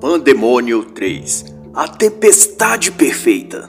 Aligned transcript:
Pandemônio 0.00 0.82
3 0.82 1.44
A 1.74 1.86
Tempestade 1.86 2.90
Perfeita. 2.90 3.68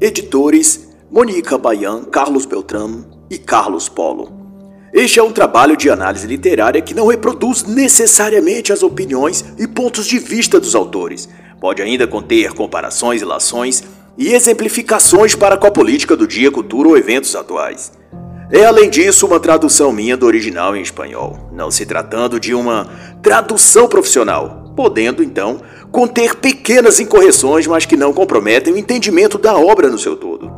Editores 0.00 0.88
Mônica 1.10 1.58
Baian, 1.58 2.04
Carlos 2.04 2.46
Beltrão 2.46 3.04
e 3.28 3.36
Carlos 3.36 3.86
Polo. 3.86 4.32
Este 4.94 5.20
é 5.20 5.22
um 5.22 5.30
trabalho 5.30 5.76
de 5.76 5.90
análise 5.90 6.26
literária 6.26 6.80
que 6.80 6.94
não 6.94 7.06
reproduz 7.06 7.64
necessariamente 7.64 8.72
as 8.72 8.82
opiniões 8.82 9.44
e 9.58 9.68
pontos 9.68 10.06
de 10.06 10.18
vista 10.18 10.58
dos 10.58 10.74
autores. 10.74 11.28
Pode 11.60 11.82
ainda 11.82 12.06
conter 12.06 12.54
comparações, 12.54 13.20
ilações 13.20 13.84
e 14.16 14.32
exemplificações 14.32 15.34
para 15.34 15.58
com 15.58 15.66
a 15.66 15.70
política 15.70 16.16
do 16.16 16.26
dia, 16.26 16.50
cultura 16.50 16.88
ou 16.88 16.96
eventos 16.96 17.36
atuais. 17.36 17.92
É, 18.50 18.64
além 18.64 18.88
disso, 18.88 19.26
uma 19.26 19.38
tradução 19.38 19.92
minha 19.92 20.16
do 20.16 20.24
original 20.24 20.74
em 20.74 20.80
espanhol, 20.80 21.50
não 21.52 21.70
se 21.70 21.84
tratando 21.84 22.40
de 22.40 22.54
uma 22.54 22.88
tradução 23.22 23.86
profissional, 23.86 24.61
podendo 24.76 25.22
então 25.22 25.60
conter 25.90 26.36
pequenas 26.36 27.00
incorreções, 27.00 27.66
mas 27.66 27.86
que 27.86 27.96
não 27.96 28.12
comprometem 28.12 28.72
o 28.72 28.78
entendimento 28.78 29.38
da 29.38 29.56
obra 29.56 29.88
no 29.88 29.98
seu 29.98 30.16
todo. 30.16 30.50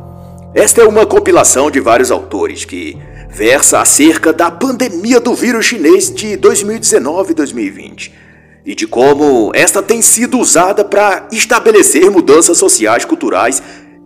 Esta 0.53 0.81
é 0.81 0.85
uma 0.85 1.05
compilação 1.05 1.69
de 1.69 1.79
vários 1.79 2.11
autores 2.11 2.63
que 2.63 2.97
versa 3.29 3.81
acerca 3.81 4.31
da 4.31 4.49
pandemia 4.49 5.19
do 5.19 5.33
vírus 5.33 5.65
chinês 5.65 6.13
de 6.13 6.37
2019 6.37 7.31
e 7.31 7.35
2020 7.35 8.25
e 8.65 8.73
de 8.73 8.87
como 8.87 9.51
esta 9.53 9.83
tem 9.83 10.01
sido 10.01 10.39
usada 10.39 10.83
para 10.83 11.27
estabelecer 11.31 12.09
mudanças 12.09 12.57
sociais, 12.57 13.05
culturais, 13.05 13.61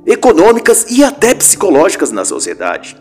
econômicas 0.06 0.86
e 0.90 1.04
até 1.04 1.34
psicológicas 1.34 2.12
na 2.12 2.26
sociedade. 2.26 2.98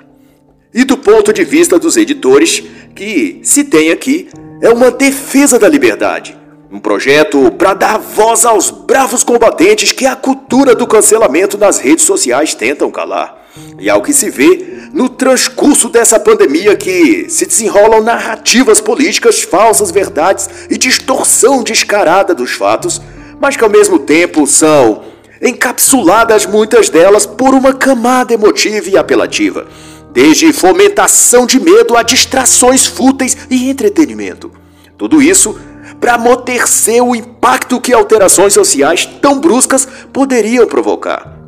E 0.72 0.84
do 0.84 0.96
ponto 0.96 1.32
de 1.32 1.44
vista 1.44 1.78
dos 1.78 1.96
editores, 1.96 2.62
que 2.94 3.40
se 3.42 3.64
tem 3.64 3.90
aqui 3.90 4.28
é 4.60 4.68
uma 4.68 4.90
defesa 4.90 5.58
da 5.58 5.68
liberdade, 5.68 6.37
um 6.70 6.78
projeto 6.78 7.50
para 7.52 7.72
dar 7.72 7.98
voz 7.98 8.44
aos 8.44 8.70
bravos 8.70 9.24
combatentes 9.24 9.90
que 9.92 10.04
a 10.04 10.14
cultura 10.14 10.74
do 10.74 10.86
cancelamento 10.86 11.56
nas 11.56 11.78
redes 11.78 12.04
sociais 12.04 12.54
tentam 12.54 12.90
calar. 12.90 13.46
E 13.78 13.88
ao 13.88 14.02
que 14.02 14.12
se 14.12 14.28
vê 14.28 14.88
no 14.92 15.08
transcurso 15.08 15.88
dessa 15.88 16.20
pandemia 16.20 16.76
que 16.76 17.26
se 17.30 17.46
desenrolam 17.46 18.02
narrativas 18.02 18.80
políticas 18.80 19.42
falsas, 19.42 19.90
verdades 19.90 20.48
e 20.68 20.76
distorção 20.76 21.62
descarada 21.62 22.34
dos 22.34 22.52
fatos, 22.52 23.00
mas 23.40 23.56
que 23.56 23.64
ao 23.64 23.70
mesmo 23.70 23.98
tempo 23.98 24.46
são 24.46 25.02
encapsuladas 25.40 26.44
muitas 26.44 26.90
delas 26.90 27.24
por 27.24 27.54
uma 27.54 27.72
camada 27.72 28.34
emotiva 28.34 28.90
e 28.90 28.98
apelativa, 28.98 29.66
desde 30.12 30.52
fomentação 30.52 31.46
de 31.46 31.58
medo 31.58 31.96
a 31.96 32.02
distrações 32.02 32.86
fúteis 32.86 33.36
e 33.48 33.70
entretenimento. 33.70 34.50
Tudo 34.98 35.22
isso 35.22 35.56
para 36.00 36.14
amortecer 36.14 37.02
o 37.02 37.14
impacto 37.14 37.80
que 37.80 37.92
alterações 37.92 38.52
sociais 38.52 39.04
tão 39.20 39.40
bruscas 39.40 39.86
poderiam 40.12 40.66
provocar. 40.66 41.38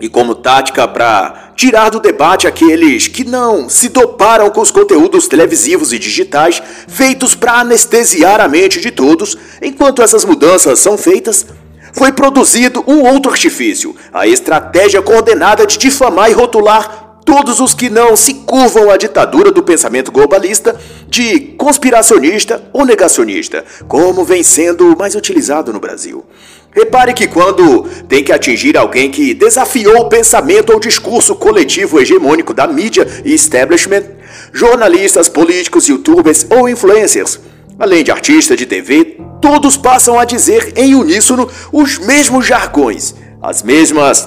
E 0.00 0.08
como 0.08 0.34
tática 0.34 0.88
para 0.88 1.52
tirar 1.54 1.90
do 1.90 2.00
debate 2.00 2.48
aqueles 2.48 3.06
que 3.06 3.22
não 3.22 3.68
se 3.68 3.88
doparam 3.88 4.50
com 4.50 4.60
os 4.60 4.70
conteúdos 4.70 5.28
televisivos 5.28 5.92
e 5.92 5.98
digitais 5.98 6.60
feitos 6.88 7.36
para 7.36 7.60
anestesiar 7.60 8.40
a 8.40 8.48
mente 8.48 8.80
de 8.80 8.90
todos, 8.90 9.38
enquanto 9.62 10.02
essas 10.02 10.24
mudanças 10.24 10.80
são 10.80 10.98
feitas, 10.98 11.46
foi 11.92 12.10
produzido 12.10 12.82
um 12.86 13.02
outro 13.02 13.30
artifício, 13.30 13.94
a 14.12 14.26
estratégia 14.26 15.02
coordenada 15.02 15.66
de 15.66 15.78
difamar 15.78 16.30
e 16.30 16.34
rotular 16.34 17.01
todos 17.24 17.60
os 17.60 17.74
que 17.74 17.88
não 17.88 18.16
se 18.16 18.34
curvam 18.34 18.90
à 18.90 18.96
ditadura 18.96 19.50
do 19.50 19.62
pensamento 19.62 20.12
globalista 20.12 20.78
de 21.08 21.40
conspiracionista 21.56 22.62
ou 22.72 22.84
negacionista, 22.84 23.64
como 23.88 24.24
vem 24.24 24.42
sendo 24.42 24.96
mais 24.96 25.14
utilizado 25.14 25.72
no 25.72 25.80
Brasil. 25.80 26.24
Repare 26.70 27.12
que 27.12 27.28
quando 27.28 27.82
tem 28.08 28.24
que 28.24 28.32
atingir 28.32 28.76
alguém 28.76 29.10
que 29.10 29.34
desafiou 29.34 30.00
o 30.00 30.08
pensamento 30.08 30.72
ou 30.72 30.80
discurso 30.80 31.34
coletivo 31.34 32.00
hegemônico 32.00 32.54
da 32.54 32.66
mídia 32.66 33.06
e 33.24 33.34
establishment, 33.34 34.04
jornalistas, 34.52 35.28
políticos, 35.28 35.86
youtubers 35.86 36.46
ou 36.50 36.68
influencers, 36.68 37.38
além 37.78 38.02
de 38.02 38.10
artistas 38.10 38.56
de 38.56 38.64
TV, 38.64 39.18
todos 39.40 39.76
passam 39.76 40.18
a 40.18 40.24
dizer 40.24 40.72
em 40.76 40.94
uníssono 40.94 41.48
os 41.70 41.98
mesmos 41.98 42.46
jargões, 42.46 43.14
as 43.42 43.62
mesmas 43.62 44.26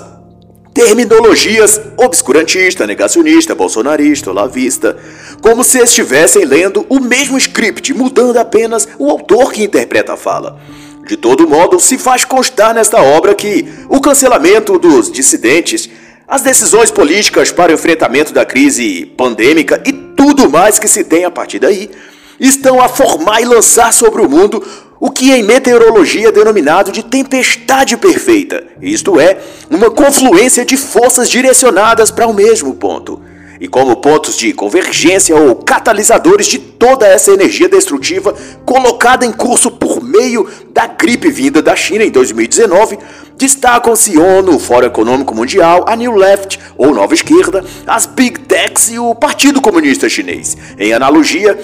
terminologias 0.75 1.79
obscurantista, 1.95 2.85
negacionista, 2.85 3.55
bolsonarista, 3.55 4.33
lavista, 4.33 4.97
como 5.41 5.63
se 5.63 5.79
estivessem 5.79 6.43
lendo 6.43 6.85
o 6.89 6.99
mesmo 6.99 7.37
script, 7.37 7.93
mudando 7.93 8.37
apenas 8.37 8.85
o 8.99 9.09
autor 9.09 9.53
que 9.53 9.63
interpreta 9.63 10.13
a 10.13 10.17
fala. 10.17 10.59
De 11.07 11.15
todo 11.15 11.47
modo, 11.47 11.79
se 11.79 11.97
faz 11.97 12.25
constar 12.25 12.73
nesta 12.73 13.01
obra 13.01 13.33
que 13.33 13.65
o 13.87 14.01
cancelamento 14.01 14.77
dos 14.77 15.09
dissidentes, 15.09 15.89
as 16.27 16.41
decisões 16.41 16.91
políticas 16.91 17.53
para 17.53 17.71
o 17.71 17.75
enfrentamento 17.75 18.33
da 18.33 18.43
crise 18.43 19.05
pandêmica 19.05 19.81
e 19.85 19.93
tudo 19.93 20.49
mais 20.49 20.77
que 20.77 20.89
se 20.89 21.05
tem 21.05 21.23
a 21.23 21.31
partir 21.31 21.59
daí, 21.59 21.89
estão 22.37 22.81
a 22.81 22.89
formar 22.89 23.41
e 23.41 23.45
lançar 23.45 23.93
sobre 23.93 24.21
o 24.21 24.29
mundo 24.29 24.61
o 24.99 25.11
que 25.11 25.31
em 25.31 25.43
meteorologia 25.43 26.29
é 26.29 26.31
denominado 26.31 26.91
de 26.91 27.03
tempestade 27.03 27.97
perfeita, 27.97 28.63
isto 28.81 29.19
é, 29.19 29.37
uma 29.69 29.91
confluência 29.91 30.63
de 30.63 30.77
forças 30.77 31.29
direcionadas 31.29 32.11
para 32.11 32.27
o 32.27 32.33
mesmo 32.33 32.73
ponto. 32.75 33.21
E 33.59 33.67
como 33.69 33.95
pontos 33.97 34.35
de 34.35 34.51
convergência 34.51 35.35
ou 35.35 35.55
catalisadores 35.55 36.47
de 36.47 36.59
toda 36.59 37.07
essa 37.07 37.31
energia 37.31 37.69
destrutiva 37.69 38.35
colocada 38.65 39.25
em 39.25 39.31
curso 39.31 39.71
por 39.71 40.03
meio 40.03 40.47
da 40.73 40.87
gripe 40.87 41.31
vinda 41.31 41.61
da 41.61 41.73
China 41.73 42.03
em 42.03 42.11
2019, 42.11 42.97
destacam-se 43.37 44.17
ONU, 44.17 44.59
Fórum 44.59 44.87
Econômico 44.87 45.33
Mundial, 45.33 45.85
a 45.87 45.95
New 45.95 46.15
Left 46.15 46.59
ou 46.77 46.93
Nova 46.93 47.13
Esquerda, 47.13 47.63
as 47.87 48.05
Big 48.05 48.41
Techs 48.41 48.91
e 48.91 48.99
o 48.99 49.15
Partido 49.15 49.61
Comunista 49.61 50.09
Chinês. 50.09 50.57
Em 50.77 50.91
analogia, 50.91 51.57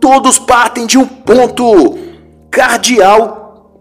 todos 0.00 0.38
partem 0.38 0.86
de 0.86 0.96
um 0.96 1.06
ponto 1.06 2.11
cardial 2.52 3.72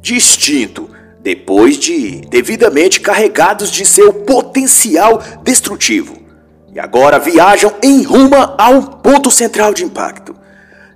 distinto, 0.00 0.88
depois 1.20 1.76
de 1.76 2.20
devidamente 2.30 3.00
carregados 3.00 3.72
de 3.72 3.84
seu 3.84 4.12
potencial 4.12 5.20
destrutivo. 5.42 6.16
E 6.72 6.78
agora 6.78 7.18
viajam 7.18 7.74
em 7.82 8.02
rumo 8.04 8.36
a 8.36 8.70
um 8.70 8.82
ponto 8.82 9.32
central 9.32 9.74
de 9.74 9.84
impacto. 9.84 10.34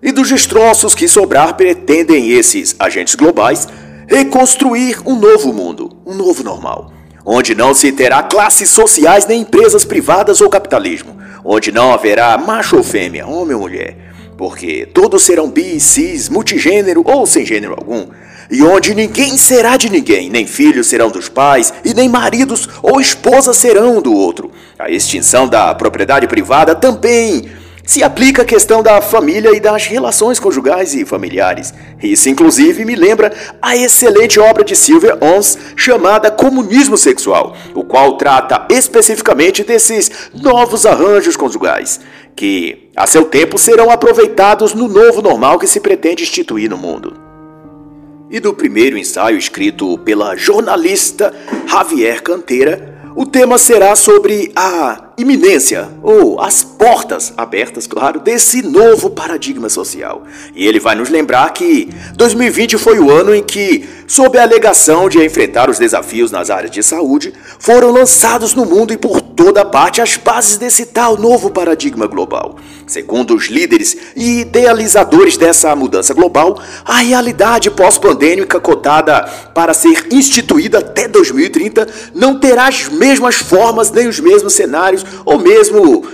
E 0.00 0.12
dos 0.12 0.28
destroços 0.28 0.94
que 0.94 1.08
sobrar 1.08 1.54
pretendem 1.56 2.30
esses 2.30 2.76
agentes 2.78 3.16
globais 3.16 3.66
reconstruir 4.06 5.00
um 5.04 5.16
novo 5.16 5.52
mundo, 5.52 5.90
um 6.06 6.14
novo 6.14 6.44
normal, 6.44 6.92
onde 7.26 7.54
não 7.54 7.74
se 7.74 7.90
terá 7.90 8.22
classes 8.22 8.70
sociais 8.70 9.26
nem 9.26 9.40
empresas 9.40 9.84
privadas 9.84 10.40
ou 10.40 10.48
capitalismo, 10.48 11.16
onde 11.44 11.72
não 11.72 11.92
haverá 11.92 12.38
macho 12.38 12.76
ou 12.76 12.82
fêmea, 12.84 13.26
homem 13.26 13.54
ou 13.54 13.62
mulher, 13.62 13.96
porque 14.42 14.88
todos 14.92 15.22
serão 15.22 15.48
bis, 15.48 15.84
cis, 15.84 16.28
multigênero 16.28 17.04
ou 17.06 17.24
sem 17.24 17.46
gênero 17.46 17.76
algum, 17.78 18.08
e 18.50 18.60
onde 18.60 18.92
ninguém 18.92 19.38
será 19.38 19.76
de 19.76 19.88
ninguém, 19.88 20.28
nem 20.28 20.48
filhos 20.48 20.88
serão 20.88 21.10
dos 21.10 21.28
pais, 21.28 21.72
e 21.84 21.94
nem 21.94 22.08
maridos 22.08 22.68
ou 22.82 23.00
esposas 23.00 23.56
serão 23.56 24.02
do 24.02 24.12
outro. 24.12 24.50
A 24.76 24.90
extinção 24.90 25.46
da 25.46 25.72
propriedade 25.76 26.26
privada 26.26 26.74
também 26.74 27.52
se 27.84 28.02
aplica 28.02 28.42
à 28.42 28.44
questão 28.44 28.82
da 28.82 29.00
família 29.00 29.54
e 29.54 29.60
das 29.60 29.86
relações 29.86 30.40
conjugais 30.40 30.92
e 30.92 31.04
familiares. 31.04 31.72
Isso, 32.02 32.28
inclusive, 32.28 32.84
me 32.84 32.96
lembra 32.96 33.32
a 33.60 33.76
excelente 33.76 34.40
obra 34.40 34.64
de 34.64 34.74
Sylvia 34.74 35.16
Ons 35.20 35.56
chamada 35.76 36.32
Comunismo 36.32 36.98
Sexual, 36.98 37.56
o 37.74 37.84
qual 37.84 38.16
trata 38.16 38.66
especificamente 38.70 39.62
desses 39.62 40.10
novos 40.34 40.84
arranjos 40.84 41.36
conjugais 41.36 42.00
que, 42.34 42.90
a 42.96 43.06
seu 43.06 43.24
tempo, 43.24 43.58
serão 43.58 43.90
aproveitados 43.90 44.74
no 44.74 44.88
novo 44.88 45.22
normal 45.22 45.58
que 45.58 45.66
se 45.66 45.80
pretende 45.80 46.22
instituir 46.22 46.68
no 46.68 46.76
mundo. 46.76 47.14
E 48.30 48.40
do 48.40 48.54
primeiro 48.54 48.96
ensaio 48.96 49.36
escrito 49.36 49.98
pela 49.98 50.36
jornalista 50.36 51.34
Javier 51.66 52.22
Canteira, 52.22 52.92
o 53.14 53.26
tema 53.26 53.58
será 53.58 53.94
sobre 53.94 54.50
a 54.56 55.11
iminência, 55.16 55.88
ou 56.02 56.40
as 56.40 56.62
portas 56.62 57.32
abertas, 57.36 57.86
claro, 57.86 58.20
desse 58.20 58.62
novo 58.62 59.10
paradigma 59.10 59.68
social. 59.68 60.22
E 60.54 60.66
ele 60.66 60.80
vai 60.80 60.94
nos 60.94 61.08
lembrar 61.08 61.52
que 61.52 61.88
2020 62.16 62.78
foi 62.78 62.98
o 62.98 63.10
ano 63.10 63.34
em 63.34 63.42
que, 63.42 63.88
sob 64.06 64.38
a 64.38 64.42
alegação 64.42 65.08
de 65.08 65.22
enfrentar 65.24 65.68
os 65.68 65.78
desafios 65.78 66.30
nas 66.30 66.50
áreas 66.50 66.70
de 66.70 66.82
saúde, 66.82 67.32
foram 67.58 67.90
lançados 67.90 68.54
no 68.54 68.64
mundo 68.64 68.92
e 68.92 68.96
por 68.96 69.20
toda 69.20 69.64
parte 69.64 70.00
as 70.00 70.16
bases 70.16 70.56
desse 70.56 70.86
tal 70.86 71.16
novo 71.16 71.50
paradigma 71.50 72.06
global. 72.06 72.56
Segundo 72.86 73.34
os 73.34 73.46
líderes 73.46 73.96
e 74.14 74.40
idealizadores 74.40 75.36
dessa 75.36 75.74
mudança 75.74 76.12
global, 76.14 76.60
a 76.84 76.98
realidade 76.98 77.70
pós-pandêmica 77.70 78.60
cotada 78.60 79.22
para 79.54 79.72
ser 79.72 80.08
instituída 80.10 80.78
até 80.78 81.08
2030 81.08 81.86
não 82.14 82.38
terá 82.38 82.68
as 82.68 82.88
mesmas 82.88 83.36
formas 83.36 83.90
nem 83.90 84.08
os 84.08 84.20
mesmos 84.20 84.52
cenários 84.52 85.01
ou 85.24 85.38
mesmo 85.38 86.04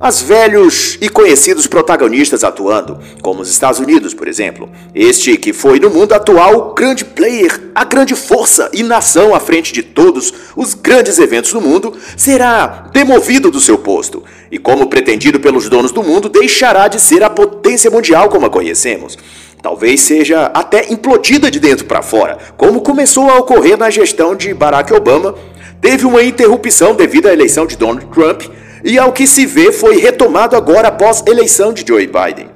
as 0.00 0.22
velhos 0.22 0.96
e 1.02 1.10
conhecidos 1.10 1.66
protagonistas 1.66 2.42
atuando, 2.42 2.98
como 3.20 3.42
os 3.42 3.50
Estados 3.50 3.78
Unidos, 3.78 4.14
por 4.14 4.26
exemplo. 4.26 4.70
Este 4.94 5.36
que 5.36 5.52
foi 5.52 5.78
no 5.78 5.90
mundo 5.90 6.14
atual 6.14 6.70
o 6.70 6.74
grande 6.74 7.04
player, 7.04 7.70
a 7.74 7.84
grande 7.84 8.16
força 8.16 8.70
e 8.72 8.82
nação 8.82 9.34
à 9.34 9.40
frente 9.40 9.74
de 9.74 9.82
todos 9.82 10.32
os 10.56 10.72
grandes 10.72 11.18
eventos 11.18 11.52
do 11.52 11.60
mundo, 11.60 11.92
será 12.16 12.88
demovido 12.94 13.50
do 13.50 13.60
seu 13.60 13.76
posto 13.76 14.24
e, 14.50 14.58
como 14.58 14.86
pretendido 14.86 15.38
pelos 15.38 15.68
donos 15.68 15.92
do 15.92 16.02
mundo, 16.02 16.30
deixará 16.30 16.88
de 16.88 16.98
ser 16.98 17.22
a 17.22 17.28
potência 17.28 17.90
mundial 17.90 18.30
como 18.30 18.46
a 18.46 18.50
conhecemos. 18.50 19.18
Talvez 19.62 20.00
seja 20.00 20.46
até 20.54 20.90
implodida 20.90 21.50
de 21.50 21.60
dentro 21.60 21.84
para 21.84 22.00
fora, 22.00 22.38
como 22.56 22.80
começou 22.80 23.28
a 23.28 23.36
ocorrer 23.36 23.76
na 23.76 23.90
gestão 23.90 24.34
de 24.34 24.54
Barack 24.54 24.94
Obama. 24.94 25.34
Teve 25.80 26.06
uma 26.06 26.22
interrupção 26.22 26.94
devido 26.94 27.26
à 27.26 27.32
eleição 27.32 27.66
de 27.66 27.76
Donald 27.76 28.06
Trump 28.12 28.42
e 28.84 28.98
ao 28.98 29.12
que 29.12 29.26
se 29.26 29.46
vê 29.46 29.72
foi 29.72 29.96
retomado 29.96 30.54
agora 30.54 30.88
após 30.88 31.22
eleição 31.26 31.72
de 31.72 31.84
Joe 31.86 32.06
Biden. 32.06 32.50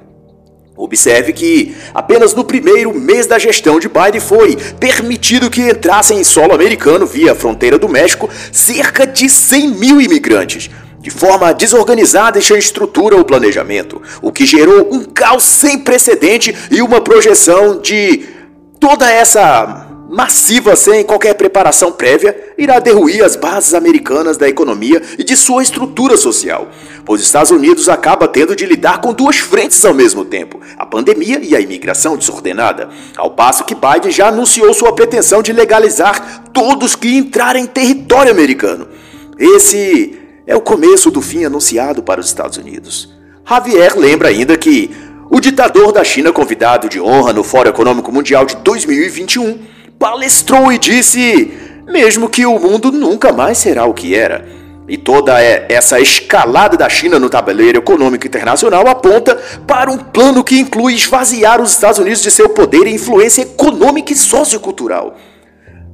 Observe 0.76 1.32
que 1.32 1.74
apenas 1.94 2.34
no 2.34 2.44
primeiro 2.44 2.92
mês 2.92 3.26
da 3.26 3.38
gestão 3.38 3.78
de 3.78 3.88
Biden 3.88 4.20
foi 4.20 4.56
permitido 4.78 5.48
que 5.48 5.70
entrassem 5.70 6.18
em 6.18 6.24
solo 6.24 6.52
americano 6.52 7.06
via 7.06 7.32
a 7.32 7.34
fronteira 7.34 7.78
do 7.78 7.88
México 7.88 8.28
cerca 8.50 9.06
de 9.06 9.30
100 9.30 9.68
mil 9.68 10.00
imigrantes, 10.00 10.68
de 10.98 11.10
forma 11.10 11.54
desorganizada 11.54 12.40
e 12.40 12.42
sem 12.42 12.58
estrutura 12.58 13.16
ou 13.16 13.24
planejamento, 13.24 14.02
o 14.20 14.32
que 14.32 14.44
gerou 14.44 14.92
um 14.92 15.04
caos 15.04 15.44
sem 15.44 15.78
precedente 15.78 16.54
e 16.70 16.82
uma 16.82 17.00
projeção 17.00 17.80
de 17.80 18.26
toda 18.80 19.08
essa 19.08 19.93
massiva 20.14 20.76
sem 20.76 21.02
qualquer 21.02 21.34
preparação 21.34 21.90
prévia, 21.90 22.54
irá 22.56 22.78
derruir 22.78 23.24
as 23.24 23.34
bases 23.34 23.74
americanas 23.74 24.36
da 24.36 24.48
economia 24.48 25.02
e 25.18 25.24
de 25.24 25.36
sua 25.36 25.60
estrutura 25.60 26.16
social, 26.16 26.68
pois 27.04 27.20
os 27.20 27.26
Estados 27.26 27.50
Unidos 27.50 27.88
acaba 27.88 28.28
tendo 28.28 28.54
de 28.54 28.64
lidar 28.64 29.00
com 29.00 29.12
duas 29.12 29.38
frentes 29.38 29.84
ao 29.84 29.92
mesmo 29.92 30.24
tempo, 30.24 30.60
a 30.78 30.86
pandemia 30.86 31.40
e 31.42 31.56
a 31.56 31.60
imigração 31.60 32.16
desordenada, 32.16 32.90
ao 33.16 33.32
passo 33.32 33.64
que 33.64 33.74
Biden 33.74 34.12
já 34.12 34.28
anunciou 34.28 34.72
sua 34.72 34.94
pretensão 34.94 35.42
de 35.42 35.52
legalizar 35.52 36.44
todos 36.52 36.94
que 36.94 37.16
entrarem 37.16 37.64
em 37.64 37.66
território 37.66 38.30
americano. 38.30 38.86
Esse 39.36 40.16
é 40.46 40.54
o 40.54 40.60
começo 40.60 41.10
do 41.10 41.20
fim 41.20 41.44
anunciado 41.44 42.04
para 42.04 42.20
os 42.20 42.28
Estados 42.28 42.56
Unidos. 42.56 43.12
Javier 43.44 43.98
lembra 43.98 44.28
ainda 44.28 44.56
que 44.56 44.92
o 45.28 45.40
ditador 45.40 45.90
da 45.90 46.04
China 46.04 46.32
convidado 46.32 46.88
de 46.88 47.00
honra 47.00 47.32
no 47.32 47.42
Fórum 47.42 47.70
Econômico 47.70 48.12
Mundial 48.12 48.46
de 48.46 48.54
2021 48.58 49.74
palestrou 49.98 50.72
e 50.72 50.78
disse: 50.78 51.52
mesmo 51.86 52.28
que 52.28 52.46
o 52.46 52.58
mundo 52.58 52.90
nunca 52.90 53.32
mais 53.32 53.58
será 53.58 53.84
o 53.84 53.94
que 53.94 54.14
era. 54.14 54.46
E 54.86 54.98
toda 54.98 55.40
essa 55.40 55.98
escalada 55.98 56.76
da 56.76 56.88
China 56.90 57.18
no 57.18 57.30
tabuleiro 57.30 57.78
econômico 57.78 58.26
internacional 58.26 58.86
aponta 58.86 59.34
para 59.66 59.90
um 59.90 59.96
plano 59.96 60.44
que 60.44 60.58
inclui 60.58 60.94
esvaziar 60.94 61.60
os 61.60 61.70
Estados 61.70 61.98
Unidos 61.98 62.20
de 62.20 62.30
seu 62.30 62.50
poder 62.50 62.86
e 62.86 62.94
influência 62.94 63.42
econômica 63.42 64.12
e 64.12 64.16
sociocultural. 64.16 65.16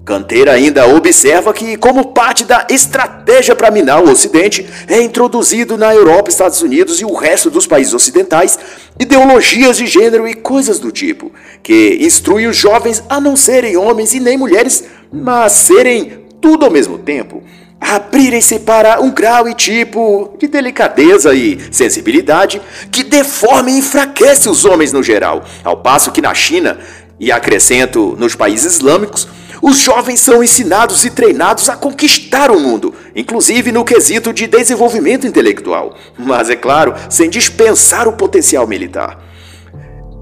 Canteira 0.04 0.52
ainda 0.52 0.86
observa 0.86 1.52
que, 1.52 1.76
como 1.76 2.06
parte 2.06 2.44
da 2.44 2.66
estratégia 2.70 3.54
para 3.54 3.70
minar 3.70 4.02
o 4.02 4.10
Ocidente, 4.10 4.66
é 4.88 5.00
introduzido 5.02 5.76
na 5.76 5.94
Europa, 5.94 6.30
Estados 6.30 6.62
Unidos 6.62 7.00
e 7.00 7.04
o 7.04 7.14
resto 7.14 7.50
dos 7.50 7.66
países 7.66 7.92
ocidentais 7.92 8.58
ideologias 8.98 9.76
de 9.76 9.86
gênero 9.86 10.26
e 10.26 10.34
coisas 10.34 10.78
do 10.78 10.90
tipo, 10.90 11.30
que 11.62 11.98
instruem 12.00 12.46
os 12.46 12.56
jovens 12.56 13.02
a 13.08 13.20
não 13.20 13.36
serem 13.36 13.76
homens 13.76 14.14
e 14.14 14.20
nem 14.20 14.36
mulheres, 14.36 14.84
mas 15.12 15.52
serem 15.52 16.24
tudo 16.40 16.64
ao 16.64 16.70
mesmo 16.70 16.98
tempo. 16.98 17.42
Abrirem-se 17.80 18.58
para 18.60 19.00
um 19.00 19.10
grau 19.10 19.48
e 19.48 19.54
tipo 19.54 20.34
de 20.38 20.48
delicadeza 20.48 21.34
e 21.34 21.58
sensibilidade 21.70 22.60
que 22.90 23.02
deforma 23.02 23.70
e 23.70 23.78
enfraquece 23.78 24.48
os 24.48 24.64
homens 24.64 24.92
no 24.92 25.02
geral, 25.02 25.44
ao 25.64 25.78
passo 25.78 26.12
que 26.12 26.20
na 26.20 26.34
China, 26.34 26.78
e 27.18 27.30
acrescento 27.30 28.16
nos 28.18 28.34
países 28.34 28.74
islâmicos, 28.74 29.28
os 29.62 29.78
jovens 29.78 30.20
são 30.20 30.42
ensinados 30.42 31.04
e 31.04 31.10
treinados 31.10 31.68
a 31.68 31.76
conquistar 31.76 32.50
o 32.50 32.58
mundo, 32.58 32.94
inclusive 33.14 33.70
no 33.70 33.84
quesito 33.84 34.32
de 34.32 34.46
desenvolvimento 34.46 35.26
intelectual, 35.26 35.94
mas 36.18 36.48
é 36.48 36.56
claro, 36.56 36.94
sem 37.10 37.28
dispensar 37.28 38.08
o 38.08 38.12
potencial 38.12 38.66
militar. 38.66 39.22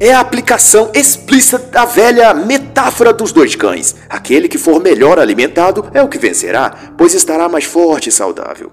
É 0.00 0.12
a 0.12 0.20
aplicação 0.20 0.90
explícita 0.94 1.58
da 1.58 1.84
velha 1.84 2.32
metáfora 2.32 3.12
dos 3.12 3.32
dois 3.32 3.56
cães. 3.56 3.96
Aquele 4.08 4.48
que 4.48 4.58
for 4.58 4.80
melhor 4.80 5.18
alimentado 5.18 5.88
é 5.92 6.00
o 6.00 6.08
que 6.08 6.18
vencerá, 6.18 6.72
pois 6.96 7.14
estará 7.14 7.48
mais 7.48 7.64
forte 7.64 8.08
e 8.08 8.12
saudável. 8.12 8.70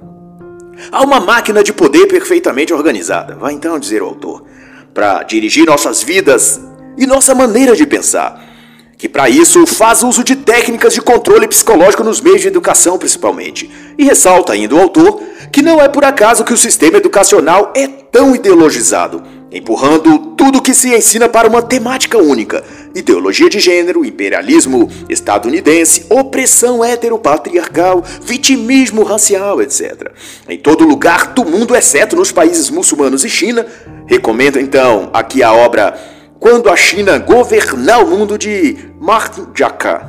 Há 0.92 1.04
uma 1.04 1.20
máquina 1.20 1.64
de 1.64 1.74
poder 1.74 2.06
perfeitamente 2.08 2.74
organizada, 2.74 3.36
vai 3.36 3.54
então 3.54 3.80
dizer 3.80 4.04
o 4.04 4.08
autor, 4.08 4.46
para 4.94 5.24
dirigir 5.24 5.66
nossas 5.66 6.04
vidas 6.04 6.60
e 6.98 7.08
nossa 7.08 7.34
maneira 7.34 7.76
de 7.76 7.88
pensar 7.88 8.55
que 8.98 9.10
para 9.10 9.30
isso 9.30 9.66
faz 9.66 10.04
uso 10.04 10.24
de 10.24 10.36
técnicas 10.36 10.94
de 10.94 11.02
controle 11.02 11.48
psicológico 11.48 12.04
nos 12.04 12.22
meios 12.22 12.42
de 12.42 12.48
educação, 12.48 12.98
principalmente. 12.98 13.70
E 13.98 14.06
ressalta 14.06 14.54
ainda 14.54 14.76
o 14.76 14.82
autor 14.82 15.22
que 15.52 15.62
não 15.62 15.82
é 15.82 15.88
por 15.88 16.04
acaso 16.04 16.44
que 16.44 16.54
o 16.54 16.58
sistema 16.58 16.98
educacional 16.98 17.72
é 17.76 17.88
tão 17.88 18.36
ideologizado, 18.36 19.24
empurrando 19.52 20.18
tudo 20.38 20.62
que 20.62 20.74
se 20.74 20.94
ensina 20.94 21.30
para 21.30 21.48
uma 21.48 21.62
temática 21.62 22.18
única: 22.18 22.64
ideologia 22.94 23.50
de 23.50 23.60
gênero, 23.60 24.06
imperialismo 24.06 24.90
estadunidense, 25.10 26.06
opressão 26.10 26.84
heteropatriarcal, 26.84 28.04
vitimismo 28.22 29.04
racial, 29.04 29.62
etc. 29.62 30.12
Em 30.48 30.58
todo 30.58 30.86
lugar 30.86 31.34
do 31.34 31.46
mundo, 31.46 31.76
exceto 31.76 32.16
nos 32.16 32.32
países 32.32 32.70
muçulmanos 32.70 33.24
e 33.24 33.30
China. 33.30 33.66
Recomendo 34.08 34.60
então 34.60 35.10
aqui 35.14 35.42
a 35.42 35.52
obra 35.52 36.15
quando 36.40 36.70
a 36.70 36.76
China 36.76 37.18
governar 37.18 38.04
o 38.04 38.08
mundo 38.08 38.38
de 38.38 38.78
Martin 39.00 39.48
Jacquard. 39.56 40.06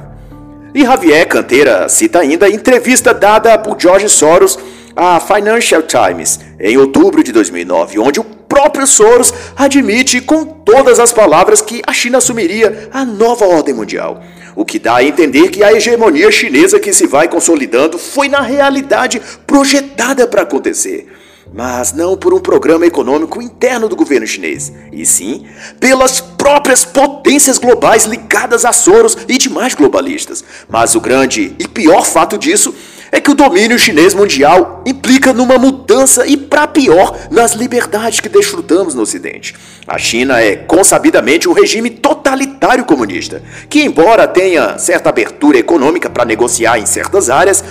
E 0.74 0.84
Javier 0.84 1.26
Canteira 1.26 1.88
cita 1.88 2.20
ainda 2.20 2.46
a 2.46 2.50
entrevista 2.50 3.14
dada 3.14 3.56
por 3.58 3.76
George 3.80 4.08
Soros 4.08 4.58
à 4.94 5.18
Financial 5.20 5.82
Times 5.82 6.40
em 6.60 6.76
outubro 6.76 7.22
de 7.22 7.32
2009, 7.32 7.98
onde 7.98 8.20
o 8.20 8.24
próprio 8.24 8.86
Soros 8.86 9.32
admite 9.56 10.20
com 10.20 10.44
todas 10.44 10.98
as 10.98 11.12
palavras 11.12 11.62
que 11.62 11.82
a 11.86 11.92
China 11.92 12.18
assumiria 12.18 12.88
a 12.92 13.04
nova 13.04 13.46
ordem 13.46 13.74
mundial. 13.74 14.22
O 14.54 14.64
que 14.64 14.78
dá 14.78 14.96
a 14.96 15.04
entender 15.04 15.50
que 15.50 15.62
a 15.62 15.72
hegemonia 15.72 16.30
chinesa 16.30 16.80
que 16.80 16.92
se 16.92 17.06
vai 17.06 17.28
consolidando 17.28 17.98
foi 17.98 18.28
na 18.28 18.40
realidade 18.40 19.20
projetada 19.46 20.26
para 20.26 20.42
acontecer 20.42 21.06
mas 21.52 21.92
não 21.92 22.16
por 22.16 22.34
um 22.34 22.40
programa 22.40 22.86
econômico 22.86 23.40
interno 23.40 23.88
do 23.88 23.96
governo 23.96 24.26
chinês, 24.26 24.72
e 24.92 25.06
sim 25.06 25.46
pelas 25.80 26.20
próprias 26.20 26.84
potências 26.84 27.58
globais 27.58 28.04
ligadas 28.04 28.64
a 28.64 28.72
Soros 28.72 29.16
e 29.28 29.38
demais 29.38 29.74
globalistas. 29.74 30.44
Mas 30.68 30.94
o 30.94 31.00
grande 31.00 31.54
e 31.58 31.66
pior 31.66 32.04
fato 32.04 32.36
disso 32.38 32.74
é 33.10 33.20
que 33.20 33.30
o 33.30 33.34
domínio 33.34 33.78
chinês 33.78 34.14
mundial 34.14 34.82
implica 34.86 35.32
numa 35.32 35.58
mudança 35.58 36.26
e 36.26 36.36
para 36.36 36.66
pior 36.66 37.16
nas 37.30 37.52
liberdades 37.52 38.20
que 38.20 38.28
desfrutamos 38.28 38.94
no 38.94 39.02
Ocidente. 39.02 39.54
A 39.86 39.96
China 39.96 40.40
é 40.40 40.56
consabidamente 40.56 41.48
um 41.48 41.52
regime 41.52 41.90
totalitário 41.90 42.84
comunista, 42.84 43.42
que 43.68 43.82
embora 43.82 44.26
tenha 44.26 44.78
certa 44.78 45.08
abertura 45.08 45.58
econômica 45.58 46.10
para 46.10 46.24
negociar 46.24 46.78
em 46.78 46.86
certas 46.86 47.30
áreas, 47.30 47.64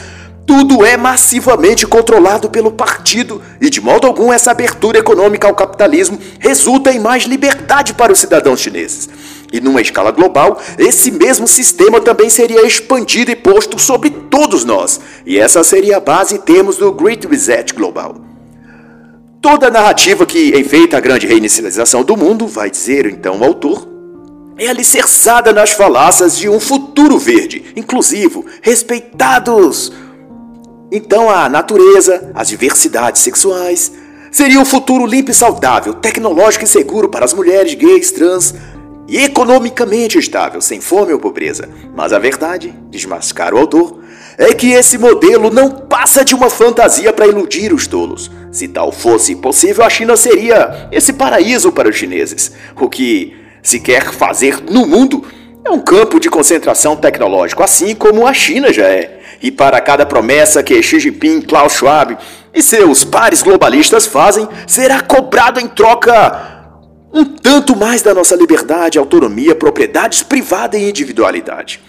tudo 0.46 0.86
é 0.86 0.96
massivamente 0.96 1.88
controlado 1.88 2.50
pelo 2.50 2.72
partido 2.72 3.42
e, 3.60 3.70
de 3.70 3.82
modo 3.82 4.06
algum, 4.06 4.32
essa 4.32 4.52
abertura 4.52 5.00
econômica 5.00 5.48
ao 5.48 5.56
capitalismo 5.56 6.20
resulta 6.40 6.92
em 6.92 7.00
mais 7.00 7.24
liberdade 7.24 7.94
para 7.94 8.14
os 8.14 8.20
cidadãos 8.20 8.60
chineses. 8.60 9.10
E 9.52 9.60
numa 9.60 9.82
escala 9.82 10.12
global, 10.12 10.60
esse 10.78 11.10
mesmo 11.12 11.48
sistema 11.48 12.00
também 12.00 12.30
seria 12.30 12.66
expandido 12.66 13.32
e 13.32 13.36
posto 13.36 13.80
sobre 13.80 14.10
todos 14.10 14.64
nós. 14.64 15.00
E 15.26 15.40
essa 15.40 15.64
seria 15.64 15.98
a 15.98 16.00
base 16.00 16.36
em 16.36 16.40
termos 16.40 16.78
do 16.78 16.92
Great 16.92 17.28
Reset 17.28 17.74
Global. 17.74 18.16
Toda 19.42 19.68
a 19.68 19.72
narrativa 19.72 20.26
que 20.26 20.58
enfeita 20.58 20.98
a 20.98 21.00
grande 21.00 21.28
reinicialização 21.28 22.04
do 22.04 22.18
mundo, 22.18 22.48
vai 22.48 22.70
dizer 22.70 23.06
então 23.06 23.40
o 23.40 23.44
autor, 23.44 23.88
é 24.58 24.68
alicerçada 24.68 25.52
nas 25.52 25.72
falácias 25.72 26.38
de 26.38 26.48
um 26.48 26.60
futuro 26.60 27.18
verde, 27.18 27.66
inclusivo, 27.76 28.46
respeitados 28.62 29.92
então 30.92 31.30
a 31.30 31.50
natureza, 31.50 32.32
as 32.34 32.48
diversidades 32.48 33.22
sexuais, 33.22 33.92
seria 34.32 34.60
um 34.60 34.66
futuro 34.66 35.06
limpo 35.06 35.32
e 35.32 35.34
saudável, 35.34 35.94
tecnológico 35.94 36.66
e 36.66 36.68
seguro 36.68 37.10
para 37.10 37.26
as 37.26 37.34
mulheres 37.34 37.74
gays, 37.74 38.12
trans 38.12 38.54
e 39.08 39.24
economicamente 39.24 40.18
estável, 40.18 40.62
sem 40.62 40.82
fome 40.82 41.14
ou 41.14 41.20
pobreza. 41.20 41.70
Mas 41.96 42.12
a 42.12 42.20
verdade, 42.20 42.74
desmascar 42.90 43.54
o 43.54 43.58
autor, 43.58 44.00
é 44.38 44.54
que 44.54 44.72
esse 44.72 44.98
modelo 44.98 45.50
não 45.50 45.70
passa 45.72 46.26
de 46.26 46.36
uma 46.36 46.50
fantasia 46.50 47.14
para 47.14 47.28
iludir 47.28 47.74
os 47.74 47.88
tolos. 47.88 48.30
Se 48.52 48.68
tal 48.68 48.92
fosse 48.92 49.36
possível, 49.36 49.84
a 49.84 49.90
China 49.90 50.18
seria 50.18 50.90
esse 50.92 51.14
paraíso 51.14 51.72
para 51.72 51.90
os 51.90 51.96
chineses. 51.96 52.52
O 52.80 52.90
que 52.90 53.36
se 53.62 53.80
quer 53.80 54.12
fazer 54.12 54.62
no 54.62 54.86
mundo 54.86 55.24
é 55.66 55.72
um 55.72 55.80
campo 55.80 56.20
de 56.20 56.30
concentração 56.30 56.96
tecnológico, 56.96 57.64
assim 57.64 57.96
como 57.96 58.28
a 58.28 58.34
China 58.34 58.72
já 58.72 58.88
é. 58.88 59.20
E 59.42 59.52
para 59.52 59.82
cada 59.82 60.06
promessa 60.06 60.62
que 60.62 60.82
Xi 60.82 61.00
Jinping, 61.00 61.42
Klaus 61.42 61.74
Schwab 61.74 62.16
e 62.54 62.62
seus 62.62 63.04
pares 63.04 63.42
globalistas 63.42 64.06
fazem, 64.06 64.48
será 64.68 65.02
cobrado 65.02 65.60
em 65.60 65.68
troca 65.68 66.54
um 67.12 67.26
tanto 67.26 67.76
mais 67.76 68.02
da 68.02 68.14
nossa 68.14 68.36
liberdade, 68.36 69.00
autonomia, 69.00 69.56
propriedades 69.56 70.22
privada 70.22 70.78
e 70.78 70.90
individualidade. 70.90 71.82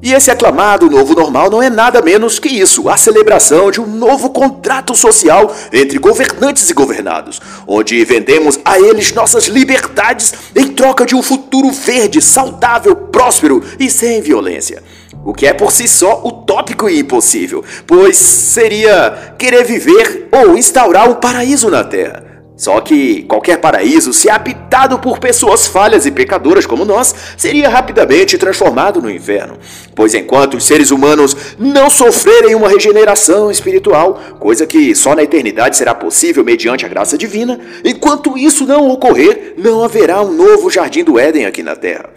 E 0.00 0.12
esse 0.12 0.30
aclamado 0.30 0.88
novo 0.88 1.12
normal 1.12 1.50
não 1.50 1.60
é 1.60 1.68
nada 1.68 2.00
menos 2.00 2.38
que 2.38 2.48
isso, 2.48 2.88
a 2.88 2.96
celebração 2.96 3.68
de 3.68 3.80
um 3.80 3.86
novo 3.86 4.30
contrato 4.30 4.94
social 4.94 5.52
entre 5.72 5.98
governantes 5.98 6.70
e 6.70 6.72
governados, 6.72 7.40
onde 7.66 8.04
vendemos 8.04 8.60
a 8.64 8.78
eles 8.78 9.12
nossas 9.12 9.46
liberdades 9.46 10.32
em 10.54 10.68
troca 10.68 11.04
de 11.04 11.16
um 11.16 11.22
futuro 11.22 11.72
verde, 11.72 12.22
saudável, 12.22 12.94
próspero 12.94 13.60
e 13.80 13.90
sem 13.90 14.22
violência. 14.22 14.84
O 15.24 15.34
que 15.34 15.48
é 15.48 15.52
por 15.52 15.72
si 15.72 15.88
só 15.88 16.22
utópico 16.24 16.88
e 16.88 17.00
impossível, 17.00 17.64
pois 17.84 18.16
seria 18.16 19.34
querer 19.36 19.64
viver 19.64 20.28
ou 20.30 20.56
instaurar 20.56 21.10
um 21.10 21.16
paraíso 21.16 21.68
na 21.68 21.82
Terra. 21.82 22.27
Só 22.58 22.80
que 22.80 23.22
qualquer 23.22 23.58
paraíso, 23.58 24.12
se 24.12 24.28
habitado 24.28 24.98
por 24.98 25.20
pessoas 25.20 25.68
falhas 25.68 26.04
e 26.06 26.10
pecadoras 26.10 26.66
como 26.66 26.84
nós, 26.84 27.14
seria 27.36 27.68
rapidamente 27.68 28.36
transformado 28.36 29.00
no 29.00 29.08
inferno. 29.08 29.56
Pois 29.94 30.12
enquanto 30.12 30.56
os 30.56 30.64
seres 30.64 30.90
humanos 30.90 31.36
não 31.56 31.88
sofrerem 31.88 32.56
uma 32.56 32.68
regeneração 32.68 33.48
espiritual, 33.48 34.20
coisa 34.40 34.66
que 34.66 34.92
só 34.96 35.14
na 35.14 35.22
eternidade 35.22 35.76
será 35.76 35.94
possível 35.94 36.44
mediante 36.44 36.84
a 36.84 36.88
graça 36.88 37.16
divina, 37.16 37.60
enquanto 37.84 38.36
isso 38.36 38.66
não 38.66 38.90
ocorrer, 38.90 39.54
não 39.56 39.84
haverá 39.84 40.20
um 40.20 40.32
novo 40.32 40.68
jardim 40.68 41.04
do 41.04 41.16
Éden 41.16 41.46
aqui 41.46 41.62
na 41.62 41.76
Terra. 41.76 42.10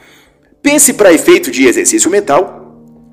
Pense 0.60 0.94
para 0.94 1.14
efeito 1.14 1.52
de 1.52 1.68
exercício 1.68 2.10
mental 2.10 2.61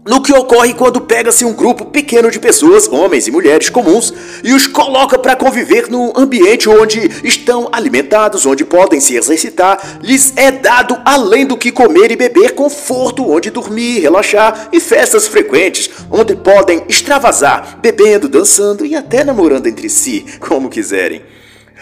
no 0.09 0.23
que 0.23 0.33
ocorre 0.33 0.73
quando 0.73 1.03
pega-se 1.03 1.45
um 1.45 1.53
grupo 1.53 1.85
pequeno 1.85 2.31
de 2.31 2.41
pessoas, 2.41 2.89
homens 2.89 3.29
e 3.29 3.31
mulheres 3.31 3.69
comuns, 3.69 4.13
e 4.43 4.55
os 4.55 4.67
coloca 4.67 5.19
para 5.19 5.37
conviver 5.37 5.91
num 5.91 6.15
ambiente 6.17 6.67
onde 6.67 6.99
estão 7.23 7.69
alimentados, 7.71 8.47
onde 8.47 8.65
podem 8.65 9.01
se 9.01 9.17
exercitar, 9.17 9.99
lhes 10.03 10.33
é 10.35 10.51
dado, 10.51 10.99
além 11.05 11.45
do 11.47 11.59
que 11.59 11.71
comer 11.71 12.11
e 12.11 12.17
beber, 12.17 12.55
conforto, 12.55 13.31
onde 13.31 13.51
dormir, 13.51 14.01
relaxar 14.01 14.71
e 14.73 14.81
festas 14.81 15.27
frequentes, 15.27 15.91
onde 16.11 16.35
podem 16.35 16.85
extravasar, 16.89 17.79
bebendo, 17.83 18.31
dançando 18.31 18.87
e 18.87 18.97
até 18.97 19.23
namorando 19.23 19.67
entre 19.67 19.91
si, 19.91 20.25
como 20.41 20.71
quiserem. 20.71 21.23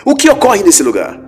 O 0.04 0.16
que 0.16 0.28
ocorre 0.28 0.64
nesse 0.64 0.82
lugar? 0.82 1.25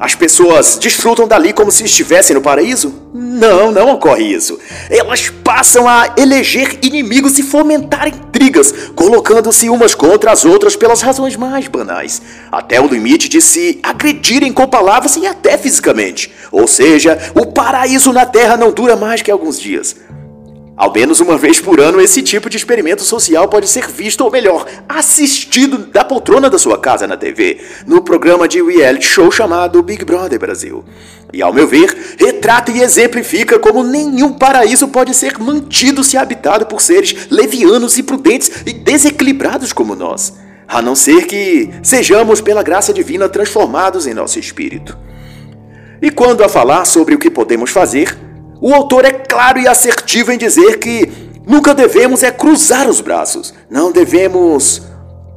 As 0.00 0.14
pessoas 0.14 0.78
desfrutam 0.78 1.28
dali 1.28 1.52
como 1.52 1.70
se 1.70 1.84
estivessem 1.84 2.34
no 2.34 2.40
paraíso? 2.40 2.94
Não, 3.12 3.70
não 3.70 3.92
ocorre 3.92 4.24
isso. 4.24 4.58
Elas 4.88 5.28
passam 5.28 5.86
a 5.86 6.14
eleger 6.16 6.78
inimigos 6.80 7.38
e 7.38 7.42
fomentar 7.42 8.08
intrigas, 8.08 8.72
colocando-se 8.96 9.68
umas 9.68 9.94
contra 9.94 10.32
as 10.32 10.46
outras 10.46 10.74
pelas 10.74 11.02
razões 11.02 11.36
mais 11.36 11.68
banais, 11.68 12.22
até 12.50 12.80
o 12.80 12.86
limite 12.86 13.28
de 13.28 13.42
se 13.42 13.78
agredirem 13.82 14.54
com 14.54 14.66
palavras 14.66 15.16
e 15.16 15.26
até 15.26 15.58
fisicamente. 15.58 16.32
Ou 16.50 16.66
seja, 16.66 17.18
o 17.34 17.52
paraíso 17.52 18.10
na 18.10 18.24
Terra 18.24 18.56
não 18.56 18.72
dura 18.72 18.96
mais 18.96 19.20
que 19.20 19.30
alguns 19.30 19.60
dias. 19.60 19.94
Ao 20.80 20.90
menos 20.90 21.20
uma 21.20 21.36
vez 21.36 21.60
por 21.60 21.78
ano, 21.78 22.00
esse 22.00 22.22
tipo 22.22 22.48
de 22.48 22.56
experimento 22.56 23.02
social 23.02 23.46
pode 23.48 23.68
ser 23.68 23.86
visto, 23.86 24.22
ou 24.22 24.30
melhor, 24.30 24.64
assistido 24.88 25.76
da 25.76 26.02
poltrona 26.02 26.48
da 26.48 26.58
sua 26.58 26.78
casa 26.78 27.06
na 27.06 27.18
TV, 27.18 27.60
no 27.86 28.00
programa 28.00 28.48
de 28.48 28.62
reality 28.62 29.04
show 29.04 29.30
chamado 29.30 29.82
Big 29.82 30.06
Brother 30.06 30.38
Brasil. 30.38 30.82
E, 31.34 31.42
ao 31.42 31.52
meu 31.52 31.68
ver, 31.68 31.94
retrata 32.18 32.72
e 32.72 32.80
exemplifica 32.80 33.58
como 33.58 33.84
nenhum 33.84 34.32
paraíso 34.32 34.88
pode 34.88 35.14
ser 35.14 35.38
mantido 35.38 36.02
se 36.02 36.16
habitado 36.16 36.64
por 36.64 36.80
seres 36.80 37.26
levianos, 37.30 37.98
imprudentes 37.98 38.50
e 38.64 38.72
desequilibrados 38.72 39.74
como 39.74 39.94
nós, 39.94 40.32
a 40.66 40.80
não 40.80 40.96
ser 40.96 41.26
que 41.26 41.68
sejamos, 41.82 42.40
pela 42.40 42.62
graça 42.62 42.90
divina, 42.90 43.28
transformados 43.28 44.06
em 44.06 44.14
nosso 44.14 44.38
espírito. 44.38 44.96
E 46.00 46.10
quando 46.10 46.42
a 46.42 46.48
falar 46.48 46.86
sobre 46.86 47.14
o 47.14 47.18
que 47.18 47.28
podemos 47.28 47.68
fazer, 47.68 48.16
o 48.60 48.74
autor 48.74 49.04
é 49.04 49.12
claro 49.12 49.58
e 49.58 49.66
assertivo 49.66 50.32
em 50.32 50.38
dizer 50.38 50.78
que 50.78 51.08
nunca 51.46 51.74
devemos 51.74 52.22
é 52.22 52.30
cruzar 52.30 52.88
os 52.88 53.00
braços, 53.00 53.54
não 53.70 53.90
devemos 53.90 54.82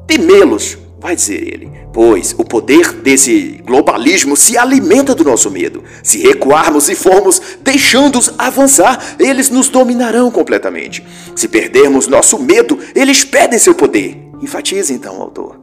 temê-los, 0.06 0.78
vai 1.00 1.16
dizer 1.16 1.42
ele, 1.42 1.72
pois 1.94 2.36
o 2.38 2.44
poder 2.44 2.92
desse 2.94 3.62
globalismo 3.66 4.36
se 4.36 4.58
alimenta 4.58 5.16
do 5.16 5.24
nosso 5.24 5.50
medo. 5.50 5.84
Se 6.02 6.18
recuarmos 6.20 6.90
e 6.90 6.96
formos 6.96 7.42
deixando-os 7.62 8.34
avançar, 8.38 9.16
eles 9.20 9.50
nos 9.50 9.70
dominarão 9.70 10.30
completamente. 10.30 11.06
Se 11.36 11.48
perdermos 11.48 12.08
nosso 12.08 12.40
medo, 12.40 12.80
eles 12.96 13.24
perdem 13.24 13.60
seu 13.60 13.76
poder. 13.76 14.18
Enfatiza 14.42 14.94
então 14.94 15.20
o 15.20 15.22
autor. 15.22 15.60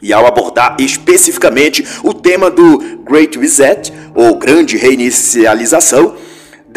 E 0.00 0.12
ao 0.12 0.26
abordar 0.26 0.76
especificamente 0.78 1.84
o 2.04 2.14
tema 2.14 2.50
do 2.50 2.78
Great 3.04 3.38
Reset, 3.38 3.92
ou 4.14 4.38
Grande 4.38 4.76
Reinicialização, 4.76 6.14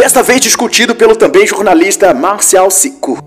desta 0.01 0.23
vez 0.23 0.41
discutido 0.41 0.95
pelo 0.95 1.15
também 1.15 1.45
jornalista 1.45 2.11
Marcial 2.11 2.71
Sico. 2.71 3.19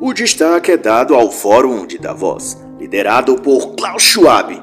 O 0.00 0.12
destaque 0.12 0.72
é 0.72 0.76
dado 0.76 1.14
ao 1.14 1.30
Fórum 1.30 1.86
de 1.86 1.98
Davos, 1.98 2.56
liderado 2.80 3.36
por 3.36 3.76
Klaus 3.76 4.02
Schwab, 4.02 4.60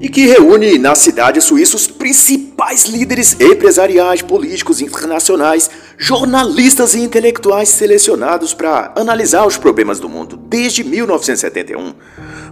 e 0.00 0.08
que 0.08 0.26
reúne 0.26 0.76
na 0.76 0.96
cidade 0.96 1.40
suíça 1.40 1.76
os 1.76 1.86
principais 1.86 2.86
líderes 2.86 3.36
empresariais, 3.40 4.20
políticos 4.20 4.80
internacionais, 4.80 5.70
jornalistas 5.96 6.92
e 6.94 7.02
intelectuais 7.02 7.68
selecionados 7.68 8.52
para 8.52 8.92
analisar 8.96 9.46
os 9.46 9.56
problemas 9.56 10.00
do 10.00 10.08
mundo 10.08 10.36
desde 10.36 10.82
1971, 10.82 11.94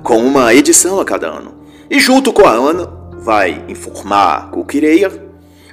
com 0.04 0.18
uma 0.18 0.54
edição 0.54 1.00
a 1.00 1.04
cada 1.04 1.26
ano. 1.26 1.56
E 1.90 1.98
junto 1.98 2.32
com 2.32 2.46
a 2.46 2.52
Ana, 2.52 2.88
vai 3.18 3.64
informar 3.66 4.52
Kukireia, 4.52 5.25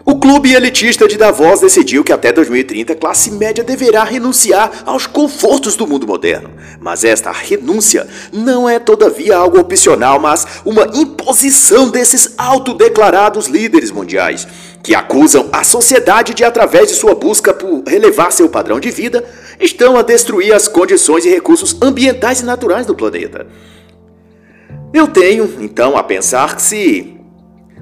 o 0.06 0.20
clube 0.20 0.54
elitista 0.54 1.08
de 1.08 1.18
Davos 1.18 1.62
decidiu 1.62 2.04
que 2.04 2.12
até 2.12 2.30
2030 2.34 2.92
a 2.92 2.96
classe 2.96 3.32
média 3.32 3.64
deverá 3.64 4.04
renunciar 4.04 4.84
aos 4.86 5.08
confortos 5.08 5.78
do 5.78 5.88
mundo 5.88 6.06
moderno. 6.06 6.50
Mas 6.82 7.06
esta 7.06 7.32
renúncia 7.32 8.06
não 8.34 8.68
é 8.68 8.80
todavia 8.80 9.38
algo 9.38 9.58
opcional, 9.58 10.20
mas 10.20 10.46
uma 10.66 10.90
imposição 10.94 11.90
desses 11.90 12.34
autodeclarados 12.38 13.48
líderes 13.48 13.92
mundiais, 13.92 14.46
que 14.84 14.94
acusam 14.94 15.48
a 15.54 15.64
sociedade 15.64 16.34
de, 16.34 16.44
através 16.44 16.90
de 16.90 16.96
sua 16.96 17.16
busca 17.16 17.54
por 17.54 17.84
relevar 17.88 18.34
seu 18.34 18.50
padrão 18.50 18.82
de 18.82 18.92
vida, 18.92 19.24
estão 19.58 19.96
a 19.96 20.02
destruir 20.02 20.54
as 20.54 20.68
condições 20.68 21.24
e 21.24 21.30
recursos 21.30 21.78
ambientais 21.82 22.42
e 22.42 22.46
naturais 22.46 22.86
do 22.86 22.94
planeta. 22.94 23.48
Eu 24.94 25.08
tenho, 25.08 25.50
então, 25.62 25.98
a 25.98 26.04
pensar 26.04 26.58
que 26.58 26.62
se 26.62 27.13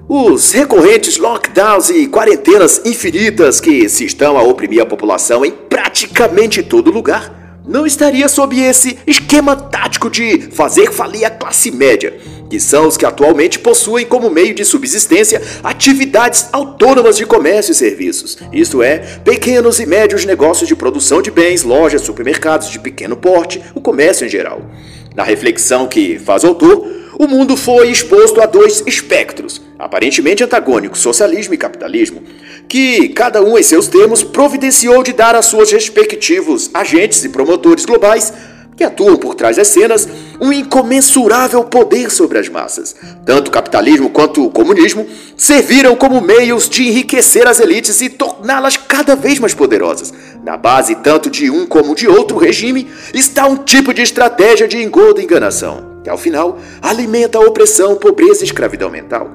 os 0.08 0.52
recorrentes 0.52 1.18
lockdowns 1.18 1.90
e 1.90 2.08
quarentenas 2.08 2.82
infinitas 2.86 3.60
que 3.60 3.88
se 3.88 4.06
estão 4.06 4.38
a 4.38 4.44
oprimir 4.44 4.82
a 4.82 4.86
população 4.86 5.46
em 5.46 5.52
praticamente 5.52 6.62
todo 6.62 6.92
lugar 6.92 7.42
não 7.66 7.86
estaria 7.86 8.28
sob 8.28 8.60
esse 8.60 8.98
esquema 9.06 9.56
tático 9.56 10.10
de 10.10 10.50
fazer 10.52 10.92
falir 10.92 11.26
a 11.26 11.30
classe 11.30 11.72
média, 11.72 12.18
que 12.50 12.60
são 12.60 12.88
os 12.88 12.98
que 12.98 13.06
atualmente 13.06 13.60
possuem 13.60 14.06
como 14.06 14.30
meio 14.30 14.54
de 14.54 14.66
subsistência 14.66 15.42
atividades 15.64 16.50
autônomas 16.52 17.16
de 17.16 17.26
comércio 17.26 17.72
e 17.72 17.76
serviços, 17.76 18.38
isto 18.52 18.82
é, 18.82 18.98
pequenos 19.24 19.80
e 19.80 19.86
médios 19.86 20.26
negócios 20.26 20.68
de 20.68 20.76
produção 20.76 21.22
de 21.22 21.32
bens, 21.32 21.64
lojas, 21.64 22.02
supermercados 22.02 22.70
de 22.70 22.80
pequeno 22.80 23.16
porte, 23.16 23.62
o 23.76 23.82
comércio 23.82 24.26
em 24.26 24.30
geral. 24.30 24.62
Na 25.16 25.24
reflexão 25.24 25.88
que 25.88 26.18
faz 26.18 26.44
o 26.44 26.48
autor, 26.48 26.86
o 27.20 27.28
mundo 27.28 27.56
foi 27.56 27.92
exposto 27.92 28.42
a 28.42 28.46
dois 28.46 28.84
espectros, 28.88 29.62
aparentemente 29.82 30.44
antagônicos, 30.44 31.00
socialismo 31.00 31.54
e 31.54 31.58
capitalismo, 31.58 32.22
que, 32.70 33.10
cada 33.10 33.42
um 33.42 33.58
em 33.58 33.64
seus 33.64 33.88
termos, 33.88 34.24
providenciou 34.24 35.02
de 35.02 35.12
dar 35.12 35.36
a 35.36 35.42
seus 35.42 35.72
respectivos 35.72 36.70
agentes 36.74 37.24
e 37.24 37.30
promotores 37.30 37.84
globais 37.84 38.32
que 38.78 38.84
atuam 38.84 39.18
por 39.18 39.36
trás 39.36 39.58
das 39.58 39.68
cenas, 39.68 40.08
um 40.40 40.52
incomensurável 40.52 41.64
poder 41.64 42.10
sobre 42.10 42.40
as 42.40 42.48
massas. 42.48 42.96
Tanto 43.26 43.50
o 43.50 43.52
capitalismo 43.52 44.10
quanto 44.10 44.46
o 44.46 44.50
comunismo 44.50 45.06
serviram 45.36 45.96
como 45.96 46.22
meios 46.22 46.70
de 46.70 46.88
enriquecer 46.88 47.48
as 47.48 47.60
elites 47.60 48.02
e 48.02 48.10
torná-las 48.10 48.78
cada 48.78 49.16
vez 49.16 49.40
mais 49.40 49.54
poderosas. 49.54 50.14
Na 50.44 50.58
base 50.58 50.96
tanto 50.96 51.30
de 51.30 51.50
um 51.50 51.66
como 51.66 51.94
de 51.94 52.08
outro 52.08 52.38
regime 52.38 52.88
está 53.14 53.46
um 53.46 53.58
tipo 53.58 53.94
de 53.94 54.02
estratégia 54.02 54.68
de 54.68 54.82
engodo 54.82 55.20
e 55.20 55.24
enganação 55.24 55.92
que 56.04 56.10
ao 56.10 56.18
final 56.18 56.58
alimenta 56.82 57.38
a 57.38 57.42
opressão, 57.42 57.96
pobreza 57.96 58.42
e 58.42 58.46
escravidão 58.46 58.90
mental, 58.90 59.30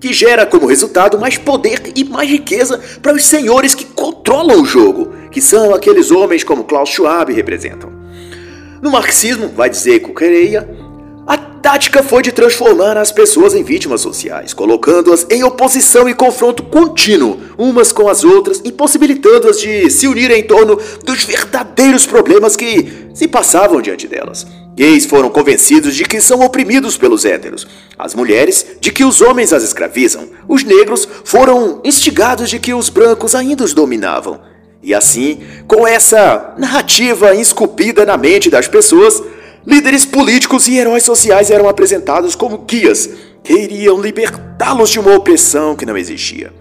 que 0.00 0.12
gera 0.12 0.46
como 0.46 0.66
resultado 0.66 1.18
mais 1.18 1.36
poder 1.36 1.92
e 1.94 2.02
mais 2.02 2.28
riqueza 2.28 2.80
para 3.02 3.14
os 3.14 3.24
senhores 3.24 3.74
que 3.74 3.84
controlam 3.84 4.62
o 4.62 4.64
jogo, 4.64 5.12
que 5.30 5.40
são 5.40 5.74
aqueles 5.74 6.10
homens 6.10 6.42
como 6.42 6.64
Klaus 6.64 6.88
Schwab 6.88 7.32
representam. 7.32 7.92
No 8.80 8.90
marxismo, 8.90 9.48
vai 9.48 9.68
dizer 9.68 10.00
Kukereia, 10.00 10.66
a 11.26 11.36
tática 11.36 12.02
foi 12.02 12.22
de 12.22 12.32
transformar 12.32 12.96
as 12.96 13.12
pessoas 13.12 13.54
em 13.54 13.62
vítimas 13.62 14.00
sociais, 14.00 14.54
colocando-as 14.54 15.26
em 15.30 15.44
oposição 15.44 16.08
e 16.08 16.14
confronto 16.14 16.62
contínuo 16.62 17.38
umas 17.58 17.92
com 17.92 18.08
as 18.08 18.24
outras, 18.24 18.62
impossibilitando-as 18.64 19.60
de 19.60 19.90
se 19.90 20.08
unirem 20.08 20.40
em 20.40 20.44
torno 20.44 20.78
dos 21.04 21.24
verdadeiros 21.24 22.06
problemas 22.06 22.56
que 22.56 23.10
se 23.12 23.28
passavam 23.28 23.82
diante 23.82 24.08
delas. 24.08 24.46
Gays 24.74 25.04
foram 25.06 25.28
convencidos 25.28 25.94
de 25.94 26.04
que 26.04 26.20
são 26.20 26.40
oprimidos 26.40 26.96
pelos 26.96 27.24
héteros, 27.24 27.66
as 27.98 28.14
mulheres 28.14 28.76
de 28.80 28.90
que 28.90 29.04
os 29.04 29.20
homens 29.20 29.52
as 29.52 29.62
escravizam, 29.62 30.28
os 30.48 30.64
negros 30.64 31.06
foram 31.24 31.80
instigados 31.84 32.48
de 32.48 32.58
que 32.58 32.72
os 32.72 32.88
brancos 32.88 33.34
ainda 33.34 33.64
os 33.64 33.74
dominavam. 33.74 34.40
E 34.82 34.94
assim, 34.94 35.40
com 35.66 35.86
essa 35.86 36.54
narrativa 36.56 37.34
esculpida 37.34 38.06
na 38.06 38.16
mente 38.16 38.48
das 38.48 38.66
pessoas, 38.66 39.22
Líderes 39.66 40.06
políticos 40.06 40.66
e 40.68 40.78
heróis 40.78 41.02
sociais 41.02 41.50
eram 41.50 41.68
apresentados 41.68 42.34
como 42.34 42.58
guias 42.58 43.10
que 43.44 43.52
iriam 43.52 44.00
libertá-los 44.00 44.88
de 44.88 44.98
uma 44.98 45.14
opressão 45.14 45.76
que 45.76 45.84
não 45.84 45.98
existia. 45.98 46.52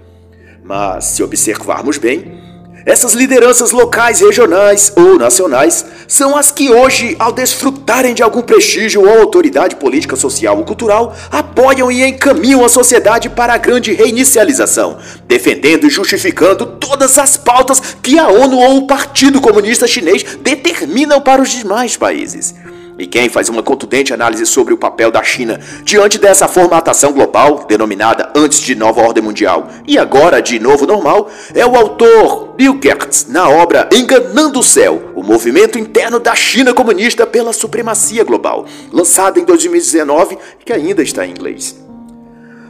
Mas, 0.64 1.06
se 1.06 1.24
observarmos 1.24 1.98
bem, 1.98 2.40
essas 2.86 3.14
lideranças 3.14 3.72
locais, 3.72 4.22
regionais 4.22 4.92
ou 4.96 5.18
nacionais 5.18 5.86
são 6.08 6.36
as 6.36 6.52
que 6.52 6.70
hoje, 6.70 7.16
ao 7.20 7.32
desfrutarem 7.32 8.14
de 8.14 8.24
algum 8.24 8.42
prestígio 8.42 9.02
ou 9.02 9.20
autoridade 9.20 9.76
política, 9.76 10.16
social 10.16 10.58
ou 10.58 10.64
cultural, 10.64 11.16
apoiam 11.32 11.92
e 11.92 12.04
encaminham 12.04 12.64
a 12.64 12.70
sociedade 12.70 13.30
para 13.30 13.54
a 13.54 13.58
grande 13.58 13.92
reinicialização, 13.92 14.98
defendendo 15.28 15.86
e 15.86 15.90
justificando 15.90 16.66
todas 16.66 17.18
as 17.18 17.38
pautas 17.38 17.82
que 18.02 18.18
a 18.18 18.28
ONU 18.28 18.58
ou 18.58 18.78
o 18.78 18.88
Partido 18.88 19.42
Comunista 19.42 19.88
Chinês 19.88 20.24
determinam 20.42 21.22
para 21.22 21.42
os 21.42 21.50
demais 21.50 21.98
países. 21.98 22.56
E 23.00 23.08
quem 23.08 23.30
faz 23.30 23.48
uma 23.48 23.64
contundente 23.64 24.14
análise 24.14 24.46
sobre 24.46 24.74
o 24.74 24.78
papel 24.78 25.10
da 25.10 25.24
China 25.24 25.58
diante 25.86 26.20
dessa 26.20 26.50
formatação 26.50 27.14
global, 27.14 27.64
denominada 27.66 28.30
antes 28.36 28.60
de 28.60 28.76
Nova 28.76 29.02
Ordem 29.02 29.24
Mundial 29.24 29.70
e 29.88 29.98
agora 29.98 30.42
de 30.42 30.60
Novo 30.60 30.86
Normal, 30.86 31.32
é 31.56 31.66
o 31.66 31.78
autor 31.78 32.56
Bill 32.58 32.78
Gertz, 32.84 33.28
na 33.30 33.48
obra 33.48 33.88
Enganando 33.94 34.60
o 34.60 34.64
Céu, 34.64 35.14
o 35.16 35.24
movimento 35.24 35.80
interno 35.80 36.20
da 36.20 36.36
China 36.36 36.74
comunista 36.74 37.26
pela 37.26 37.54
supremacia 37.54 38.26
global, 38.26 38.66
lançada 38.92 39.40
em 39.40 39.46
2019 39.46 40.38
que 40.66 40.74
ainda 40.74 41.02
está 41.02 41.26
em 41.26 41.32
inglês. 41.32 41.80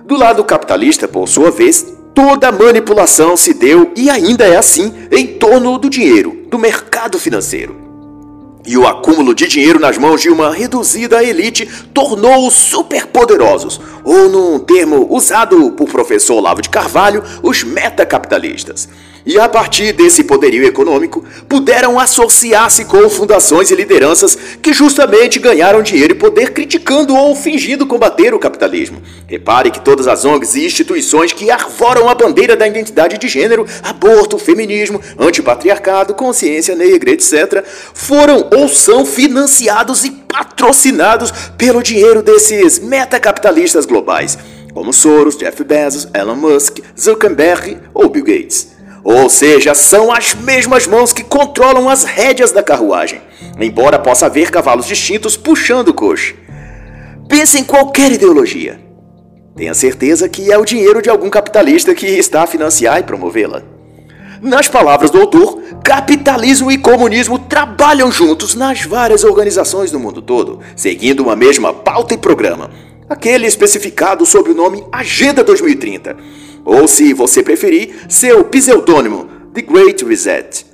Do 0.05 0.15
lado 0.15 0.43
capitalista, 0.43 1.07
por 1.07 1.27
sua 1.27 1.49
vez, 1.49 1.87
toda 2.13 2.51
manipulação 2.51 3.35
se 3.35 3.51
deu 3.51 3.91
e 3.95 4.11
ainda 4.11 4.45
é 4.45 4.57
assim 4.57 4.93
em 5.11 5.25
torno 5.25 5.79
do 5.79 5.89
dinheiro, 5.89 6.45
do 6.51 6.59
mercado 6.59 7.17
financeiro 7.17 7.88
e 8.69 8.77
o 8.77 8.85
acúmulo 8.85 9.33
de 9.33 9.47
dinheiro 9.47 9.79
nas 9.79 9.97
mãos 9.97 10.21
de 10.21 10.29
uma 10.29 10.53
reduzida 10.53 11.23
elite 11.23 11.67
tornou-os 11.91 12.53
superpoderosos, 12.53 13.81
ou 14.03 14.29
num 14.29 14.59
termo 14.59 15.07
usado 15.09 15.71
por 15.71 15.89
professor 15.89 16.35
Olavo 16.35 16.61
de 16.61 16.69
Carvalho, 16.69 17.23
os 17.41 17.63
metacapitalistas 17.63 18.87
e 19.25 19.39
a 19.39 19.47
partir 19.47 19.93
desse 19.93 20.23
poderio 20.23 20.65
econômico 20.65 21.23
puderam 21.47 21.99
associar-se 21.99 22.85
com 22.85 23.09
fundações 23.09 23.71
e 23.71 23.75
lideranças 23.75 24.37
que 24.61 24.73
justamente 24.73 25.39
ganharam 25.39 25.81
dinheiro 25.81 26.13
e 26.13 26.17
poder 26.17 26.53
criticando 26.53 27.15
ou 27.15 27.35
fingindo 27.35 27.85
combater 27.85 28.33
o 28.33 28.39
capitalismo. 28.39 29.01
Repare 29.27 29.71
que 29.71 29.81
todas 29.81 30.07
as 30.07 30.25
ONGs 30.25 30.55
e 30.55 30.65
instituições 30.65 31.33
que 31.33 31.51
arvoram 31.51 32.09
a 32.09 32.15
bandeira 32.15 32.55
da 32.55 32.67
identidade 32.67 33.17
de 33.17 33.27
gênero, 33.27 33.65
aborto, 33.83 34.37
feminismo, 34.37 35.01
antipatriarcado, 35.17 36.13
consciência 36.13 36.75
negra, 36.75 37.11
etc., 37.11 37.63
foram 37.93 38.47
ou 38.55 38.67
são 38.67 39.05
financiados 39.05 40.03
e 40.05 40.11
patrocinados 40.11 41.31
pelo 41.57 41.81
dinheiro 41.81 42.21
desses 42.21 42.79
metacapitalistas 42.79 43.85
globais, 43.85 44.37
como 44.73 44.93
Soros, 44.93 45.37
Jeff 45.37 45.63
Bezos, 45.63 46.07
Elon 46.13 46.35
Musk, 46.35 46.79
Zuckerberg 46.97 47.77
ou 47.93 48.09
Bill 48.09 48.23
Gates. 48.23 48.78
Ou 49.03 49.29
seja, 49.29 49.73
são 49.73 50.11
as 50.11 50.33
mesmas 50.33 50.85
mãos 50.85 51.13
que 51.13 51.23
controlam 51.23 51.89
as 51.89 52.03
rédeas 52.03 52.51
da 52.51 52.61
carruagem, 52.61 53.21
embora 53.59 53.97
possa 53.97 54.25
haver 54.25 54.51
cavalos 54.51 54.85
distintos 54.85 55.37
puxando 55.37 55.89
o 55.89 55.93
coche. 55.93 56.35
Pense 57.27 57.59
em 57.59 57.63
qualquer 57.63 58.11
ideologia. 58.11 58.79
Tenha 59.55 59.73
certeza 59.73 60.29
que 60.29 60.51
é 60.51 60.57
o 60.57 60.65
dinheiro 60.65 61.01
de 61.01 61.09
algum 61.09 61.29
capitalista 61.29 61.93
que 61.93 62.07
está 62.07 62.43
a 62.43 62.47
financiar 62.47 62.99
e 62.99 63.03
promovê-la. 63.03 63.61
Nas 64.41 64.69
palavras 64.69 65.11
do 65.11 65.19
autor, 65.19 65.61
capitalismo 65.83 66.71
e 66.71 66.77
comunismo 66.77 67.37
trabalham 67.37 68.09
juntos 68.09 68.55
nas 68.55 68.83
várias 68.83 69.25
organizações 69.25 69.91
do 69.91 69.99
mundo 69.99 70.21
todo, 70.21 70.61
seguindo 70.77 71.21
uma 71.21 71.35
mesma 71.35 71.73
pauta 71.73 72.13
e 72.13 72.17
programa, 72.17 72.71
aquele 73.09 73.47
especificado 73.47 74.25
sob 74.25 74.51
o 74.51 74.55
nome 74.55 74.85
Agenda 74.91 75.43
2030 75.43 76.15
ou 76.65 76.87
se 76.87 77.13
você 77.13 77.41
preferir, 77.41 78.05
seu 78.07 78.43
pseudônimo, 78.43 79.27
The 79.53 79.61
Great 79.61 80.05
Reset. 80.05 80.65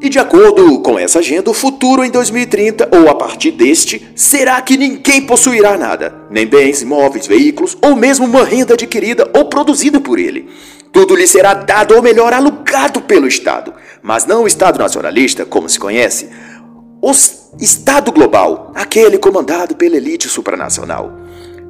E 0.00 0.08
de 0.08 0.18
acordo 0.18 0.80
com 0.80 0.98
essa 0.98 1.20
agenda, 1.20 1.50
o 1.50 1.54
futuro 1.54 2.04
em 2.04 2.10
2030 2.10 2.90
ou 2.92 3.08
a 3.08 3.14
partir 3.14 3.52
deste 3.52 4.06
será 4.14 4.60
que 4.60 4.76
ninguém 4.76 5.22
possuirá 5.22 5.78
nada, 5.78 6.14
nem 6.30 6.46
bens, 6.46 6.82
imóveis, 6.82 7.26
veículos 7.26 7.78
ou 7.80 7.96
mesmo 7.96 8.26
uma 8.26 8.44
renda 8.44 8.74
adquirida 8.74 9.30
ou 9.34 9.46
produzida 9.46 10.00
por 10.00 10.18
ele. 10.18 10.48
Tudo 10.92 11.14
lhe 11.14 11.26
será 11.26 11.54
dado 11.54 11.94
ou 11.94 12.02
melhor 12.02 12.32
alugado 12.32 13.00
pelo 13.02 13.26
Estado, 13.26 13.72
mas 14.02 14.26
não 14.26 14.42
o 14.42 14.46
Estado 14.46 14.78
nacionalista, 14.78 15.44
como 15.44 15.68
se 15.68 15.78
conhece, 15.78 16.28
o 17.00 17.12
Estado 17.58 18.12
global, 18.12 18.72
aquele 18.74 19.18
comandado 19.18 19.74
pela 19.76 19.96
elite 19.96 20.28
supranacional 20.28 21.26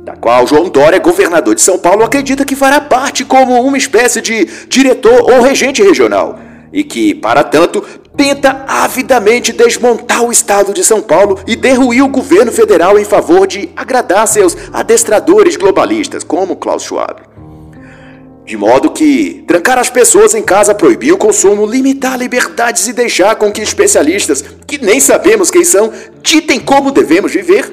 da 0.07 0.15
qual 0.15 0.47
João 0.47 0.69
Dória, 0.69 1.01
governador 1.01 1.53
de 1.57 1.61
São 1.61 1.77
Paulo, 1.81 2.05
acredita 2.05 2.45
que 2.45 2.55
fará 2.55 2.81
parte 2.81 3.25
como 3.25 3.61
uma 3.61 3.77
espécie 3.77 4.21
de 4.23 4.45
diretor 4.69 5.29
ou 5.29 5.43
regente 5.43 5.83
regional, 5.83 6.39
e 6.73 6.85
que, 6.85 7.13
para 7.13 7.43
tanto, 7.43 7.83
tenta 8.17 8.65
avidamente 8.69 9.53
desmontar 9.53 10.23
o 10.23 10.31
Estado 10.31 10.73
de 10.73 10.85
São 10.85 11.03
Paulo 11.03 11.41
e 11.45 11.57
derruir 11.57 12.05
o 12.05 12.09
governo 12.09 12.53
federal 12.53 12.97
em 13.01 13.05
favor 13.05 13.49
de 13.49 13.69
agradar 13.75 14.29
seus 14.29 14.57
adestradores 14.73 15.57
globalistas, 15.57 16.23
como 16.23 16.55
Klaus 16.55 16.85
Schwab. 16.85 17.36
De 18.47 18.57
modo 18.57 18.93
que 18.93 19.43
trancar 19.45 19.77
as 19.77 19.91
pessoas 19.91 20.33
em 20.33 20.43
casa, 20.43 20.73
proibir 20.73 21.13
o 21.13 21.19
consumo, 21.19 21.67
limitar 21.67 22.17
liberdades 22.17 22.87
e 22.87 22.93
deixar 22.93 23.35
com 23.35 23.51
que 23.51 23.61
especialistas, 23.61 24.45
que 24.65 24.79
nem 24.79 25.01
sabemos 25.01 25.51
quem 25.51 25.65
são, 25.65 25.93
ditem 26.23 26.61
como 26.61 26.93
devemos 26.93 27.33
viver, 27.33 27.69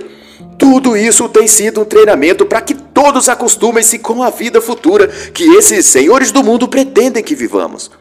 tudo 0.58 0.98
isso 0.98 1.30
tem 1.30 1.48
sido 1.48 1.82
um 1.82 1.86
treinamento 1.86 2.44
para 2.44 2.60
que 2.60 2.74
todos 2.74 3.30
acostumem-se 3.30 4.00
com 4.00 4.24
a 4.24 4.32
vida 4.32 4.60
futura 4.60 5.08
que 5.08 5.44
esses 5.56 5.86
senhores 5.86 6.32
do 6.32 6.44
mundo 6.44 6.68
pretendem 6.68 7.24
que 7.24 7.36
vivamos. 7.36 7.92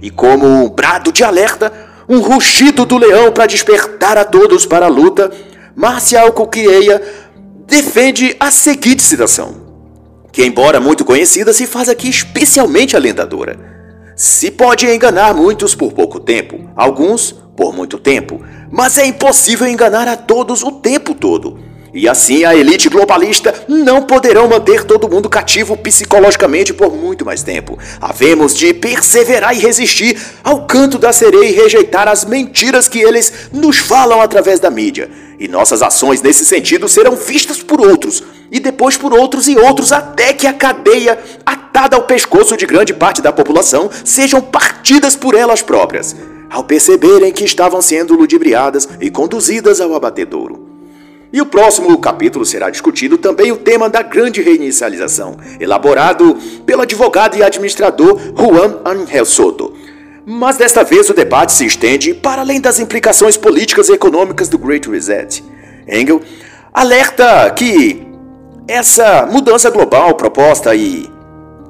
E 0.00 0.08
como 0.08 0.46
um 0.46 0.68
brado 0.68 1.10
de 1.10 1.24
alerta, 1.24 1.72
um 2.08 2.20
rugido 2.20 2.86
do 2.86 2.96
leão 2.96 3.32
para 3.32 3.46
despertar 3.46 4.16
a 4.16 4.24
todos 4.24 4.64
para 4.66 4.86
a 4.86 4.88
luta, 4.88 5.32
Márcia 5.74 6.20
Alcoquieia 6.20 7.02
defende 7.66 8.36
a 8.38 8.50
seguinte 8.50 9.02
citação, 9.02 9.59
que 10.32 10.44
embora 10.44 10.80
muito 10.80 11.04
conhecida, 11.04 11.52
se 11.52 11.66
faz 11.66 11.88
aqui 11.88 12.08
especialmente 12.08 12.96
alentadora. 12.96 13.58
Se 14.16 14.50
pode 14.50 14.86
enganar 14.86 15.34
muitos 15.34 15.74
por 15.74 15.92
pouco 15.92 16.20
tempo, 16.20 16.70
alguns 16.76 17.32
por 17.56 17.74
muito 17.74 17.98
tempo, 17.98 18.42
mas 18.70 18.98
é 18.98 19.06
impossível 19.06 19.66
enganar 19.66 20.06
a 20.06 20.16
todos 20.16 20.62
o 20.62 20.72
tempo 20.72 21.14
todo. 21.14 21.70
E 21.92 22.08
assim 22.08 22.44
a 22.44 22.54
elite 22.54 22.88
globalista 22.88 23.64
não 23.66 24.02
poderão 24.02 24.48
manter 24.48 24.84
todo 24.84 25.08
mundo 25.08 25.28
cativo 25.28 25.76
psicologicamente 25.76 26.72
por 26.72 26.94
muito 26.94 27.24
mais 27.24 27.42
tempo. 27.42 27.78
Havemos 28.00 28.54
de 28.56 28.72
perseverar 28.72 29.56
e 29.56 29.58
resistir 29.58 30.16
ao 30.44 30.66
canto 30.66 30.98
da 30.98 31.12
sereia 31.12 31.48
e 31.48 31.52
rejeitar 31.52 32.06
as 32.06 32.24
mentiras 32.24 32.86
que 32.88 33.00
eles 33.00 33.32
nos 33.52 33.78
falam 33.78 34.20
através 34.20 34.60
da 34.60 34.70
mídia. 34.70 35.10
E 35.38 35.48
nossas 35.48 35.82
ações 35.82 36.22
nesse 36.22 36.44
sentido 36.44 36.88
serão 36.88 37.16
vistas 37.16 37.62
por 37.62 37.80
outros, 37.80 38.22
e 38.50 38.58
depois 38.58 38.96
por 38.96 39.12
outros 39.12 39.46
e 39.48 39.56
outros, 39.56 39.92
até 39.92 40.32
que 40.32 40.46
a 40.46 40.52
cadeia 40.52 41.18
atada 41.46 41.96
ao 41.96 42.02
pescoço 42.02 42.56
de 42.56 42.66
grande 42.66 42.92
parte 42.92 43.22
da 43.22 43.32
população 43.32 43.88
sejam 44.04 44.40
partidas 44.40 45.14
por 45.14 45.34
elas 45.34 45.62
próprias, 45.62 46.16
ao 46.50 46.64
perceberem 46.64 47.32
que 47.32 47.44
estavam 47.44 47.80
sendo 47.80 48.14
ludibriadas 48.14 48.88
e 49.00 49.10
conduzidas 49.10 49.80
ao 49.80 49.94
abatedouro. 49.94 50.68
E 51.32 51.40
o 51.40 51.46
próximo 51.46 51.96
capítulo 51.98 52.44
será 52.44 52.70
discutido 52.70 53.16
também 53.16 53.52
o 53.52 53.56
tema 53.56 53.88
da 53.88 54.02
grande 54.02 54.42
reinicialização, 54.42 55.36
elaborado 55.60 56.36
pelo 56.66 56.82
advogado 56.82 57.36
e 57.36 57.42
administrador 57.42 58.18
Juan 58.36 58.80
Angel 58.84 59.24
Soto. 59.24 59.72
Mas 60.26 60.56
desta 60.56 60.82
vez 60.82 61.08
o 61.08 61.14
debate 61.14 61.52
se 61.52 61.64
estende 61.64 62.12
para 62.12 62.42
além 62.42 62.60
das 62.60 62.80
implicações 62.80 63.36
políticas 63.36 63.88
e 63.88 63.92
econômicas 63.92 64.48
do 64.48 64.58
Great 64.58 64.90
Reset. 64.90 65.44
Engel 65.86 66.20
alerta 66.74 67.48
que 67.50 68.09
essa 68.70 69.26
mudança 69.26 69.68
global 69.68 70.14
proposta 70.14 70.72
e 70.76 71.10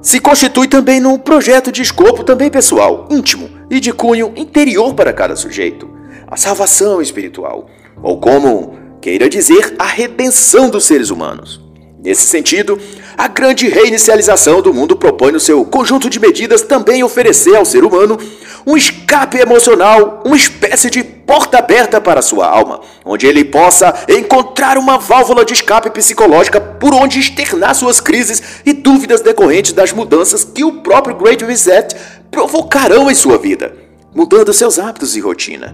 se 0.03 0.21
constitui 0.21 0.69
também 0.69 1.01
num 1.01 1.17
projeto 1.17 1.73
de 1.73 1.81
escopo 1.81 2.23
também 2.23 2.51
pessoal, 2.51 3.09
íntimo 3.11 3.49
e 3.71 3.81
de 3.81 3.91
cunho 3.91 4.35
interior 4.37 4.93
para 4.93 5.11
cada 5.11 5.35
sujeito, 5.35 5.89
a 6.27 6.37
salvação 6.37 7.01
espiritual, 7.01 7.71
ou 8.03 8.21
como 8.21 8.79
queira 9.01 9.31
dizer 9.31 9.75
a 9.79 9.87
redenção 9.87 10.69
dos 10.69 10.85
seres 10.85 11.09
humanos. 11.09 11.59
Nesse 12.03 12.27
sentido, 12.27 12.79
a 13.17 13.29
grande 13.29 13.67
reinicialização 13.69 14.61
do 14.61 14.73
mundo 14.73 14.95
propõe 14.95 15.33
no 15.33 15.41
seu 15.41 15.65
conjunto 15.65 16.11
de 16.11 16.21
medidas 16.21 16.61
também 16.61 17.03
oferecer 17.03 17.57
ao 17.57 17.65
ser 17.65 17.83
humano 17.83 18.19
um 18.67 18.77
escape 18.77 19.39
emocional, 19.39 20.23
uma 20.25 20.37
espécie 20.37 20.91
de 20.91 21.03
porta 21.31 21.59
aberta 21.59 22.01
para 22.01 22.21
sua 22.23 22.45
alma, 22.45 22.81
onde 23.05 23.25
ele 23.25 23.45
possa 23.45 23.95
encontrar 24.09 24.77
uma 24.77 24.99
válvula 24.99 25.45
de 25.45 25.53
escape 25.53 25.89
psicológica 25.91 26.61
por 26.61 26.93
onde 26.93 27.21
externar 27.21 27.73
suas 27.77 28.01
crises 28.01 28.43
e 28.67 28.73
dúvidas 28.73 29.21
decorrentes 29.21 29.73
das 29.73 29.93
mudanças 29.93 30.43
que 30.43 30.65
o 30.65 30.83
próprio 30.83 31.15
Great 31.15 31.45
Reset 31.45 31.95
provocarão 32.33 33.09
em 33.09 33.15
sua 33.15 33.39
vida, 33.39 33.77
mudando 34.13 34.53
seus 34.53 34.81
hábitos 34.81 35.15
e 35.15 35.21
rotina. 35.21 35.73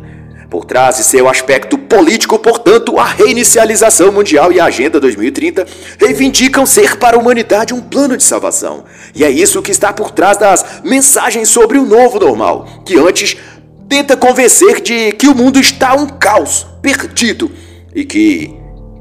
Por 0.50 0.66
trás 0.66 0.98
de 0.98 1.04
seu 1.04 1.26
aspecto 1.26 1.76
político, 1.78 2.38
portanto, 2.38 2.98
a 2.98 3.04
reinicialização 3.04 4.12
mundial 4.12 4.52
e 4.52 4.60
a 4.60 4.66
Agenda 4.66 5.00
2030 5.00 5.66
reivindicam 5.98 6.66
ser 6.66 6.98
para 6.98 7.16
a 7.16 7.18
humanidade 7.18 7.74
um 7.74 7.80
plano 7.80 8.16
de 8.16 8.22
salvação. 8.22 8.84
E 9.14 9.24
é 9.24 9.30
isso 9.30 9.62
que 9.62 9.72
está 9.72 9.92
por 9.92 10.10
trás 10.10 10.36
das 10.36 10.82
mensagens 10.84 11.48
sobre 11.48 11.78
o 11.78 11.86
novo 11.86 12.20
normal, 12.20 12.68
que 12.84 12.96
antes 12.96 13.36
tenta 13.88 14.16
convencer 14.16 14.80
de 14.80 15.12
que 15.12 15.28
o 15.28 15.34
mundo 15.34 15.58
está 15.58 15.94
um 15.94 16.06
caos, 16.06 16.66
perdido, 16.82 17.50
e 17.94 18.04
que 18.04 18.54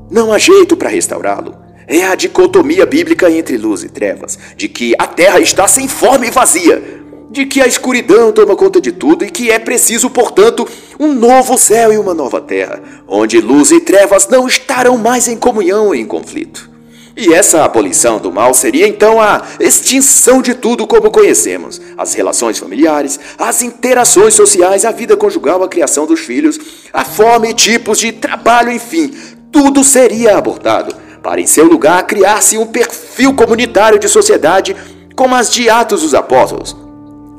não 0.09 0.31
há 0.31 0.37
jeito 0.37 0.77
para 0.77 0.89
restaurá-lo. 0.89 1.55
É 1.87 2.05
a 2.05 2.15
dicotomia 2.15 2.85
bíblica 2.85 3.29
entre 3.29 3.57
luz 3.57 3.83
e 3.83 3.89
trevas, 3.89 4.39
de 4.55 4.67
que 4.67 4.95
a 4.97 5.05
terra 5.05 5.39
está 5.39 5.67
sem 5.67 5.87
forma 5.87 6.25
e 6.25 6.31
vazia, 6.31 6.81
de 7.29 7.45
que 7.45 7.61
a 7.61 7.67
escuridão 7.67 8.31
toma 8.31 8.55
conta 8.55 8.79
de 8.79 8.91
tudo 8.91 9.25
e 9.25 9.29
que 9.29 9.51
é 9.51 9.59
preciso, 9.59 10.09
portanto, 10.09 10.67
um 10.99 11.13
novo 11.13 11.57
céu 11.57 11.91
e 11.91 11.97
uma 11.97 12.13
nova 12.13 12.39
terra, 12.41 12.81
onde 13.07 13.41
luz 13.41 13.71
e 13.71 13.81
trevas 13.81 14.27
não 14.27 14.47
estarão 14.47 14.97
mais 14.97 15.27
em 15.27 15.37
comunhão 15.37 15.93
e 15.93 15.99
em 15.99 16.05
conflito. 16.05 16.74
E 17.17 17.33
essa 17.33 17.63
abolição 17.63 18.19
do 18.19 18.29
mal 18.29 18.53
seria 18.53 18.85
então 18.85 19.21
a 19.21 19.41
extinção 19.59 20.41
de 20.41 20.53
tudo 20.53 20.85
como 20.85 21.09
conhecemos: 21.09 21.81
as 21.97 22.13
relações 22.13 22.57
familiares, 22.57 23.17
as 23.37 23.61
interações 23.61 24.33
sociais, 24.33 24.83
a 24.83 24.91
vida 24.91 25.15
conjugal, 25.15 25.63
a 25.63 25.69
criação 25.69 26.05
dos 26.05 26.19
filhos, 26.19 26.59
a 26.91 27.05
fome 27.05 27.53
tipos 27.53 27.99
de 27.99 28.11
trabalho, 28.11 28.69
enfim, 28.69 29.13
tudo 29.49 29.81
seria 29.81 30.37
abortado, 30.37 30.93
para 31.23 31.39
em 31.39 31.47
seu 31.47 31.65
lugar 31.65 32.05
criar-se 32.05 32.57
um 32.57 32.65
perfil 32.65 33.33
comunitário 33.33 33.97
de 33.97 34.09
sociedade 34.09 34.75
como 35.15 35.35
as 35.35 35.49
de 35.49 35.69
Atos 35.69 36.01
dos 36.01 36.13
Apóstolos, 36.13 36.75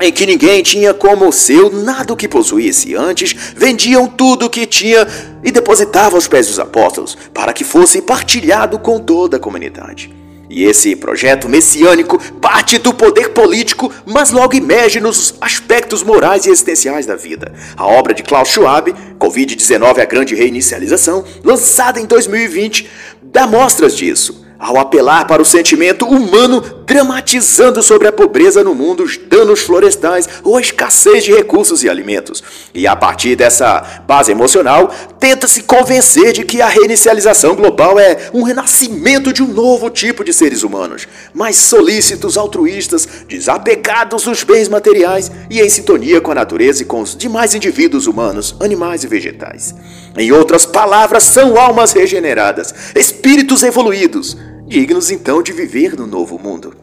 em 0.00 0.12
que 0.12 0.26
ninguém 0.26 0.62
tinha 0.62 0.92
como 0.92 1.32
seu 1.32 1.70
nada 1.70 2.12
o 2.12 2.16
que 2.16 2.28
possuísse. 2.28 2.94
Antes 2.94 3.34
vendiam 3.56 4.06
tudo 4.06 4.46
o 4.46 4.50
que 4.50 4.66
tinha 4.66 5.06
e 5.42 5.50
depositavam 5.50 6.16
aos 6.16 6.28
pés 6.28 6.46
dos 6.46 6.58
apóstolos, 6.58 7.16
para 7.32 7.52
que 7.52 7.64
fosse 7.64 8.02
partilhado 8.02 8.78
com 8.78 8.98
toda 8.98 9.36
a 9.36 9.40
comunidade. 9.40 10.14
E 10.48 10.62
esse 10.64 10.94
projeto 10.94 11.48
messiânico 11.48 12.20
parte 12.34 12.78
do 12.78 12.94
poder 12.94 13.30
político, 13.30 13.92
mas 14.04 14.30
logo 14.30 14.54
emerge 14.54 15.00
nos 15.00 15.34
aspectos 15.40 16.04
morais 16.04 16.46
e 16.46 16.50
existenciais 16.50 17.04
da 17.04 17.16
vida. 17.16 17.52
A 17.76 17.84
obra 17.84 18.14
de 18.14 18.22
Klaus 18.22 18.50
Schwab, 18.50 18.94
Covid-19 19.18 19.98
a 19.98 20.04
Grande 20.04 20.36
Reinicialização, 20.36 21.24
lançada 21.42 21.98
em 21.98 22.06
2020, 22.06 22.88
dá 23.22 23.46
mostras 23.46 23.96
disso 23.96 24.46
ao 24.58 24.78
apelar 24.78 25.26
para 25.26 25.42
o 25.42 25.44
sentimento 25.44 26.06
humano, 26.06 26.62
dramatizando 26.86 27.82
sobre 27.82 28.06
a 28.06 28.12
pobreza 28.12 28.62
no 28.62 28.74
mundo, 28.74 29.02
os 29.02 29.16
danos 29.16 29.60
florestais 29.60 30.28
ou 30.44 30.56
a 30.56 30.60
escassez 30.60 31.24
de 31.24 31.32
recursos 31.32 31.82
e 31.82 31.88
alimentos. 31.88 32.42
E 32.72 32.86
a 32.86 32.94
partir 32.94 33.34
dessa 33.34 34.02
base 34.06 34.30
emocional, 34.30 34.88
tenta-se 35.18 35.64
convencer 35.64 36.32
de 36.32 36.44
que 36.44 36.62
a 36.62 36.68
reinicialização 36.68 37.56
global 37.56 37.98
é 37.98 38.30
um 38.32 38.42
renascimento 38.42 39.32
de 39.32 39.42
um 39.42 39.48
novo 39.48 39.90
tipo 39.90 40.22
de 40.22 40.32
seres 40.32 40.62
humanos, 40.62 41.08
mais 41.34 41.56
solícitos, 41.56 42.36
altruístas, 42.38 43.06
desapegados 43.28 44.22
dos 44.22 44.44
bens 44.44 44.68
materiais 44.68 45.30
e 45.50 45.60
em 45.60 45.68
sintonia 45.68 46.20
com 46.20 46.30
a 46.30 46.36
natureza 46.36 46.82
e 46.82 46.86
com 46.86 47.00
os 47.00 47.16
demais 47.16 47.54
indivíduos 47.54 48.06
humanos, 48.06 48.54
animais 48.60 49.02
e 49.02 49.08
vegetais. 49.08 49.74
Em 50.16 50.30
outras 50.30 50.64
palavras, 50.64 51.24
são 51.24 51.58
almas 51.58 51.92
regeneradas, 51.92 52.72
espíritos 52.94 53.64
evoluídos, 53.64 54.36
dignos 54.66 55.10
então 55.10 55.42
de 55.42 55.52
viver 55.52 55.96
no 55.96 56.06
novo 56.06 56.38
mundo. 56.38 56.74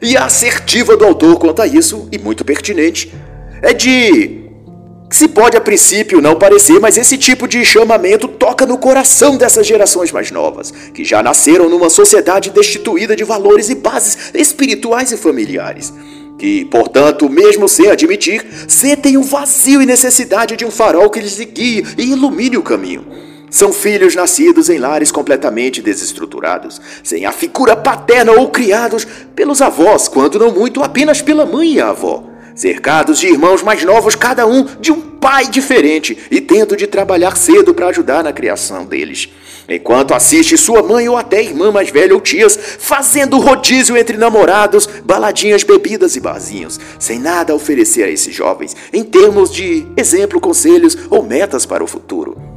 E 0.00 0.16
a 0.16 0.24
assertiva 0.24 0.96
do 0.96 1.04
autor 1.04 1.38
quanto 1.38 1.62
a 1.62 1.66
isso, 1.66 2.08
e 2.10 2.18
muito 2.18 2.44
pertinente, 2.44 3.12
é 3.62 3.72
de 3.72 4.42
se 5.10 5.28
pode 5.28 5.56
a 5.56 5.60
princípio 5.60 6.20
não 6.20 6.36
parecer, 6.36 6.80
mas 6.80 6.98
esse 6.98 7.16
tipo 7.16 7.46
de 7.46 7.64
chamamento 7.64 8.26
toca 8.26 8.66
no 8.66 8.76
coração 8.76 9.36
dessas 9.36 9.64
gerações 9.64 10.10
mais 10.10 10.32
novas, 10.32 10.72
que 10.92 11.04
já 11.04 11.22
nasceram 11.22 11.68
numa 11.68 11.88
sociedade 11.88 12.50
destituída 12.50 13.14
de 13.14 13.22
valores 13.22 13.70
e 13.70 13.76
bases 13.76 14.32
espirituais 14.34 15.12
e 15.12 15.16
familiares 15.16 15.92
que, 16.38 16.64
portanto, 16.64 17.28
mesmo 17.28 17.68
sem 17.68 17.90
admitir, 17.90 18.44
sentem 18.68 19.16
o 19.16 19.22
vazio 19.22 19.80
e 19.80 19.86
necessidade 19.86 20.56
de 20.56 20.64
um 20.64 20.70
farol 20.70 21.08
que 21.08 21.20
lhes 21.20 21.38
guie 21.38 21.84
e 21.96 22.10
ilumine 22.10 22.56
o 22.56 22.62
caminho. 22.62 23.06
São 23.54 23.72
filhos 23.72 24.16
nascidos 24.16 24.68
em 24.68 24.78
lares 24.78 25.12
completamente 25.12 25.80
desestruturados, 25.80 26.80
sem 27.04 27.24
a 27.24 27.30
figura 27.30 27.76
paterna 27.76 28.32
ou 28.32 28.50
criados 28.50 29.06
pelos 29.32 29.62
avós, 29.62 30.08
quando 30.08 30.40
não 30.40 30.50
muito 30.50 30.82
apenas 30.82 31.22
pela 31.22 31.46
mãe 31.46 31.74
e 31.74 31.80
a 31.80 31.90
avó. 31.90 32.24
Cercados 32.56 33.20
de 33.20 33.28
irmãos 33.28 33.62
mais 33.62 33.84
novos, 33.84 34.16
cada 34.16 34.44
um 34.44 34.64
de 34.80 34.90
um 34.90 35.00
pai 35.00 35.46
diferente, 35.46 36.18
e 36.32 36.40
tendo 36.40 36.76
de 36.76 36.88
trabalhar 36.88 37.36
cedo 37.36 37.72
para 37.72 37.86
ajudar 37.86 38.24
na 38.24 38.32
criação 38.32 38.84
deles 38.84 39.28
enquanto 39.68 40.12
assiste 40.12 40.58
sua 40.58 40.82
mãe 40.82 41.08
ou 41.08 41.16
até 41.16 41.40
irmã 41.40 41.70
mais 41.70 41.90
velha 41.90 42.12
ou 42.12 42.20
tias 42.20 42.54
fazendo 42.56 43.38
rodízio 43.38 43.96
entre 43.96 44.18
namorados, 44.18 44.86
baladinhas, 45.04 45.62
bebidas 45.62 46.16
e 46.16 46.20
barzinhos, 46.20 46.78
sem 46.98 47.20
nada 47.20 47.52
a 47.52 47.56
oferecer 47.56 48.02
a 48.02 48.10
esses 48.10 48.34
jovens 48.34 48.76
em 48.92 49.04
termos 49.04 49.50
de 49.50 49.86
exemplo, 49.96 50.40
conselhos 50.40 50.98
ou 51.08 51.22
metas 51.22 51.64
para 51.64 51.84
o 51.84 51.86
futuro. 51.86 52.53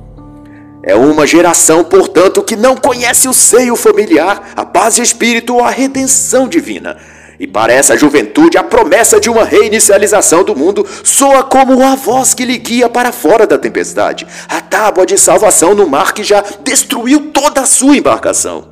É 0.88 0.95
uma 0.95 1.28
geração, 1.28 1.84
portanto, 1.84 2.41
que 2.41 2.56
não 2.56 2.78
conhece 2.78 3.28
o 3.28 3.34
seio 3.34 3.76
familiar, 3.76 4.54
a 4.56 4.63
paz 4.63 4.97
espírito 4.97 5.60
a 5.60 5.69
redenção 5.69 6.47
divina. 6.47 6.95
E 7.38 7.45
para 7.45 7.73
essa 7.73 7.97
juventude, 7.97 8.58
a 8.58 8.63
promessa 8.63 9.19
de 9.19 9.30
uma 9.30 9.43
reinicialização 9.43 10.45
do 10.45 10.56
mundo 10.56 10.88
soa 11.04 11.43
como 11.43 11.84
a 11.84 11.93
voz 11.93 12.34
que 12.34 12.45
lhe 12.45 12.58
guia 12.58 12.88
para 12.88 13.12
fora 13.12 13.45
da 13.45 13.58
tempestade, 13.58 14.26
a 14.47 14.62
tábua 14.62 15.06
de 15.06 15.17
salvação 15.17 15.76
no 15.76 15.89
mar 15.89 16.13
que 16.13 16.23
já 16.23 16.41
destruiu 16.63 17.32
toda 17.34 17.60
a 17.60 17.65
sua 17.65 17.97
embarcação. 17.97 18.69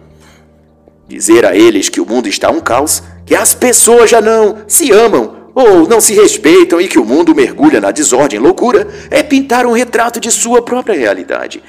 Dizer 1.09 1.45
a 1.45 1.53
eles 1.53 1.89
que 1.89 1.99
o 1.99 2.05
mundo 2.05 2.29
está 2.29 2.49
um 2.49 2.61
caos, 2.61 3.03
que 3.25 3.35
as 3.35 3.53
pessoas 3.53 4.09
já 4.09 4.21
não 4.21 4.59
se 4.69 4.89
amam 4.89 5.35
ou 5.53 5.85
não 5.85 5.99
se 5.99 6.13
respeitam 6.13 6.79
e 6.79 6.87
que 6.87 6.97
o 6.97 7.05
mundo 7.05 7.35
mergulha 7.35 7.81
na 7.81 7.91
desordem 7.91 8.39
e 8.39 8.41
loucura, 8.41 8.87
é 9.11 9.21
pintar 9.21 9.65
um 9.65 9.73
retrato 9.73 10.17
de 10.17 10.31
sua 10.31 10.61
própria 10.61 10.97
realidade, 10.97 11.61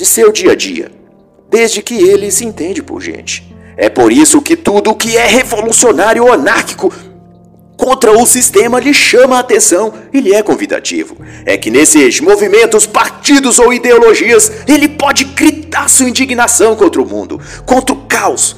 de 0.00 0.06
seu 0.06 0.32
dia 0.32 0.52
a 0.52 0.54
dia, 0.54 0.90
desde 1.50 1.82
que 1.82 1.92
ele 1.92 2.30
se 2.30 2.42
entende 2.42 2.82
por 2.82 3.02
gente. 3.02 3.54
É 3.76 3.90
por 3.90 4.10
isso 4.10 4.40
que 4.40 4.56
tudo 4.56 4.94
que 4.94 5.18
é 5.18 5.26
revolucionário 5.26 6.24
ou 6.24 6.32
anárquico 6.32 6.90
contra 7.76 8.10
o 8.10 8.24
sistema 8.24 8.80
lhe 8.80 8.94
chama 8.94 9.36
a 9.36 9.40
atenção 9.40 9.92
e 10.10 10.18
lhe 10.22 10.32
é 10.32 10.42
convidativo. 10.42 11.18
É 11.44 11.58
que 11.58 11.70
nesses 11.70 12.18
movimentos, 12.18 12.86
partidos 12.86 13.58
ou 13.58 13.74
ideologias, 13.74 14.50
ele 14.66 14.88
pode 14.88 15.24
gritar 15.24 15.86
sua 15.90 16.08
indignação 16.08 16.74
contra 16.74 17.02
o 17.02 17.06
mundo, 17.06 17.38
contra 17.66 17.94
o 17.94 18.06
caos. 18.06 18.56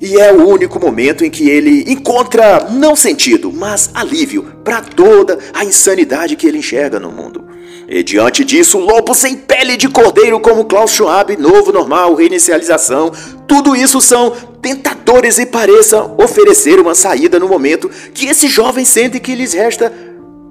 E 0.00 0.16
é 0.16 0.32
o 0.32 0.46
único 0.46 0.78
momento 0.78 1.24
em 1.24 1.30
que 1.30 1.50
ele 1.50 1.90
encontra 1.90 2.68
não 2.70 2.94
sentido, 2.94 3.52
mas 3.52 3.90
alívio 3.92 4.44
para 4.62 4.80
toda 4.80 5.40
a 5.52 5.64
insanidade 5.64 6.36
que 6.36 6.46
ele 6.46 6.58
enxerga 6.58 7.00
no 7.00 7.10
mundo. 7.10 7.53
E 7.86 8.02
diante 8.02 8.44
disso, 8.44 8.78
lobo 8.78 9.14
sem 9.14 9.36
pele 9.36 9.76
de 9.76 9.88
cordeiro 9.88 10.40
como 10.40 10.64
Klaus 10.64 10.92
Schwab, 10.92 11.36
novo 11.36 11.70
normal, 11.70 12.14
reinicialização, 12.14 13.12
tudo 13.46 13.76
isso 13.76 14.00
são 14.00 14.30
tentadores 14.62 15.38
e 15.38 15.44
pareçam 15.44 16.14
oferecer 16.18 16.80
uma 16.80 16.94
saída 16.94 17.38
no 17.38 17.48
momento 17.48 17.90
que 18.14 18.26
esses 18.26 18.50
jovens 18.50 18.88
sentem 18.88 19.20
que 19.20 19.34
lhes 19.34 19.52
resta 19.52 19.92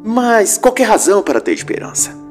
mais 0.03 0.57
qualquer 0.57 0.83
razão 0.83 1.23
para 1.23 1.41
ter 1.41 1.53
esperança. 1.53 2.23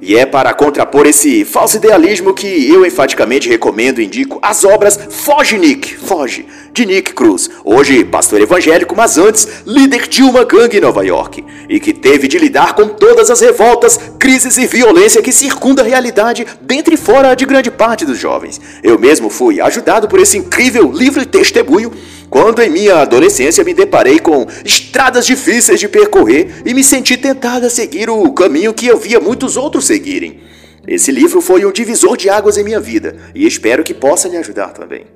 E 0.00 0.16
é 0.16 0.26
para 0.26 0.52
contrapor 0.52 1.06
esse 1.06 1.44
falso 1.44 1.76
idealismo 1.76 2.34
que 2.34 2.68
eu 2.68 2.84
enfaticamente 2.84 3.48
recomendo 3.48 4.00
e 4.00 4.04
indico 4.04 4.38
as 4.42 4.64
obras 4.64 4.98
Foge 5.10 5.56
Nick, 5.56 5.96
Foge, 5.96 6.46
de 6.76 6.84
Nick 6.84 7.14
Cruz, 7.14 7.48
hoje 7.64 8.04
pastor 8.04 8.38
evangélico, 8.38 8.94
mas 8.94 9.16
antes 9.16 9.48
líder 9.64 10.06
de 10.08 10.22
uma 10.22 10.44
gangue 10.44 10.76
em 10.76 10.80
Nova 10.80 11.02
York, 11.02 11.42
e 11.70 11.80
que 11.80 11.94
teve 11.94 12.28
de 12.28 12.38
lidar 12.38 12.74
com 12.74 12.86
todas 12.88 13.30
as 13.30 13.40
revoltas, 13.40 13.98
crises 14.18 14.58
e 14.58 14.66
violência 14.66 15.22
que 15.22 15.32
circunda 15.32 15.80
a 15.80 15.86
realidade 15.86 16.46
dentro 16.60 16.92
e 16.92 16.98
fora 16.98 17.34
de 17.34 17.46
grande 17.46 17.70
parte 17.70 18.04
dos 18.04 18.18
jovens. 18.18 18.60
Eu 18.82 18.98
mesmo 18.98 19.30
fui 19.30 19.58
ajudado 19.58 20.06
por 20.06 20.20
esse 20.20 20.36
incrível 20.36 20.92
livre 20.92 21.24
testemunho 21.24 21.90
quando 22.28 22.60
em 22.60 22.68
minha 22.68 22.96
adolescência 22.96 23.64
me 23.64 23.72
deparei 23.72 24.18
com 24.18 24.46
estradas 24.62 25.24
difíceis 25.24 25.80
de 25.80 25.88
percorrer 25.88 26.60
e 26.66 26.74
me 26.74 26.84
senti 26.84 27.16
tentado 27.16 27.64
a 27.64 27.70
seguir 27.70 28.10
o 28.10 28.30
caminho 28.32 28.74
que 28.74 28.86
eu 28.86 28.98
via 28.98 29.18
muitos 29.18 29.56
outros 29.56 29.86
seguirem. 29.86 30.40
Esse 30.86 31.10
livro 31.10 31.40
foi 31.40 31.64
um 31.64 31.72
divisor 31.72 32.18
de 32.18 32.28
águas 32.28 32.58
em 32.58 32.64
minha 32.64 32.80
vida 32.80 33.16
e 33.34 33.46
espero 33.46 33.82
que 33.82 33.94
possa 33.94 34.28
lhe 34.28 34.36
ajudar 34.36 34.74
também. 34.74 35.06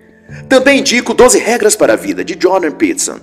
Também 0.49 0.81
indico 0.81 1.15
12 1.15 1.39
Regras 1.39 1.77
para 1.77 1.95
a 1.95 1.97
Vida, 1.97 2.25
de 2.25 2.37
Jordan 2.41 2.73
Peterson, 2.73 3.19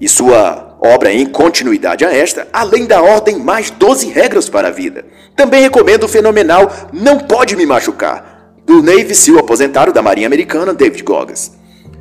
e 0.00 0.08
sua 0.08 0.76
obra 0.80 1.12
em 1.12 1.26
continuidade 1.26 2.04
a 2.04 2.12
esta, 2.12 2.46
além 2.52 2.86
da 2.86 3.02
ordem 3.02 3.38
mais 3.38 3.70
12 3.70 4.08
regras 4.08 4.48
para 4.48 4.68
a 4.68 4.70
vida. 4.70 5.04
Também 5.34 5.62
recomendo 5.62 6.04
o 6.04 6.08
fenomenal 6.08 6.70
Não 6.92 7.18
Pode 7.18 7.56
Me 7.56 7.66
Machucar, 7.66 8.52
do 8.64 8.82
Navy 8.82 9.14
SEAL 9.14 9.38
aposentado 9.38 9.92
da 9.92 10.02
Marinha 10.02 10.26
Americana, 10.26 10.74
David 10.74 11.02
Goggins. 11.02 11.52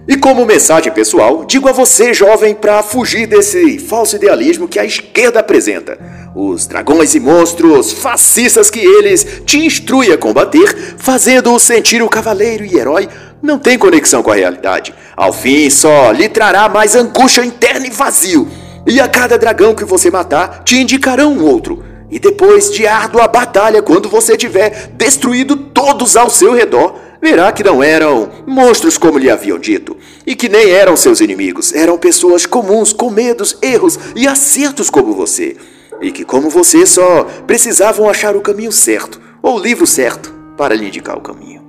E 0.07 0.15
como 0.15 0.45
mensagem 0.45 0.91
pessoal, 0.91 1.43
digo 1.43 1.67
a 1.67 1.73
você, 1.73 2.13
jovem, 2.13 2.55
para 2.55 2.81
fugir 2.81 3.27
desse 3.27 3.77
falso 3.77 4.15
idealismo 4.15 4.67
que 4.67 4.79
a 4.79 4.85
esquerda 4.85 5.41
apresenta. 5.41 5.97
Os 6.39 6.67
dragões 6.67 7.15
e 7.15 7.19
monstros 7.19 7.91
fascistas 7.91 8.69
que 8.69 8.77
eles 8.79 9.41
te 9.43 9.57
instruem 9.57 10.11
a 10.11 10.17
combater, 10.19 10.95
fazendo-o 10.95 11.57
sentir 11.57 12.03
o 12.03 12.07
cavaleiro 12.07 12.63
e 12.63 12.77
herói 12.77 13.09
não 13.41 13.57
tem 13.57 13.75
conexão 13.75 14.21
com 14.21 14.29
a 14.29 14.35
realidade. 14.35 14.93
Ao 15.15 15.33
fim, 15.33 15.67
só 15.71 16.11
lhe 16.11 16.29
trará 16.29 16.69
mais 16.69 16.95
angústia 16.95 17.43
interna 17.43 17.87
e 17.87 17.89
vazio. 17.89 18.47
E 18.85 19.01
a 19.01 19.07
cada 19.07 19.35
dragão 19.35 19.73
que 19.73 19.83
você 19.83 20.11
matar, 20.11 20.63
te 20.63 20.77
indicarão 20.79 21.33
um 21.33 21.43
outro. 21.43 21.83
E 22.11 22.19
depois 22.19 22.71
de 22.71 22.85
árdua 22.85 23.27
batalha, 23.27 23.81
quando 23.81 24.07
você 24.07 24.37
tiver 24.37 24.91
destruído 24.93 25.55
todos 25.57 26.15
ao 26.15 26.29
seu 26.29 26.53
redor, 26.53 26.99
verá 27.19 27.51
que 27.51 27.63
não 27.63 27.81
eram 27.81 28.29
monstros 28.45 28.95
como 28.95 29.17
lhe 29.17 29.31
haviam 29.31 29.57
dito, 29.57 29.97
e 30.23 30.35
que 30.35 30.47
nem 30.47 30.69
eram 30.69 30.95
seus 30.95 31.19
inimigos, 31.19 31.73
eram 31.73 31.97
pessoas 31.97 32.45
comuns 32.45 32.93
com 32.93 33.09
medos, 33.09 33.57
erros 33.59 33.97
e 34.15 34.27
acertos 34.27 34.87
como 34.91 35.15
você, 35.15 35.57
e 36.01 36.11
que, 36.11 36.23
como 36.23 36.49
você, 36.49 36.85
só 36.85 37.23
precisavam 37.45 38.09
achar 38.09 38.35
o 38.35 38.41
caminho 38.41 38.71
certo, 38.71 39.19
ou 39.41 39.57
o 39.57 39.59
livro 39.59 39.85
certo, 39.87 40.33
para 40.57 40.75
lhe 40.75 40.87
indicar 40.87 41.17
o 41.17 41.21
caminho. 41.21 41.67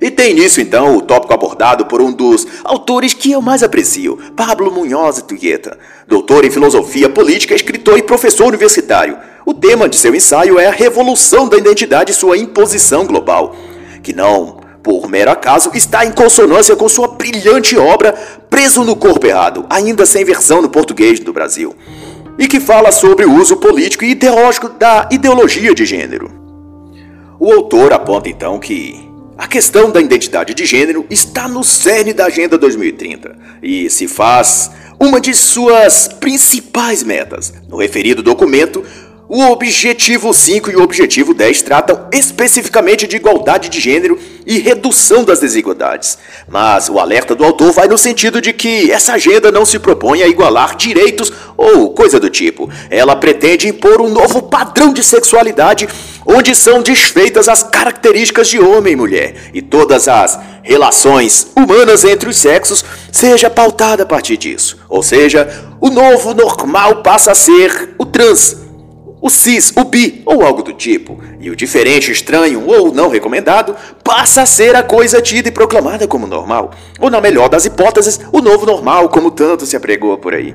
E 0.00 0.10
tem 0.10 0.32
nisso 0.32 0.60
então 0.60 0.96
o 0.96 1.02
tópico 1.02 1.34
abordado 1.34 1.86
por 1.86 2.00
um 2.00 2.12
dos 2.12 2.46
autores 2.62 3.12
que 3.12 3.32
eu 3.32 3.42
mais 3.42 3.62
aprecio, 3.62 4.16
Pablo 4.36 4.70
Munhoz 4.70 5.20
Tuyeta, 5.22 5.76
doutor 6.06 6.44
em 6.44 6.50
filosofia 6.50 7.08
política, 7.08 7.54
escritor 7.54 7.98
e 7.98 8.02
professor 8.02 8.46
universitário. 8.46 9.18
O 9.44 9.52
tema 9.52 9.88
de 9.88 9.96
seu 9.96 10.14
ensaio 10.14 10.58
é 10.58 10.66
a 10.66 10.72
revolução 10.72 11.48
da 11.48 11.56
identidade 11.56 12.12
e 12.12 12.14
sua 12.14 12.38
imposição 12.38 13.04
global, 13.04 13.56
que 14.02 14.12
não, 14.12 14.60
por 14.82 15.08
mero 15.08 15.32
acaso, 15.32 15.70
está 15.74 16.04
em 16.04 16.12
consonância 16.12 16.76
com 16.76 16.88
sua 16.88 17.08
brilhante 17.08 17.76
obra 17.76 18.12
Preso 18.48 18.84
no 18.84 18.94
Corpo 18.94 19.26
Errado, 19.26 19.66
ainda 19.68 20.06
sem 20.06 20.24
versão 20.24 20.62
no 20.62 20.68
português 20.68 21.18
do 21.18 21.32
Brasil, 21.32 21.74
e 22.38 22.46
que 22.46 22.60
fala 22.60 22.92
sobre 22.92 23.24
o 23.24 23.34
uso 23.34 23.56
político 23.56 24.04
e 24.04 24.10
ideológico 24.10 24.68
da 24.68 25.08
ideologia 25.10 25.74
de 25.74 25.84
gênero. 25.84 26.30
O 27.40 27.52
autor 27.52 27.92
aponta 27.92 28.28
então 28.28 28.58
que 28.58 29.08
a 29.36 29.46
questão 29.46 29.90
da 29.90 30.00
identidade 30.00 30.54
de 30.54 30.66
gênero 30.66 31.06
está 31.10 31.46
no 31.46 31.62
cerne 31.62 32.12
da 32.12 32.26
Agenda 32.26 32.56
2030 32.58 33.36
e 33.62 33.88
se 33.90 34.08
faz 34.08 34.70
uma 34.98 35.20
de 35.20 35.32
suas 35.34 36.08
principais 36.08 37.04
metas. 37.04 37.52
No 37.68 37.76
referido 37.76 38.22
documento, 38.22 38.84
o 39.28 39.42
objetivo 39.50 40.32
5 40.32 40.70
e 40.70 40.76
o 40.76 40.82
objetivo 40.82 41.34
10 41.34 41.60
tratam 41.60 42.08
especificamente 42.10 43.06
de 43.06 43.16
igualdade 43.16 43.68
de 43.68 43.78
gênero 43.78 44.18
e 44.46 44.58
redução 44.58 45.22
das 45.22 45.38
desigualdades. 45.38 46.16
Mas 46.48 46.88
o 46.88 46.98
alerta 46.98 47.34
do 47.34 47.44
autor 47.44 47.70
vai 47.70 47.86
no 47.86 47.98
sentido 47.98 48.40
de 48.40 48.54
que 48.54 48.90
essa 48.90 49.12
agenda 49.12 49.52
não 49.52 49.66
se 49.66 49.78
propõe 49.78 50.22
a 50.22 50.28
igualar 50.28 50.74
direitos 50.76 51.30
ou 51.58 51.90
coisa 51.90 52.18
do 52.18 52.30
tipo. 52.30 52.70
Ela 52.88 53.14
pretende 53.16 53.68
impor 53.68 54.00
um 54.00 54.08
novo 54.08 54.44
padrão 54.44 54.94
de 54.94 55.04
sexualidade 55.04 55.86
onde 56.24 56.54
são 56.54 56.80
desfeitas 56.80 57.48
as 57.50 57.62
características 57.62 58.48
de 58.48 58.58
homem 58.58 58.94
e 58.94 58.96
mulher 58.96 59.34
e 59.52 59.60
todas 59.60 60.08
as 60.08 60.38
relações 60.62 61.48
humanas 61.54 62.02
entre 62.04 62.30
os 62.30 62.38
sexos 62.38 62.82
seja 63.12 63.50
pautada 63.50 64.04
a 64.04 64.06
partir 64.06 64.38
disso. 64.38 64.78
Ou 64.88 65.02
seja, 65.02 65.66
o 65.82 65.90
novo 65.90 66.32
normal 66.32 67.02
passa 67.02 67.32
a 67.32 67.34
ser 67.34 67.94
o 67.98 68.06
trans 68.06 68.67
o 69.20 69.28
cis, 69.28 69.72
o 69.76 69.84
bi 69.84 70.22
ou 70.24 70.44
algo 70.44 70.62
do 70.62 70.72
tipo, 70.72 71.20
e 71.40 71.50
o 71.50 71.56
diferente, 71.56 72.12
estranho 72.12 72.64
ou 72.66 72.92
não 72.92 73.08
recomendado 73.08 73.74
passa 74.04 74.42
a 74.42 74.46
ser 74.46 74.76
a 74.76 74.82
coisa 74.82 75.20
tida 75.20 75.48
e 75.48 75.52
proclamada 75.52 76.06
como 76.06 76.26
normal, 76.26 76.70
ou 77.00 77.10
na 77.10 77.20
melhor 77.20 77.48
das 77.48 77.64
hipóteses, 77.64 78.20
o 78.32 78.40
novo 78.40 78.64
normal, 78.64 79.08
como 79.08 79.30
tanto 79.30 79.66
se 79.66 79.76
apregou 79.76 80.16
por 80.18 80.34
aí. 80.34 80.54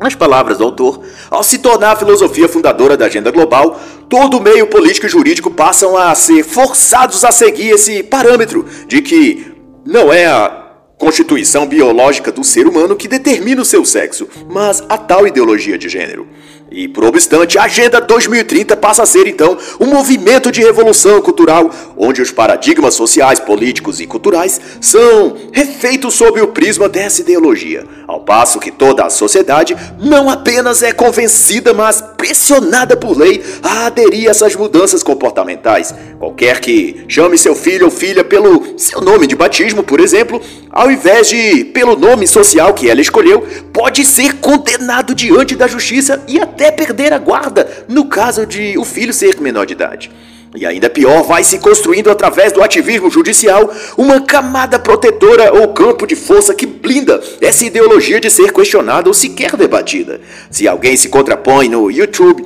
Nas 0.00 0.14
palavras 0.14 0.58
do 0.58 0.64
autor, 0.64 1.00
ao 1.30 1.44
se 1.44 1.58
tornar 1.58 1.92
a 1.92 1.96
filosofia 1.96 2.48
fundadora 2.48 2.96
da 2.96 3.06
agenda 3.06 3.30
global, 3.30 3.80
todo 4.08 4.38
o 4.38 4.40
meio 4.40 4.66
político 4.66 5.06
e 5.06 5.08
jurídico 5.08 5.50
passam 5.50 5.96
a 5.96 6.12
ser 6.14 6.42
forçados 6.42 7.24
a 7.24 7.30
seguir 7.30 7.70
esse 7.70 8.02
parâmetro 8.02 8.66
de 8.88 9.00
que 9.00 9.52
não 9.86 10.12
é 10.12 10.26
a 10.26 10.62
constituição 10.98 11.66
biológica 11.66 12.30
do 12.30 12.44
ser 12.44 12.66
humano 12.66 12.94
que 12.94 13.08
determina 13.08 13.60
o 13.60 13.64
seu 13.64 13.84
sexo, 13.84 14.28
mas 14.48 14.84
a 14.88 14.96
tal 14.96 15.26
ideologia 15.26 15.76
de 15.76 15.88
gênero. 15.88 16.28
E, 16.74 16.88
por 16.88 17.04
obstante, 17.04 17.58
a 17.58 17.64
Agenda 17.64 18.00
2030 18.00 18.76
passa 18.76 19.02
a 19.02 19.06
ser, 19.06 19.26
então, 19.26 19.58
um 19.78 19.86
movimento 19.86 20.50
de 20.50 20.62
revolução 20.62 21.20
cultural, 21.20 21.70
onde 21.96 22.22
os 22.22 22.30
paradigmas 22.30 22.94
sociais, 22.94 23.38
políticos 23.38 24.00
e 24.00 24.06
culturais 24.06 24.60
são 24.80 25.36
refeitos 25.52 26.14
sob 26.14 26.40
o 26.40 26.48
prisma 26.48 26.88
dessa 26.88 27.20
ideologia, 27.20 27.86
ao 28.12 28.20
passo 28.20 28.60
que 28.60 28.70
toda 28.70 29.04
a 29.04 29.10
sociedade 29.10 29.74
não 29.98 30.28
apenas 30.28 30.82
é 30.82 30.92
convencida, 30.92 31.72
mas 31.72 32.02
pressionada 32.16 32.96
por 32.96 33.16
lei 33.16 33.42
a 33.62 33.86
aderir 33.86 34.28
a 34.28 34.30
essas 34.30 34.54
mudanças 34.54 35.02
comportamentais. 35.02 35.94
Qualquer 36.18 36.60
que 36.60 37.04
chame 37.08 37.38
seu 37.38 37.54
filho 37.54 37.86
ou 37.86 37.90
filha 37.90 38.22
pelo 38.22 38.78
seu 38.78 39.00
nome 39.00 39.26
de 39.26 39.34
batismo, 39.34 39.82
por 39.82 39.98
exemplo, 39.98 40.40
ao 40.70 40.90
invés 40.90 41.28
de 41.28 41.64
pelo 41.64 41.96
nome 41.96 42.26
social 42.26 42.74
que 42.74 42.90
ela 42.90 43.00
escolheu, 43.00 43.46
pode 43.72 44.04
ser 44.04 44.34
condenado 44.34 45.14
diante 45.14 45.56
da 45.56 45.66
justiça 45.66 46.22
e 46.28 46.38
até 46.38 46.70
perder 46.70 47.12
a 47.12 47.18
guarda 47.18 47.86
no 47.88 48.06
caso 48.06 48.46
de 48.46 48.76
o 48.76 48.84
filho 48.84 49.12
ser 49.12 49.40
menor 49.40 49.64
de 49.64 49.72
idade. 49.72 50.10
E 50.54 50.66
ainda 50.66 50.90
pior, 50.90 51.22
vai 51.22 51.42
se 51.42 51.58
construindo 51.58 52.10
através 52.10 52.52
do 52.52 52.62
ativismo 52.62 53.10
judicial 53.10 53.72
uma 53.96 54.20
camada 54.20 54.78
protetora 54.78 55.50
ou 55.52 55.68
campo 55.68 56.06
de 56.06 56.14
força 56.14 56.54
que 56.54 56.66
blinda 56.66 57.22
essa 57.40 57.64
ideologia 57.64 58.20
de 58.20 58.30
ser 58.30 58.52
questionada 58.52 59.08
ou 59.08 59.14
sequer 59.14 59.56
debatida. 59.56 60.20
Se 60.50 60.68
alguém 60.68 60.94
se 60.94 61.08
contrapõe 61.08 61.70
no 61.70 61.90
YouTube, 61.90 62.44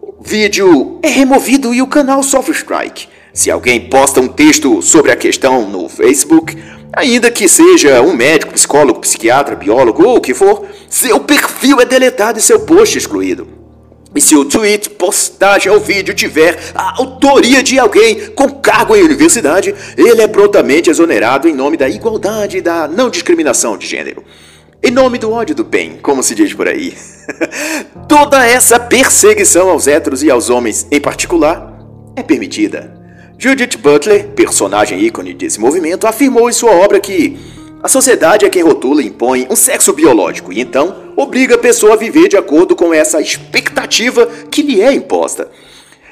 o 0.00 0.14
vídeo 0.22 0.98
é 1.02 1.08
removido 1.08 1.74
e 1.74 1.82
o 1.82 1.86
canal 1.86 2.22
sofre 2.22 2.54
strike. 2.54 3.08
Se 3.34 3.50
alguém 3.50 3.88
posta 3.88 4.20
um 4.20 4.28
texto 4.28 4.80
sobre 4.80 5.12
a 5.12 5.16
questão 5.16 5.68
no 5.68 5.90
Facebook, 5.90 6.56
ainda 6.90 7.30
que 7.30 7.46
seja 7.46 8.00
um 8.00 8.16
médico, 8.16 8.54
psicólogo, 8.54 9.00
psiquiatra, 9.00 9.54
biólogo 9.54 10.02
ou 10.04 10.16
o 10.16 10.20
que 10.22 10.32
for, 10.32 10.66
seu 10.88 11.20
perfil 11.20 11.82
é 11.82 11.84
deletado 11.84 12.38
e 12.38 12.42
seu 12.42 12.60
post 12.60 12.96
excluído. 12.96 13.59
E 14.14 14.20
se 14.20 14.34
o 14.34 14.44
tweet, 14.44 14.90
postagem 14.90 15.70
ou 15.70 15.78
vídeo 15.78 16.12
tiver 16.12 16.58
a 16.74 16.98
autoria 16.98 17.62
de 17.62 17.78
alguém 17.78 18.30
com 18.30 18.50
cargo 18.50 18.96
em 18.96 19.02
universidade, 19.02 19.72
ele 19.96 20.20
é 20.20 20.26
prontamente 20.26 20.90
exonerado 20.90 21.48
em 21.48 21.54
nome 21.54 21.76
da 21.76 21.88
igualdade 21.88 22.58
e 22.58 22.60
da 22.60 22.88
não 22.88 23.08
discriminação 23.08 23.76
de 23.76 23.86
gênero. 23.86 24.24
Em 24.82 24.90
nome 24.90 25.18
do 25.18 25.30
ódio 25.30 25.54
do 25.54 25.62
bem, 25.62 25.98
como 26.02 26.22
se 26.22 26.34
diz 26.34 26.52
por 26.52 26.66
aí. 26.66 26.94
Toda 28.08 28.44
essa 28.44 28.80
perseguição 28.80 29.68
aos 29.68 29.86
héteros 29.86 30.22
e 30.24 30.30
aos 30.30 30.50
homens 30.50 30.86
em 30.90 31.00
particular 31.00 31.78
é 32.16 32.22
permitida. 32.22 32.98
Judith 33.38 33.76
Butler, 33.78 34.28
personagem 34.28 35.00
ícone 35.00 35.34
desse 35.34 35.60
movimento, 35.60 36.06
afirmou 36.06 36.50
em 36.50 36.52
sua 36.52 36.72
obra 36.72 36.98
que 36.98 37.38
a 37.82 37.88
sociedade 37.88 38.44
é 38.44 38.50
quem 38.50 38.62
rotula 38.62 39.02
e 39.02 39.06
impõe 39.06 39.46
um 39.50 39.56
sexo 39.56 39.92
biológico 39.92 40.52
e 40.52 40.60
então 40.60 41.12
obriga 41.16 41.54
a 41.54 41.58
pessoa 41.58 41.94
a 41.94 41.96
viver 41.96 42.28
de 42.28 42.36
acordo 42.36 42.76
com 42.76 42.92
essa 42.92 43.20
expectativa 43.20 44.26
que 44.50 44.60
lhe 44.62 44.82
é 44.82 44.92
imposta. 44.92 45.48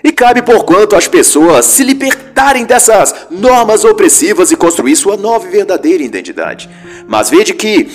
E 0.02 0.10
cabe 0.12 0.40
por 0.42 0.64
quanto 0.64 0.96
as 0.96 1.08
pessoas 1.08 1.66
se 1.66 1.82
libertarem 1.82 2.64
dessas 2.64 3.14
normas 3.30 3.84
opressivas 3.84 4.50
e 4.50 4.56
construir 4.56 4.96
sua 4.96 5.16
nova 5.16 5.46
e 5.46 5.50
verdadeira 5.50 6.02
identidade. 6.02 6.70
Mas 7.06 7.28
veja 7.28 7.52
que, 7.52 7.88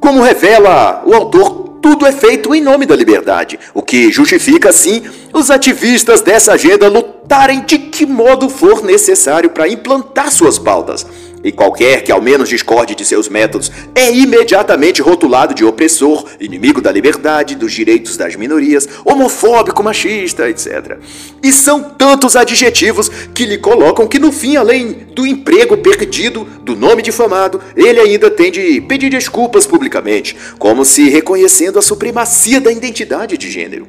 como 0.00 0.20
revela 0.20 1.02
o 1.06 1.14
autor 1.14 1.64
tudo 1.80 2.06
é 2.06 2.12
feito 2.12 2.54
em 2.54 2.62
nome 2.62 2.86
da 2.86 2.96
liberdade, 2.96 3.58
o 3.74 3.82
que 3.82 4.10
justifica, 4.10 4.72
sim, 4.72 5.02
os 5.34 5.50
ativistas 5.50 6.22
dessa 6.22 6.54
agenda 6.54 6.88
lutarem 6.88 7.62
de 7.62 7.78
que 7.78 8.06
modo 8.06 8.48
for 8.48 8.82
necessário 8.82 9.50
para 9.50 9.68
implantar 9.68 10.32
suas 10.32 10.58
pautas. 10.58 11.06
E 11.44 11.52
qualquer 11.52 12.02
que 12.02 12.10
ao 12.10 12.22
menos 12.22 12.48
discorde 12.48 12.94
de 12.94 13.04
seus 13.04 13.28
métodos 13.28 13.70
é 13.94 14.10
imediatamente 14.10 15.02
rotulado 15.02 15.54
de 15.54 15.62
opressor, 15.62 16.24
inimigo 16.40 16.80
da 16.80 16.90
liberdade, 16.90 17.54
dos 17.54 17.70
direitos 17.70 18.16
das 18.16 18.34
minorias, 18.34 18.88
homofóbico, 19.04 19.82
machista, 19.82 20.48
etc. 20.48 20.98
E 21.42 21.52
são 21.52 21.82
tantos 21.82 22.34
adjetivos 22.34 23.10
que 23.34 23.44
lhe 23.44 23.58
colocam 23.58 24.08
que 24.08 24.18
no 24.18 24.32
fim, 24.32 24.56
além 24.56 24.92
do 25.14 25.26
emprego 25.26 25.76
perdido, 25.76 26.44
do 26.62 26.74
nome 26.74 27.02
difamado, 27.02 27.60
ele 27.76 28.00
ainda 28.00 28.30
tem 28.30 28.50
de 28.50 28.80
pedir 28.80 29.10
desculpas 29.10 29.66
publicamente, 29.66 30.34
como 30.58 30.82
se 30.82 31.10
reconhecendo 31.10 31.78
a 31.78 31.82
supremacia 31.82 32.58
da 32.58 32.72
identidade 32.72 33.36
de 33.36 33.50
gênero. 33.50 33.86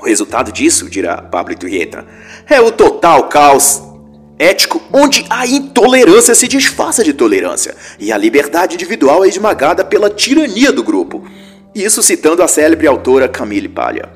O 0.00 0.06
resultado 0.06 0.50
disso, 0.50 0.88
dirá 0.88 1.20
Pablo 1.20 1.52
Iturrieta, 1.52 2.06
é 2.48 2.58
o 2.58 2.72
total 2.72 3.28
caos 3.28 3.89
ético 4.40 4.82
onde 4.90 5.26
a 5.28 5.46
intolerância 5.46 6.34
se 6.34 6.48
disfarça 6.48 7.04
de 7.04 7.12
tolerância 7.12 7.76
e 7.98 8.10
a 8.10 8.16
liberdade 8.16 8.74
individual 8.74 9.22
é 9.22 9.28
esmagada 9.28 9.84
pela 9.84 10.08
tirania 10.08 10.72
do 10.72 10.82
grupo. 10.82 11.22
Isso 11.74 12.02
citando 12.02 12.42
a 12.42 12.48
célebre 12.48 12.86
autora 12.86 13.28
Camille 13.28 13.68
Palha. 13.68 14.08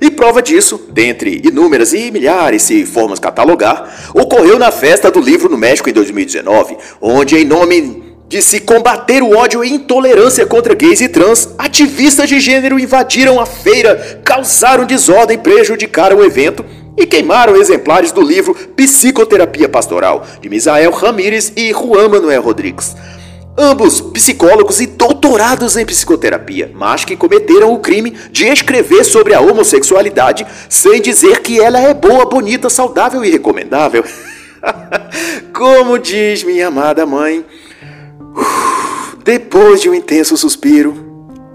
E 0.00 0.10
prova 0.10 0.42
disso, 0.42 0.88
dentre 0.90 1.40
inúmeras 1.44 1.92
e 1.92 2.10
milhares, 2.10 2.62
se 2.62 2.84
formos 2.84 3.20
catalogar, 3.20 4.10
ocorreu 4.12 4.58
na 4.58 4.72
festa 4.72 5.12
do 5.12 5.20
livro 5.20 5.48
no 5.48 5.56
México 5.56 5.88
em 5.88 5.92
2019, 5.92 6.76
onde, 7.00 7.36
em 7.36 7.44
nome 7.44 8.02
de 8.26 8.42
se 8.42 8.58
combater 8.58 9.22
o 9.22 9.36
ódio 9.36 9.62
e 9.62 9.72
intolerância 9.72 10.44
contra 10.44 10.74
gays 10.74 11.00
e 11.00 11.08
trans, 11.08 11.50
ativistas 11.56 12.28
de 12.28 12.40
gênero 12.40 12.80
invadiram 12.80 13.38
a 13.38 13.46
feira, 13.46 14.20
causaram 14.24 14.84
desordem, 14.84 15.38
prejudicaram 15.38 16.16
o 16.16 16.24
evento 16.24 16.64
e 16.96 17.06
queimaram 17.06 17.56
exemplares 17.56 18.12
do 18.12 18.20
livro 18.20 18.54
Psicoterapia 18.76 19.68
Pastoral, 19.68 20.26
de 20.40 20.48
Misael 20.48 20.90
Ramírez 20.90 21.52
e 21.56 21.72
Juan 21.72 22.08
Manuel 22.08 22.42
Rodrigues 22.42 22.94
ambos 23.56 24.00
psicólogos 24.00 24.80
e 24.80 24.86
doutorados 24.86 25.76
em 25.76 25.84
psicoterapia, 25.84 26.70
mas 26.74 27.04
que 27.04 27.16
cometeram 27.16 27.72
o 27.72 27.80
crime 27.80 28.16
de 28.30 28.46
escrever 28.46 29.04
sobre 29.04 29.34
a 29.34 29.40
homossexualidade 29.40 30.46
sem 30.68 31.00
dizer 31.00 31.40
que 31.40 31.60
ela 31.60 31.78
é 31.78 31.92
boa, 31.92 32.24
bonita, 32.24 32.70
saudável 32.70 33.24
e 33.24 33.30
recomendável. 33.30 34.04
Como 35.52 35.98
diz 35.98 36.42
minha 36.44 36.68
amada 36.68 37.04
mãe, 37.04 37.44
depois 39.24 39.80
de 39.80 39.90
um 39.90 39.94
intenso 39.94 40.36
suspiro, 40.36 40.94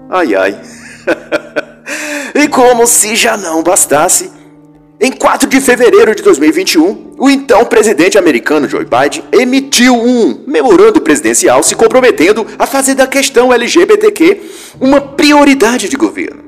ai 0.08 0.34
ai. 0.34 0.60
e 2.34 2.46
como 2.48 2.86
se 2.86 3.16
já 3.16 3.36
não 3.36 3.62
bastasse, 3.62 4.30
em 5.00 5.12
4 5.12 5.48
de 5.48 5.60
fevereiro 5.60 6.12
de 6.12 6.24
2021, 6.24 7.14
o 7.16 7.30
então 7.30 7.64
presidente 7.64 8.18
americano 8.18 8.68
Joe 8.68 8.84
Biden 8.84 9.22
emitiu 9.30 9.94
um 9.94 10.42
memorando 10.44 11.00
presidencial 11.00 11.62
se 11.62 11.76
comprometendo 11.76 12.44
a 12.58 12.66
fazer 12.66 12.96
da 12.96 13.06
questão 13.06 13.52
LGBTQ 13.52 14.40
uma 14.80 15.00
prioridade 15.00 15.88
de 15.88 15.96
governo. 15.96 16.42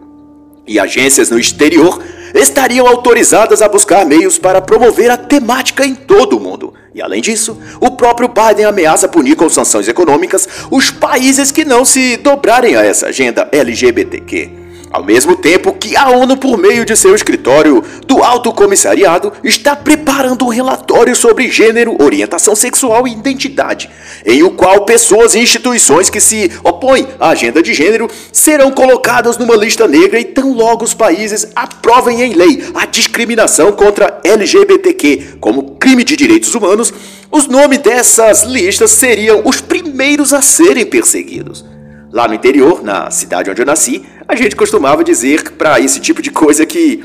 E 0.67 0.81
agências 0.81 1.31
no 1.31 1.39
exterior 1.39 2.03
estariam 2.35 2.89
autorizadas 2.89 3.63
a 3.63 3.69
buscar 3.69 4.05
meios 4.05 4.37
para 4.37 4.61
promover 4.61 5.11
a 5.11 5.17
temática 5.17 5.87
em 5.87 5.95
todo 5.95 6.37
o 6.37 6.41
mundo. 6.41 6.75
E 6.93 7.01
além 7.01 7.23
disso, 7.23 7.57
o 7.81 7.93
próprio 7.93 8.29
Biden 8.29 8.65
ameaça 8.65 9.09
punir 9.09 9.37
com 9.37 9.49
sanções 9.49 9.87
econômicas 9.87 10.49
os 10.73 10.91
países 10.91 11.53
que 11.53 11.65
não 11.65 11.85
se 11.85 12.17
dobrarem 12.17 12.75
a 12.75 12.85
essa 12.85 13.07
agenda 13.07 13.49
LGBTQ. 13.53 14.60
Ao 14.90 15.05
mesmo 15.05 15.37
tempo 15.37 15.72
que 15.72 15.96
a 15.96 16.11
ONU, 16.11 16.37
por 16.37 16.59
meio 16.59 16.85
de 16.85 16.96
seu 16.96 17.14
escritório 17.14 17.85
do 18.09 18.24
Alto 18.24 18.53
Comissariado, 18.53 19.33
está 19.44 19.76
preparando 19.76 20.44
um 20.44 20.48
relatório 20.48 21.14
sobre 21.14 21.48
gênero, 21.48 21.96
orientação 22.03 22.57
sexual 22.57 23.07
e 23.07 23.12
identidade, 23.12 23.88
em 24.26 24.42
o 24.42 24.50
qual 24.50 24.85
pessoas 24.85 25.37
e 25.37 25.38
instituições 25.38 26.11
que 26.11 26.20
se 26.20 26.50
opõem 26.64 27.07
à 27.20 27.29
agenda 27.29 27.62
de 27.62 27.72
gênero 27.72 28.09
serão 28.33 28.72
colocadas 28.72 29.38
numa 29.38 29.55
lista 29.55 29.87
negra 29.87 30.18
e 30.18 30.24
tão 30.24 30.53
logo 30.53 30.85
os 30.85 30.92
países 30.92 31.46
aprovem 31.55 32.22
em 32.22 32.35
lei 32.35 32.64
a 32.74 32.85
discriminação 32.85 33.70
contra 33.70 34.20
LGBTQ 34.24 35.37
como 35.40 35.76
crime 35.76 36.03
de 36.03 36.16
direitos 36.16 36.53
humanos, 36.57 36.92
os 37.31 37.46
nomes 37.46 37.79
dessas 37.79 38.42
listas 38.42 38.90
seriam 38.90 39.42
os 39.44 39.61
primeiros 39.61 40.33
a 40.33 40.42
serem 40.42 40.85
perseguidos. 40.85 41.69
Lá 42.12 42.27
no 42.27 42.35
interior, 42.35 42.83
na 42.83 43.11
cidade 43.11 43.51
onde 43.51 43.62
eu 43.62 43.66
nasci, 43.66 44.05
a 44.27 44.35
gente 44.35 44.57
costumava 44.57 45.05
dizer 45.05 45.53
para 45.53 45.79
esse 45.79 46.01
tipo 46.01 46.20
de 46.20 46.31
coisa 46.31 46.66
que 46.66 47.05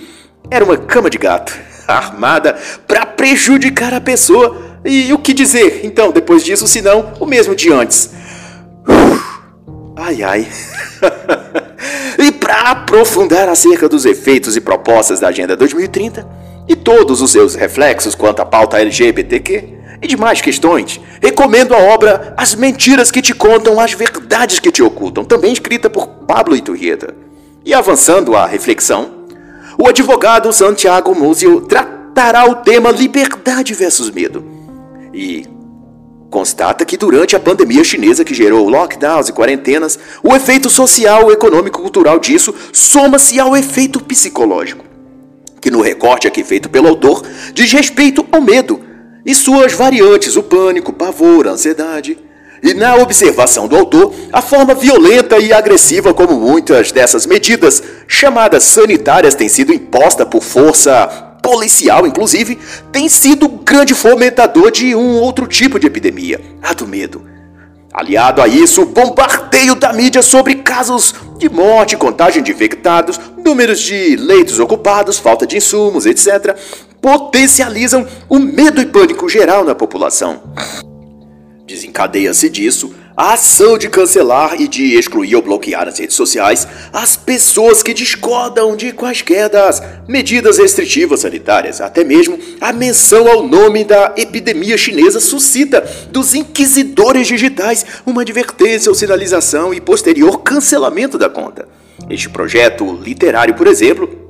era 0.50 0.65
uma 0.65 0.78
cama 0.78 1.10
de 1.10 1.18
gato, 1.18 1.56
armada 1.88 2.58
para 2.88 3.06
prejudicar 3.06 3.94
a 3.94 4.02
pessoa. 4.02 4.80
E 4.84 5.12
o 5.13 5.18
que 5.18 5.34
dizer, 5.34 5.82
então, 5.84 6.12
depois 6.12 6.44
disso, 6.44 6.68
senão 6.68 7.13
o 7.20 7.26
mesmo 7.26 7.56
de 7.56 7.72
antes? 7.72 8.12
Ai 9.96 10.24
ai. 10.24 10.48
e 12.20 12.32
para 12.32 12.72
aprofundar 12.72 13.48
acerca 13.48 13.88
dos 13.88 14.06
efeitos 14.06 14.56
e 14.58 14.62
propostas 14.62 15.20
da 15.20 15.30
Agenda 15.30 15.56
2030 15.56 16.28
e 16.68 16.76
todos 16.76 17.22
os 17.22 17.32
seus 17.32 17.56
reflexos 17.56 18.15
quanto 18.15 18.41
à 18.41 18.46
pauta 18.46 18.80
LGBTQ, 18.80 19.76
e 20.02 20.08
demais 20.08 20.42
questões, 20.42 21.00
recomendo 21.22 21.74
a 21.74 21.78
obra 21.78 22.34
As 22.38 22.56
Mentiras 22.56 23.12
que 23.12 23.22
Te 23.22 23.34
Contam, 23.34 23.80
As 23.80 23.94
Verdades 23.94 24.60
que 24.60 24.72
Te 24.72 24.84
Ocultam, 24.84 25.24
também 25.24 25.54
escrita 25.54 25.90
por 25.90 26.08
Pablo 26.08 26.56
Iturrieta. 26.56 27.16
E 27.64 27.74
avançando 27.74 28.36
a 28.36 28.46
reflexão, 28.46 29.26
o 29.78 29.88
advogado 29.88 30.52
Santiago 30.54 31.14
Múzio 31.16 31.62
tratará 31.62 32.46
o 32.46 32.56
tema 32.56 32.92
liberdade 32.92 33.74
versus 33.74 34.10
medo. 34.12 34.46
E 35.14 35.48
constata 36.30 36.86
que 36.86 36.98
durante 36.98 37.36
a 37.36 37.40
pandemia 37.40 37.84
chinesa 37.84 38.26
que 38.26 38.34
gerou 38.34 38.68
lockdowns 38.68 39.30
e 39.30 39.34
quarentenas, 39.34 39.98
o 40.22 40.36
efeito 40.36 40.70
social, 40.70 41.32
econômico 41.32 41.80
e 41.80 41.82
cultural 41.82 42.20
disso 42.20 42.54
soma-se 42.74 43.40
ao 43.40 43.56
efeito 43.56 44.02
psicológico, 44.02 44.84
que 45.62 45.72
no 45.72 45.82
recorte 45.82 46.28
aqui 46.28 46.44
feito 46.44 46.70
pelo 46.70 46.90
autor 46.90 47.24
diz 47.54 47.72
respeito 47.72 48.26
ao 48.32 48.42
medo, 48.42 48.82
e 49.26 49.34
suas 49.34 49.74
variantes, 49.74 50.36
o 50.36 50.44
pânico, 50.44 50.92
o 50.92 50.94
pavor, 50.94 51.48
a 51.48 51.52
ansiedade. 51.52 52.18
E 52.62 52.74
na 52.74 52.96
observação 52.96 53.68
do 53.68 53.76
autor, 53.76 54.14
a 54.32 54.42
forma 54.42 54.74
violenta 54.74 55.38
e 55.40 55.52
agressiva 55.52 56.14
como 56.14 56.40
muitas 56.40 56.92
dessas 56.92 57.26
medidas, 57.26 57.82
chamadas 58.08 58.64
sanitárias, 58.64 59.36
têm 59.36 59.50
sido 59.50 59.74
imposta 59.74 60.26
por 60.26 60.44
força 60.44 61.08
policial, 61.42 62.08
inclusive, 62.08 62.58
tem 62.92 63.08
sido 63.08 63.48
grande 63.48 63.94
fomentador 63.94 64.72
de 64.72 64.96
um 64.96 65.20
outro 65.20 65.46
tipo 65.46 65.80
de 65.80 65.86
epidemia, 65.86 66.42
a 66.62 66.74
do 66.74 66.88
medo. 66.88 67.36
Aliado 67.94 68.42
a 68.42 68.48
isso, 68.48 68.82
o 68.82 68.86
bombardeio 68.86 69.76
da 69.76 69.94
mídia 69.94 70.22
sobre 70.22 70.56
casos 70.56 71.14
de 71.38 71.48
morte, 71.48 71.96
contagem 71.96 72.44
de 72.44 72.52
infectados, 72.52 73.20
números 73.38 73.80
de 73.80 74.16
leitos 74.18 74.60
ocupados, 74.60 75.18
falta 75.18 75.46
de 75.46 75.58
insumos, 75.58 76.06
etc., 76.06 76.58
potencializam 77.06 78.08
o 78.28 78.39
medo 78.39 78.82
e 78.82 78.86
pânico 78.88 79.30
geral 79.30 79.63
na 79.63 79.76
população. 79.76 80.41
Desencadeia-se 81.68 82.50
disso 82.50 82.96
a 83.15 83.34
ação 83.34 83.78
de 83.78 83.88
cancelar 83.89 84.60
e 84.60 84.68
de 84.68 84.98
excluir 84.98 85.36
ou 85.36 85.41
bloquear 85.44 85.86
nas 85.86 86.00
redes 86.00 86.15
sociais 86.15 86.68
as 86.91 87.15
pessoas 87.15 87.84
que 87.84 87.94
discordam 87.94 88.76
de 88.76 88.91
quaisquer 88.91 89.50
das 89.50 89.84
medidas 90.08 90.58
restritivas 90.58 91.20
sanitárias. 91.20 91.80
Até 91.80 92.04
mesmo 92.04 92.39
a 92.60 92.74
menção 92.74 93.28
ao 93.28 93.48
nome 93.48 93.84
da 93.84 94.15
epidemia 94.18 94.76
chinesa 94.76 95.20
suscita 95.20 95.88
dos 96.10 96.34
inquisidores 96.34 97.28
digitais 97.28 97.86
uma 98.04 98.24
advertência 98.24 98.89
ou 98.89 98.96
sinalização 98.96 99.72
e 99.72 99.80
posterior 99.80 100.39
cancelamento 100.39 101.20
da 101.20 101.30
conta. 101.30 101.68
Este 102.10 102.30
projeto 102.30 103.00
literário, 103.00 103.54
por 103.54 103.68
exemplo, 103.68 104.25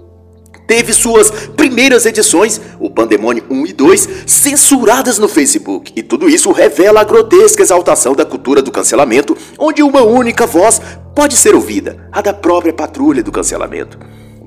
teve 0.67 0.93
suas 0.93 1.31
primeiras 1.55 2.05
edições, 2.05 2.59
o 2.79 2.89
Pandemônio 2.89 3.43
1 3.49 3.67
e 3.67 3.73
2, 3.73 4.09
censuradas 4.25 5.17
no 5.17 5.27
Facebook. 5.27 5.91
E 5.95 6.03
tudo 6.03 6.29
isso 6.29 6.51
revela 6.51 7.01
a 7.01 7.03
grotesca 7.03 7.61
exaltação 7.61 8.13
da 8.13 8.25
cultura 8.25 8.61
do 8.61 8.71
cancelamento, 8.71 9.37
onde 9.57 9.83
uma 9.83 10.03
única 10.03 10.45
voz 10.45 10.81
pode 11.15 11.35
ser 11.35 11.55
ouvida, 11.55 12.07
a 12.11 12.21
da 12.21 12.33
própria 12.33 12.73
patrulha 12.73 13.23
do 13.23 13.31
cancelamento. 13.31 13.97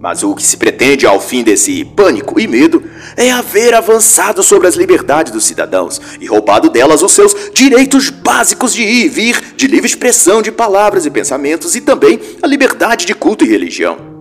Mas 0.00 0.22
o 0.22 0.34
que 0.34 0.42
se 0.42 0.56
pretende 0.56 1.06
ao 1.06 1.20
fim 1.20 1.42
desse 1.42 1.84
pânico 1.84 2.38
e 2.38 2.46
medo 2.46 2.82
é 3.16 3.32
haver 3.32 3.74
avançado 3.74 4.44
sobre 4.44 4.68
as 4.68 4.76
liberdades 4.76 5.32
dos 5.32 5.44
cidadãos 5.44 6.00
e 6.20 6.26
roubado 6.26 6.70
delas 6.70 7.02
os 7.02 7.12
seus 7.12 7.34
direitos 7.52 8.08
básicos 8.08 8.72
de 8.72 8.82
ir 8.82 9.06
e 9.06 9.08
vir, 9.08 9.54
de 9.56 9.66
livre 9.66 9.88
expressão 9.88 10.40
de 10.40 10.52
palavras 10.52 11.04
e 11.04 11.10
pensamentos 11.10 11.74
e 11.74 11.80
também 11.80 12.20
a 12.40 12.46
liberdade 12.46 13.06
de 13.06 13.14
culto 13.14 13.44
e 13.44 13.48
religião. 13.48 14.17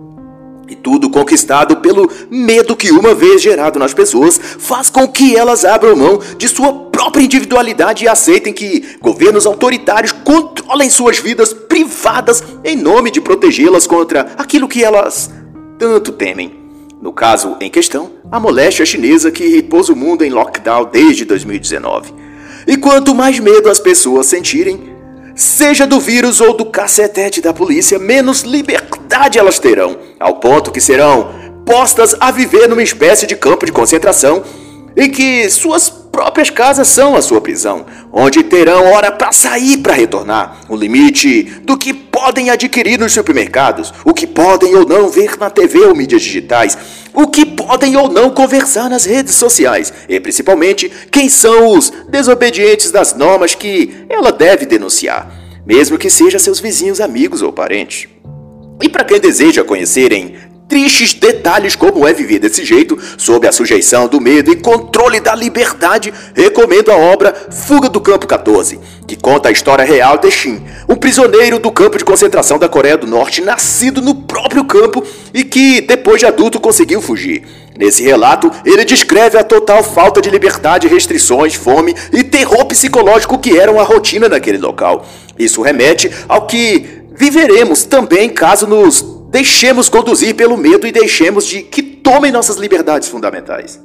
E 0.68 0.74
tudo 0.74 1.08
conquistado 1.08 1.78
pelo 1.78 2.10
medo 2.30 2.76
que, 2.76 2.90
uma 2.90 3.14
vez 3.14 3.40
gerado 3.40 3.78
nas 3.78 3.94
pessoas, 3.94 4.38
faz 4.38 4.90
com 4.90 5.08
que 5.08 5.34
elas 5.34 5.64
abram 5.64 5.96
mão 5.96 6.20
de 6.36 6.46
sua 6.46 6.72
própria 6.72 7.22
individualidade 7.22 8.04
e 8.04 8.08
aceitem 8.08 8.52
que 8.52 8.96
governos 9.00 9.46
autoritários 9.46 10.12
controlem 10.12 10.90
suas 10.90 11.18
vidas 11.18 11.54
privadas 11.54 12.44
em 12.62 12.76
nome 12.76 13.10
de 13.10 13.20
protegê-las 13.20 13.86
contra 13.86 14.32
aquilo 14.36 14.68
que 14.68 14.84
elas 14.84 15.30
tanto 15.78 16.12
temem. 16.12 16.52
No 17.00 17.12
caso 17.12 17.56
em 17.60 17.70
questão, 17.70 18.10
a 18.30 18.38
moléstia 18.38 18.84
chinesa 18.84 19.30
que 19.30 19.62
pôs 19.62 19.88
o 19.88 19.96
mundo 19.96 20.22
em 20.22 20.30
lockdown 20.30 20.90
desde 20.92 21.24
2019. 21.24 22.12
E 22.66 22.76
quanto 22.76 23.14
mais 23.14 23.38
medo 23.38 23.70
as 23.70 23.78
pessoas 23.78 24.26
sentirem, 24.26 24.97
seja 25.38 25.86
do 25.86 26.00
vírus 26.00 26.40
ou 26.40 26.52
do 26.52 26.66
cacetete 26.66 27.40
da 27.40 27.54
polícia, 27.54 27.96
menos 27.96 28.42
liberdade 28.42 29.38
elas 29.38 29.60
terão, 29.60 29.96
ao 30.18 30.40
ponto 30.40 30.72
que 30.72 30.80
serão 30.80 31.28
postas 31.64 32.16
a 32.18 32.32
viver 32.32 32.68
numa 32.68 32.82
espécie 32.82 33.24
de 33.24 33.36
campo 33.36 33.64
de 33.64 33.70
concentração 33.70 34.42
em 34.96 35.08
que 35.08 35.48
suas 35.48 35.88
próprias 35.88 36.50
casas 36.50 36.88
são 36.88 37.14
a 37.14 37.22
sua 37.22 37.40
prisão, 37.40 37.86
onde 38.12 38.42
terão 38.42 38.92
hora 38.92 39.12
para 39.12 39.30
sair 39.30 39.78
para 39.78 39.94
retornar, 39.94 40.56
o 40.68 40.74
limite 40.74 41.44
do 41.62 41.78
que 41.78 41.94
podem 41.94 42.50
adquirir 42.50 42.98
nos 42.98 43.12
supermercados, 43.12 43.94
o 44.04 44.12
que 44.12 44.26
podem 44.26 44.74
ou 44.74 44.84
não 44.84 45.08
ver 45.08 45.38
na 45.38 45.48
TV 45.48 45.78
ou 45.84 45.94
mídias 45.94 46.22
digitais, 46.22 46.76
o 47.14 47.28
que 47.28 47.46
podem 47.68 47.94
ou 47.98 48.08
não 48.08 48.30
conversar 48.30 48.88
nas 48.88 49.04
redes 49.04 49.34
sociais 49.34 49.92
e 50.08 50.18
principalmente 50.18 50.90
quem 51.12 51.28
são 51.28 51.76
os 51.76 51.92
desobedientes 52.08 52.90
das 52.90 53.14
normas 53.14 53.54
que 53.54 54.06
ela 54.08 54.32
deve 54.32 54.64
denunciar, 54.64 55.30
mesmo 55.66 55.98
que 55.98 56.08
seja 56.08 56.38
seus 56.38 56.60
vizinhos, 56.60 56.98
amigos 56.98 57.42
ou 57.42 57.52
parentes. 57.52 58.08
E 58.82 58.88
para 58.88 59.04
quem 59.04 59.20
deseja 59.20 59.62
conhecerem 59.62 60.34
tristes 60.68 61.14
detalhes 61.14 61.74
como 61.74 62.06
é 62.06 62.12
viver 62.12 62.38
desse 62.38 62.64
jeito, 62.64 62.98
sob 63.16 63.48
a 63.48 63.52
sujeição 63.52 64.06
do 64.06 64.20
medo 64.20 64.52
e 64.52 64.56
controle 64.56 65.18
da 65.18 65.34
liberdade, 65.34 66.12
recomendo 66.34 66.92
a 66.92 66.96
obra 66.96 67.34
Fuga 67.50 67.88
do 67.88 68.00
Campo 68.00 68.26
14, 68.26 68.78
que 69.06 69.16
conta 69.16 69.48
a 69.48 69.52
história 69.52 69.84
real 69.84 70.18
de 70.18 70.30
Shin, 70.30 70.62
um 70.86 70.94
prisioneiro 70.94 71.58
do 71.58 71.72
campo 71.72 71.96
de 71.96 72.04
concentração 72.04 72.58
da 72.58 72.68
Coreia 72.68 72.98
do 72.98 73.06
Norte, 73.06 73.40
nascido 73.40 74.02
no 74.02 74.14
próprio 74.14 74.64
campo 74.64 75.02
e 75.32 75.42
que, 75.42 75.80
depois 75.80 76.20
de 76.20 76.26
adulto, 76.26 76.60
conseguiu 76.60 77.00
fugir. 77.00 77.42
Nesse 77.78 78.02
relato, 78.02 78.50
ele 78.64 78.84
descreve 78.84 79.38
a 79.38 79.44
total 79.44 79.82
falta 79.82 80.20
de 80.20 80.28
liberdade, 80.28 80.88
restrições, 80.88 81.54
fome 81.54 81.94
e 82.12 82.22
terror 82.24 82.66
psicológico 82.66 83.38
que 83.38 83.56
eram 83.56 83.80
a 83.80 83.84
rotina 83.84 84.28
naquele 84.28 84.58
local. 84.58 85.06
Isso 85.38 85.62
remete 85.62 86.10
ao 86.28 86.46
que 86.46 87.04
viveremos 87.14 87.84
também 87.84 88.28
caso 88.28 88.66
nos 88.66 89.17
deixemos 89.28 89.88
conduzir 89.88 90.34
pelo 90.34 90.56
medo 90.56 90.86
e 90.86 90.92
deixemos 90.92 91.46
de 91.46 91.62
que 91.62 91.82
tomem 91.82 92.32
nossas 92.32 92.56
liberdades 92.56 93.08
fundamentais. 93.08 93.80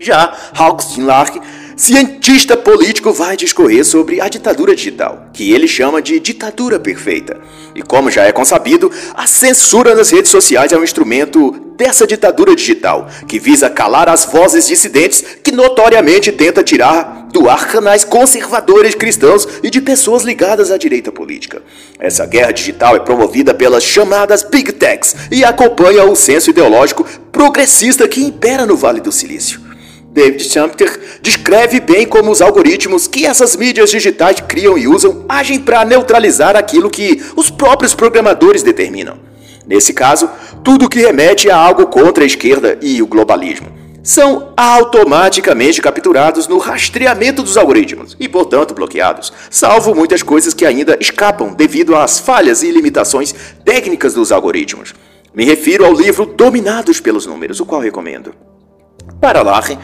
Já 0.00 0.34
Hawks 0.56 0.96
Lark, 0.96 1.40
cientista 1.76 2.56
político, 2.56 3.12
vai 3.12 3.36
discorrer 3.36 3.84
sobre 3.84 4.20
a 4.20 4.28
ditadura 4.28 4.74
digital, 4.74 5.28
que 5.32 5.52
ele 5.52 5.66
chama 5.66 6.00
de 6.00 6.18
ditadura 6.20 6.78
perfeita. 6.78 7.40
E 7.74 7.82
como 7.82 8.10
já 8.10 8.24
é 8.24 8.32
consabido, 8.32 8.90
a 9.14 9.26
censura 9.26 9.94
nas 9.94 10.10
redes 10.10 10.30
sociais 10.30 10.72
é 10.72 10.78
um 10.78 10.84
instrumento 10.84 11.52
dessa 11.76 12.06
ditadura 12.06 12.54
digital, 12.54 13.08
que 13.26 13.38
visa 13.38 13.68
calar 13.68 14.08
as 14.08 14.24
vozes 14.24 14.66
dissidentes 14.66 15.24
que 15.42 15.50
notoriamente 15.50 16.30
tenta 16.30 16.62
tirar 16.62 17.28
do 17.32 17.50
ar 17.50 17.66
canais 17.66 18.04
conservadores 18.04 18.94
cristãos 18.94 19.46
e 19.60 19.68
de 19.68 19.80
pessoas 19.80 20.22
ligadas 20.22 20.70
à 20.70 20.78
direita 20.78 21.10
política. 21.10 21.62
Essa 21.98 22.24
guerra 22.26 22.52
digital 22.52 22.94
é 22.94 23.00
promovida 23.00 23.52
pelas 23.52 23.82
chamadas 23.82 24.44
Big 24.44 24.72
Techs 24.72 25.16
e 25.32 25.44
acompanha 25.44 26.04
o 26.04 26.14
senso 26.14 26.50
ideológico 26.50 27.04
progressista 27.32 28.06
que 28.06 28.22
impera 28.22 28.64
no 28.64 28.76
Vale 28.76 29.00
do 29.00 29.10
Silício. 29.10 29.63
David 30.14 30.44
Sumter 30.44 31.00
descreve 31.20 31.80
bem 31.80 32.06
como 32.06 32.30
os 32.30 32.40
algoritmos 32.40 33.08
que 33.08 33.26
essas 33.26 33.56
mídias 33.56 33.90
digitais 33.90 34.38
criam 34.46 34.78
e 34.78 34.86
usam 34.86 35.24
agem 35.28 35.58
para 35.58 35.84
neutralizar 35.84 36.54
aquilo 36.54 36.88
que 36.88 37.20
os 37.34 37.50
próprios 37.50 37.96
programadores 37.96 38.62
determinam. 38.62 39.18
Nesse 39.66 39.92
caso, 39.92 40.30
tudo 40.62 40.88
que 40.88 41.00
remete 41.00 41.50
a 41.50 41.56
algo 41.56 41.88
contra 41.88 42.22
a 42.22 42.26
esquerda 42.28 42.78
e 42.80 43.02
o 43.02 43.08
globalismo 43.08 43.66
são 44.04 44.52
automaticamente 44.56 45.82
capturados 45.82 46.46
no 46.46 46.58
rastreamento 46.58 47.42
dos 47.42 47.56
algoritmos 47.56 48.16
e, 48.20 48.28
portanto, 48.28 48.72
bloqueados, 48.72 49.32
salvo 49.50 49.96
muitas 49.96 50.22
coisas 50.22 50.54
que 50.54 50.64
ainda 50.64 50.96
escapam 51.00 51.52
devido 51.52 51.96
às 51.96 52.20
falhas 52.20 52.62
e 52.62 52.70
limitações 52.70 53.34
técnicas 53.64 54.14
dos 54.14 54.30
algoritmos. 54.30 54.94
Me 55.34 55.44
refiro 55.44 55.84
ao 55.84 55.92
livro 55.92 56.24
Dominados 56.24 57.00
pelos 57.00 57.26
Números, 57.26 57.58
o 57.58 57.66
qual 57.66 57.80
recomendo. 57.80 58.32
Para 59.20 59.42
Larry, 59.42 59.78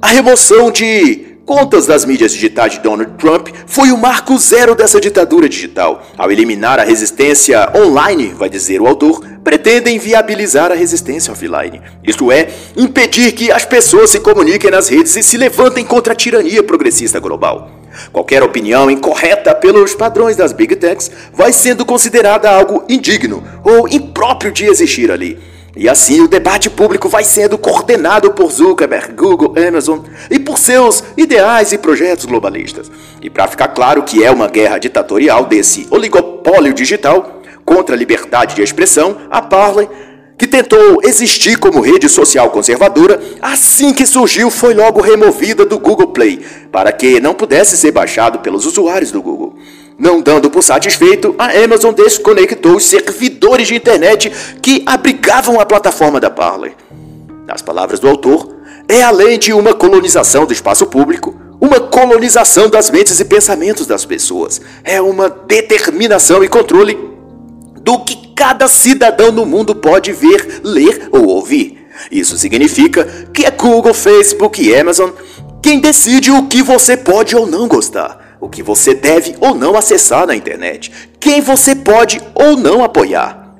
a 0.00 0.08
remoção 0.08 0.70
de 0.70 1.36
contas 1.44 1.84
das 1.84 2.04
mídias 2.04 2.32
digitais 2.32 2.72
de 2.74 2.80
Donald 2.80 3.12
Trump 3.18 3.48
foi 3.66 3.90
o 3.90 3.98
marco 3.98 4.38
zero 4.38 4.74
dessa 4.74 5.00
ditadura 5.00 5.48
digital. 5.48 6.06
Ao 6.16 6.30
eliminar 6.30 6.78
a 6.78 6.84
resistência 6.84 7.70
online, 7.76 8.28
vai 8.28 8.48
dizer 8.48 8.80
o 8.80 8.86
autor, 8.86 9.20
pretendem 9.44 9.98
viabilizar 9.98 10.70
a 10.72 10.74
resistência 10.74 11.32
offline. 11.32 11.82
Isto 12.02 12.32
é, 12.32 12.48
impedir 12.76 13.32
que 13.32 13.50
as 13.50 13.64
pessoas 13.64 14.10
se 14.10 14.20
comuniquem 14.20 14.70
nas 14.70 14.88
redes 14.88 15.14
e 15.16 15.22
se 15.22 15.36
levantem 15.36 15.84
contra 15.84 16.12
a 16.12 16.16
tirania 16.16 16.62
progressista 16.62 17.18
global. 17.18 17.70
Qualquer 18.12 18.42
opinião 18.42 18.90
incorreta 18.90 19.54
pelos 19.54 19.94
padrões 19.94 20.36
das 20.36 20.52
Big 20.52 20.76
Techs 20.76 21.10
vai 21.32 21.52
sendo 21.52 21.84
considerada 21.84 22.48
algo 22.50 22.84
indigno 22.88 23.42
ou 23.64 23.88
impróprio 23.88 24.52
de 24.52 24.64
existir 24.64 25.10
ali. 25.10 25.49
E 25.76 25.88
assim 25.88 26.20
o 26.20 26.28
debate 26.28 26.68
público 26.68 27.08
vai 27.08 27.22
sendo 27.22 27.56
coordenado 27.56 28.32
por 28.32 28.50
Zuckerberg, 28.50 29.12
Google, 29.12 29.54
Amazon 29.56 30.00
e 30.28 30.38
por 30.38 30.58
seus 30.58 31.04
ideais 31.16 31.72
e 31.72 31.78
projetos 31.78 32.24
globalistas. 32.24 32.90
E 33.22 33.30
para 33.30 33.46
ficar 33.46 33.68
claro 33.68 34.02
que 34.02 34.24
é 34.24 34.30
uma 34.30 34.48
guerra 34.48 34.78
ditatorial 34.78 35.46
desse 35.46 35.86
oligopólio 35.90 36.74
digital 36.74 37.40
contra 37.64 37.94
a 37.94 37.98
liberdade 37.98 38.56
de 38.56 38.62
expressão, 38.62 39.16
a 39.30 39.40
Parler, 39.40 39.88
que 40.36 40.46
tentou 40.46 41.00
existir 41.04 41.58
como 41.58 41.82
rede 41.82 42.08
social 42.08 42.50
conservadora, 42.50 43.20
assim 43.40 43.92
que 43.92 44.06
surgiu 44.06 44.50
foi 44.50 44.74
logo 44.74 45.00
removida 45.00 45.66
do 45.66 45.78
Google 45.78 46.08
Play, 46.08 46.40
para 46.72 46.90
que 46.90 47.20
não 47.20 47.34
pudesse 47.34 47.76
ser 47.76 47.92
baixado 47.92 48.38
pelos 48.38 48.64
usuários 48.64 49.12
do 49.12 49.22
Google. 49.22 49.54
Não 50.00 50.18
dando 50.22 50.48
por 50.48 50.62
satisfeito, 50.62 51.34
a 51.38 51.50
Amazon 51.62 51.92
desconectou 51.92 52.76
os 52.76 52.86
servidores 52.86 53.68
de 53.68 53.74
internet 53.74 54.32
que 54.62 54.82
abrigavam 54.86 55.60
a 55.60 55.66
plataforma 55.66 56.18
da 56.18 56.30
Parler. 56.30 56.72
Nas 57.46 57.60
palavras 57.60 58.00
do 58.00 58.08
autor, 58.08 58.56
é 58.88 59.02
além 59.02 59.38
de 59.38 59.52
uma 59.52 59.74
colonização 59.74 60.46
do 60.46 60.54
espaço 60.54 60.86
público, 60.86 61.38
uma 61.60 61.78
colonização 61.78 62.70
das 62.70 62.88
mentes 62.88 63.20
e 63.20 63.24
pensamentos 63.26 63.86
das 63.86 64.06
pessoas. 64.06 64.58
É 64.82 65.02
uma 65.02 65.28
determinação 65.28 66.42
e 66.42 66.48
controle 66.48 66.98
do 67.82 67.98
que 67.98 68.32
cada 68.34 68.68
cidadão 68.68 69.30
no 69.30 69.44
mundo 69.44 69.74
pode 69.74 70.12
ver, 70.12 70.62
ler 70.64 71.10
ou 71.12 71.26
ouvir. 71.26 71.86
Isso 72.10 72.38
significa 72.38 73.04
que 73.34 73.44
é 73.44 73.50
Google, 73.50 73.92
Facebook 73.92 74.62
e 74.62 74.74
Amazon 74.74 75.10
quem 75.62 75.78
decide 75.78 76.30
o 76.30 76.46
que 76.46 76.62
você 76.62 76.96
pode 76.96 77.36
ou 77.36 77.46
não 77.46 77.68
gostar 77.68 78.29
o 78.40 78.48
que 78.48 78.62
você 78.62 78.94
deve 78.94 79.36
ou 79.40 79.54
não 79.54 79.76
acessar 79.76 80.26
na 80.26 80.34
internet, 80.34 80.90
quem 81.20 81.40
você 81.40 81.74
pode 81.74 82.20
ou 82.34 82.56
não 82.56 82.82
apoiar. 82.82 83.54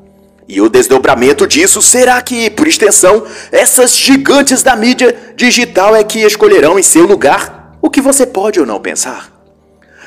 E 0.49 0.61
o 0.61 0.69
desdobramento 0.69 1.47
disso 1.47 1.81
será 1.81 2.21
que, 2.23 2.51
por 2.51 2.67
extensão, 2.67 3.25
essas 3.53 3.97
gigantes 3.97 4.63
da 4.63 4.75
mídia 4.75 5.17
digital 5.37 5.95
é 5.95 6.03
que 6.03 6.21
escolherão 6.21 6.79
em 6.79 6.83
seu 6.83 7.07
lugar 7.07 7.77
o 7.81 7.89
que 7.89 8.01
você 8.01 8.27
pode 8.27 8.59
ou 8.59 8.67
não 8.67 8.81
pensar. 8.81 9.31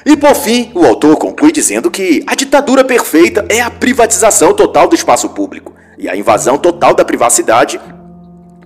E 0.05 0.17
por 0.17 0.36
fim, 0.36 0.69
o 0.76 0.86
autor 0.86 1.15
conclui 1.15 1.51
dizendo 1.51 1.89
que 1.89 2.24
a 2.28 2.36
ditadura 2.36 2.84
perfeita 2.84 3.45
é 3.47 3.61
a 3.61 3.71
privatização 3.71 4.53
total 4.53 4.88
do 4.88 4.95
espaço 4.95 5.30
público 5.30 5.74
e 5.97 6.09
a 6.09 6.15
invasão 6.15 6.57
total 6.57 6.93
da 6.93 7.05
privacidade 7.05 7.80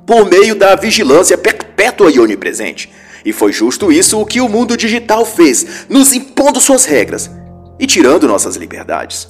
por 0.04 0.26
meio 0.28 0.56
da 0.56 0.74
vigilância 0.76 1.38
perpétua 1.38 2.10
e 2.10 2.20
onipresente 2.20 2.92
e 3.24 3.34
foi 3.34 3.52
justo 3.52 3.92
isso 3.92 4.20
o 4.20 4.26
que 4.26 4.42
o 4.42 4.50
mundo 4.50 4.78
digital 4.78 5.26
fez, 5.26 5.86
nos 5.90 6.14
impondo 6.14 6.60
suas 6.60 6.86
regras 6.86 7.30
e 7.80 7.86
tirando 7.86 8.28
nossas 8.28 8.56
liberdades. 8.56 9.28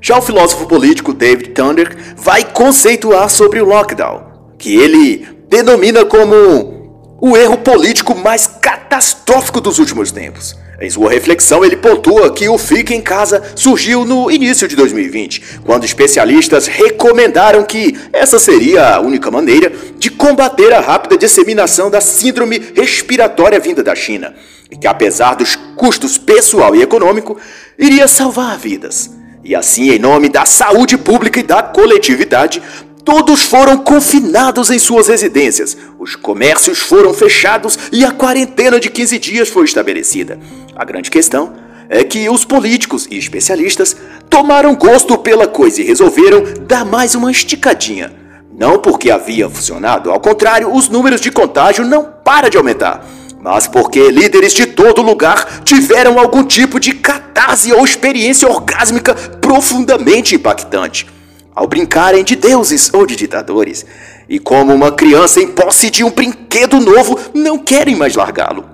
Já 0.00 0.18
o 0.18 0.22
filósofo 0.22 0.66
político 0.66 1.12
David 1.12 1.50
Thunder 1.50 1.96
vai 2.16 2.44
conceituar 2.44 3.28
sobre 3.30 3.60
o 3.60 3.64
lockdown, 3.64 4.54
que 4.58 4.76
ele 4.76 5.28
denomina 5.48 6.04
como 6.04 7.18
o 7.20 7.36
erro 7.36 7.58
político 7.58 8.14
mais 8.14 8.46
catastrófico 8.46 9.60
dos 9.60 9.78
últimos 9.78 10.10
tempos. 10.10 10.56
Em 10.82 10.90
sua 10.90 11.08
reflexão, 11.08 11.64
ele 11.64 11.76
pontua 11.76 12.34
que 12.34 12.48
o 12.48 12.58
Fique 12.58 12.92
em 12.92 13.00
Casa 13.00 13.40
surgiu 13.54 14.04
no 14.04 14.28
início 14.28 14.66
de 14.66 14.74
2020, 14.74 15.60
quando 15.64 15.84
especialistas 15.84 16.66
recomendaram 16.66 17.62
que 17.62 17.96
essa 18.12 18.36
seria 18.36 18.96
a 18.96 19.00
única 19.00 19.30
maneira 19.30 19.72
de 19.96 20.10
combater 20.10 20.72
a 20.72 20.80
rápida 20.80 21.16
disseminação 21.16 21.88
da 21.88 22.00
síndrome 22.00 22.60
respiratória 22.74 23.60
vinda 23.60 23.80
da 23.80 23.94
China, 23.94 24.34
e 24.72 24.76
que, 24.76 24.88
apesar 24.88 25.36
dos 25.36 25.54
custos 25.76 26.18
pessoal 26.18 26.74
e 26.74 26.82
econômico, 26.82 27.38
iria 27.78 28.08
salvar 28.08 28.58
vidas. 28.58 29.08
E 29.44 29.54
assim, 29.54 29.88
em 29.88 30.00
nome 30.00 30.28
da 30.28 30.44
saúde 30.44 30.98
pública 30.98 31.38
e 31.38 31.44
da 31.44 31.62
coletividade, 31.62 32.60
Todos 33.04 33.42
foram 33.42 33.78
confinados 33.78 34.70
em 34.70 34.78
suas 34.78 35.08
residências, 35.08 35.76
os 35.98 36.14
comércios 36.14 36.78
foram 36.78 37.12
fechados 37.12 37.76
e 37.90 38.04
a 38.04 38.12
quarentena 38.12 38.78
de 38.78 38.88
15 38.88 39.18
dias 39.18 39.48
foi 39.48 39.64
estabelecida. 39.64 40.38
A 40.76 40.84
grande 40.84 41.10
questão 41.10 41.52
é 41.88 42.04
que 42.04 42.28
os 42.30 42.44
políticos 42.44 43.08
e 43.10 43.18
especialistas 43.18 43.96
tomaram 44.30 44.76
gosto 44.76 45.18
pela 45.18 45.48
coisa 45.48 45.82
e 45.82 45.84
resolveram 45.84 46.44
dar 46.66 46.84
mais 46.84 47.16
uma 47.16 47.30
esticadinha. 47.30 48.12
Não 48.56 48.78
porque 48.78 49.10
havia 49.10 49.50
funcionado, 49.50 50.10
ao 50.10 50.20
contrário, 50.20 50.72
os 50.72 50.88
números 50.88 51.20
de 51.20 51.32
contágio 51.32 51.84
não 51.84 52.04
param 52.04 52.48
de 52.48 52.56
aumentar, 52.56 53.04
mas 53.40 53.66
porque 53.66 54.12
líderes 54.12 54.54
de 54.54 54.66
todo 54.66 55.02
lugar 55.02 55.62
tiveram 55.64 56.20
algum 56.20 56.44
tipo 56.44 56.78
de 56.78 56.94
catarse 56.94 57.72
ou 57.72 57.84
experiência 57.84 58.48
orgásmica 58.48 59.12
profundamente 59.12 60.36
impactante 60.36 61.06
ao 61.54 61.66
brincarem 61.66 62.24
de 62.24 62.34
deuses 62.34 62.90
ou 62.92 63.06
de 63.06 63.16
ditadores, 63.16 63.84
e 64.28 64.38
como 64.38 64.74
uma 64.74 64.92
criança 64.92 65.40
em 65.40 65.48
posse 65.48 65.90
de 65.90 66.02
um 66.02 66.10
brinquedo 66.10 66.80
novo, 66.80 67.18
não 67.34 67.58
querem 67.58 67.94
mais 67.94 68.14
largá-lo. 68.14 68.64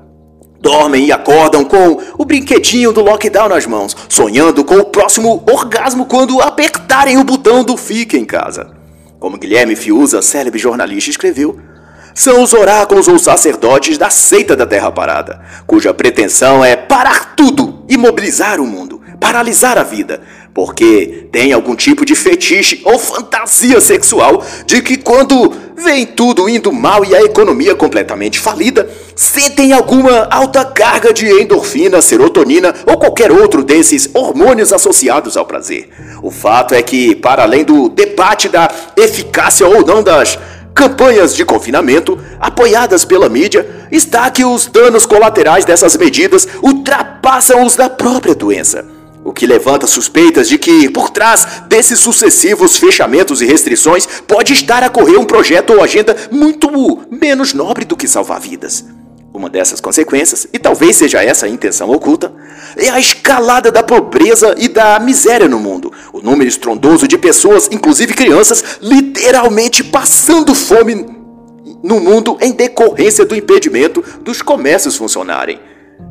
Dormem 0.60 1.06
e 1.06 1.12
acordam 1.12 1.64
com 1.64 2.00
o 2.18 2.24
brinquedinho 2.24 2.92
do 2.92 3.02
lockdown 3.02 3.48
nas 3.48 3.66
mãos, 3.66 3.96
sonhando 4.08 4.64
com 4.64 4.76
o 4.76 4.84
próximo 4.84 5.44
orgasmo 5.50 6.06
quando 6.06 6.40
apertarem 6.40 7.16
o 7.16 7.24
botão 7.24 7.62
do 7.62 7.76
Fique 7.76 8.16
em 8.16 8.24
Casa. 8.24 8.70
Como 9.20 9.38
Guilherme 9.38 9.76
Fiuza, 9.76 10.20
célebre 10.20 10.58
jornalista, 10.58 11.10
escreveu, 11.10 11.58
são 12.14 12.42
os 12.42 12.52
oráculos 12.52 13.06
ou 13.06 13.16
sacerdotes 13.16 13.96
da 13.96 14.10
seita 14.10 14.56
da 14.56 14.66
Terra 14.66 14.90
Parada, 14.90 15.40
cuja 15.66 15.94
pretensão 15.94 16.64
é 16.64 16.74
parar 16.74 17.36
tudo, 17.36 17.84
imobilizar 17.88 18.60
o 18.60 18.66
mundo, 18.66 19.00
paralisar 19.20 19.78
a 19.78 19.84
vida, 19.84 20.20
porque 20.54 21.28
tem 21.30 21.52
algum 21.52 21.76
tipo 21.76 22.04
de 22.04 22.14
fetiche 22.14 22.80
ou 22.84 22.98
fantasia 22.98 23.80
sexual 23.80 24.44
de 24.66 24.82
que 24.82 24.96
quando 24.96 25.52
vem 25.76 26.04
tudo 26.04 26.48
indo 26.48 26.72
mal 26.72 27.04
e 27.04 27.14
a 27.14 27.22
economia 27.22 27.74
completamente 27.74 28.40
falida, 28.40 28.88
sentem 29.14 29.72
alguma 29.72 30.26
alta 30.30 30.64
carga 30.64 31.12
de 31.12 31.26
endorfina, 31.26 32.02
serotonina 32.02 32.74
ou 32.86 32.98
qualquer 32.98 33.30
outro 33.30 33.62
desses 33.62 34.10
hormônios 34.12 34.72
associados 34.72 35.36
ao 35.36 35.46
prazer. 35.46 35.88
O 36.22 36.30
fato 36.30 36.74
é 36.74 36.82
que, 36.82 37.14
para 37.14 37.44
além 37.44 37.64
do 37.64 37.88
debate 37.88 38.48
da 38.48 38.68
eficácia 38.96 39.66
ou 39.66 39.86
não 39.86 40.02
das 40.02 40.38
campanhas 40.74 41.34
de 41.34 41.44
confinamento, 41.44 42.18
apoiadas 42.40 43.04
pela 43.04 43.28
mídia, 43.28 43.68
está 43.90 44.30
que 44.30 44.44
os 44.44 44.66
danos 44.66 45.06
colaterais 45.06 45.64
dessas 45.64 45.96
medidas 45.96 46.46
ultrapassam 46.62 47.64
os 47.64 47.74
da 47.74 47.88
própria 47.88 48.34
doença. 48.34 48.97
O 49.24 49.32
que 49.32 49.46
levanta 49.46 49.86
suspeitas 49.86 50.48
de 50.48 50.58
que, 50.58 50.88
por 50.88 51.10
trás 51.10 51.62
desses 51.68 52.00
sucessivos 52.00 52.76
fechamentos 52.76 53.42
e 53.42 53.46
restrições, 53.46 54.06
pode 54.26 54.52
estar 54.52 54.82
a 54.82 54.88
correr 54.88 55.16
um 55.16 55.24
projeto 55.24 55.74
ou 55.74 55.82
agenda 55.82 56.16
muito 56.30 57.06
menos 57.10 57.52
nobre 57.52 57.84
do 57.84 57.96
que 57.96 58.08
salvar 58.08 58.40
vidas. 58.40 58.84
Uma 59.32 59.50
dessas 59.50 59.80
consequências, 59.80 60.46
e 60.52 60.58
talvez 60.58 60.96
seja 60.96 61.22
essa 61.22 61.46
a 61.46 61.48
intenção 61.48 61.90
oculta, 61.90 62.32
é 62.76 62.88
a 62.88 62.98
escalada 62.98 63.70
da 63.70 63.82
pobreza 63.82 64.54
e 64.58 64.68
da 64.68 64.98
miséria 64.98 65.48
no 65.48 65.60
mundo. 65.60 65.92
O 66.12 66.20
número 66.20 66.48
estrondoso 66.48 67.06
de 67.06 67.18
pessoas, 67.18 67.68
inclusive 67.70 68.14
crianças, 68.14 68.64
literalmente 68.80 69.84
passando 69.84 70.54
fome 70.54 71.06
no 71.82 72.00
mundo 72.00 72.36
em 72.40 72.52
decorrência 72.52 73.24
do 73.24 73.36
impedimento 73.36 74.02
dos 74.22 74.42
comércios 74.42 74.96
funcionarem. 74.96 75.67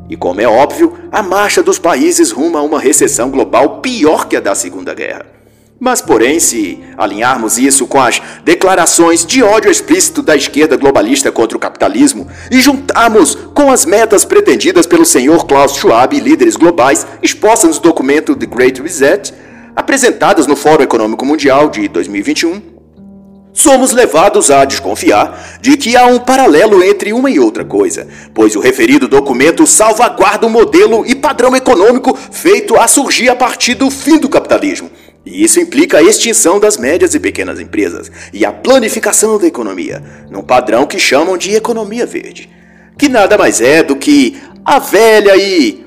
E 0.08 0.16
como 0.16 0.40
é 0.40 0.48
óbvio, 0.48 0.98
a 1.12 1.22
marcha 1.22 1.62
dos 1.62 1.78
países 1.78 2.30
rumo 2.30 2.56
a 2.56 2.62
uma 2.62 2.80
recessão 2.80 3.30
global 3.30 3.80
pior 3.80 4.26
que 4.26 4.36
a 4.36 4.40
da 4.40 4.54
Segunda 4.54 4.94
Guerra. 4.94 5.38
Mas, 5.80 6.00
porém, 6.00 6.40
se 6.40 6.82
alinharmos 6.96 7.56
isso 7.56 7.86
com 7.86 8.00
as 8.00 8.20
declarações 8.44 9.24
de 9.24 9.44
ódio 9.44 9.70
explícito 9.70 10.22
da 10.22 10.34
esquerda 10.34 10.76
globalista 10.76 11.30
contra 11.30 11.56
o 11.56 11.60
capitalismo 11.60 12.26
e 12.50 12.60
juntarmos 12.60 13.36
com 13.54 13.70
as 13.70 13.84
metas 13.84 14.24
pretendidas 14.24 14.86
pelo 14.86 15.04
senhor 15.04 15.46
Klaus 15.46 15.76
Schwab 15.76 16.16
e 16.16 16.20
líderes 16.20 16.56
globais 16.56 17.06
expostas 17.22 17.76
no 17.76 17.82
documento 17.82 18.34
The 18.34 18.46
Great 18.46 18.82
Reset, 18.82 19.32
apresentadas 19.76 20.48
no 20.48 20.56
Fórum 20.56 20.82
Econômico 20.82 21.24
Mundial 21.24 21.70
de 21.70 21.86
2021, 21.86 22.77
somos 23.58 23.92
levados 23.92 24.52
a 24.52 24.64
desconfiar 24.64 25.58
de 25.60 25.76
que 25.76 25.96
há 25.96 26.06
um 26.06 26.20
paralelo 26.20 26.82
entre 26.84 27.12
uma 27.12 27.28
e 27.28 27.40
outra 27.40 27.64
coisa, 27.64 28.06
pois 28.32 28.54
o 28.54 28.60
referido 28.60 29.08
documento 29.08 29.66
salvaguarda 29.66 30.46
o 30.46 30.50
modelo 30.50 31.04
e 31.04 31.14
padrão 31.14 31.56
econômico 31.56 32.16
feito 32.30 32.78
a 32.78 32.86
surgir 32.86 33.28
a 33.28 33.34
partir 33.34 33.74
do 33.74 33.90
fim 33.90 34.16
do 34.16 34.28
capitalismo. 34.28 34.88
E 35.26 35.42
isso 35.42 35.58
implica 35.58 35.98
a 35.98 36.02
extinção 36.02 36.60
das 36.60 36.76
médias 36.76 37.14
e 37.14 37.20
pequenas 37.20 37.58
empresas 37.58 38.10
e 38.32 38.46
a 38.46 38.52
planificação 38.52 39.36
da 39.38 39.46
economia, 39.48 40.02
num 40.30 40.42
padrão 40.42 40.86
que 40.86 40.98
chamam 40.98 41.36
de 41.36 41.54
economia 41.54 42.06
verde, 42.06 42.48
que 42.96 43.08
nada 43.08 43.36
mais 43.36 43.60
é 43.60 43.82
do 43.82 43.96
que 43.96 44.40
a 44.64 44.78
velha 44.78 45.36
e 45.36 45.84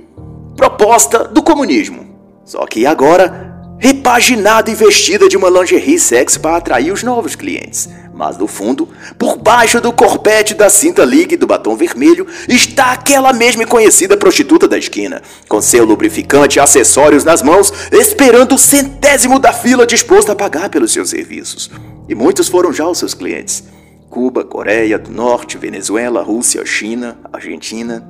proposta 0.58 1.24
do 1.24 1.42
comunismo. 1.42 2.06
Só 2.44 2.66
que 2.66 2.86
agora 2.86 3.51
repaginada 3.82 4.70
e 4.70 4.76
vestida 4.76 5.28
de 5.28 5.36
uma 5.36 5.50
lingerie 5.50 6.00
sexy 6.00 6.40
para 6.40 6.56
atrair 6.56 6.94
os 6.94 7.02
novos 7.02 7.36
clientes. 7.36 7.90
Mas 8.14 8.38
no 8.38 8.46
fundo, 8.46 8.88
por 9.18 9.36
baixo 9.40 9.82
do 9.82 9.92
corpete 9.92 10.54
da 10.54 10.70
cinta 10.70 11.04
ligue 11.04 11.36
do 11.36 11.48
batom 11.48 11.76
vermelho, 11.76 12.28
está 12.48 12.92
aquela 12.92 13.34
mesma 13.34 13.64
e 13.64 13.66
conhecida 13.66 14.16
prostituta 14.16 14.68
da 14.68 14.78
esquina, 14.78 15.24
com 15.50 15.60
seu 15.60 15.84
lubrificante 15.84 16.60
e 16.60 16.60
acessórios 16.60 17.24
nas 17.24 17.42
mãos, 17.42 17.74
esperando 17.92 18.54
o 18.54 18.60
centésimo 18.60 19.40
da 19.40 19.52
fila 19.52 19.88
disposta 19.88 20.34
a 20.34 20.36
pagar 20.36 20.70
pelos 20.70 20.94
seus 20.94 21.10
serviços. 21.10 21.72
E 22.08 22.14
muitos 22.14 22.48
foram 22.48 22.72
já 22.72 22.88
os 22.88 23.00
seus 23.00 23.16
clientes. 23.16 23.64
Cuba, 24.12 24.44
Coreia 24.44 25.00
do 25.00 25.10
Norte, 25.10 25.58
Venezuela, 25.58 26.22
Rússia, 26.22 26.66
China, 26.66 27.18
Argentina. 27.32 28.06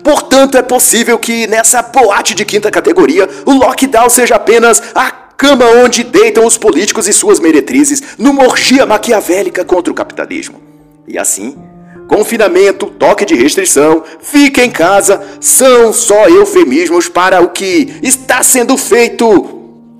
Portanto, 0.00 0.56
é 0.56 0.62
possível 0.62 1.18
que 1.18 1.48
nessa 1.48 1.82
boate 1.82 2.36
de 2.36 2.44
quinta 2.44 2.70
categoria 2.70 3.28
o 3.44 3.52
lockdown 3.54 4.08
seja 4.08 4.36
apenas 4.36 4.80
a 4.94 5.10
cama 5.10 5.64
onde 5.82 6.04
deitam 6.04 6.46
os 6.46 6.56
políticos 6.56 7.08
e 7.08 7.12
suas 7.12 7.40
meretrizes 7.40 8.16
numa 8.16 8.44
orgia 8.44 8.86
maquiavélica 8.86 9.64
contra 9.64 9.92
o 9.92 9.96
capitalismo. 9.96 10.60
E 11.08 11.18
assim, 11.18 11.56
confinamento, 12.06 12.86
toque 12.86 13.24
de 13.24 13.34
restrição, 13.34 14.04
fique 14.20 14.60
em 14.60 14.70
casa 14.70 15.20
são 15.40 15.92
só 15.92 16.28
eufemismos 16.28 17.08
para 17.08 17.40
o 17.40 17.48
que 17.48 17.98
está 18.04 18.40
sendo 18.44 18.76
feito 18.76 19.26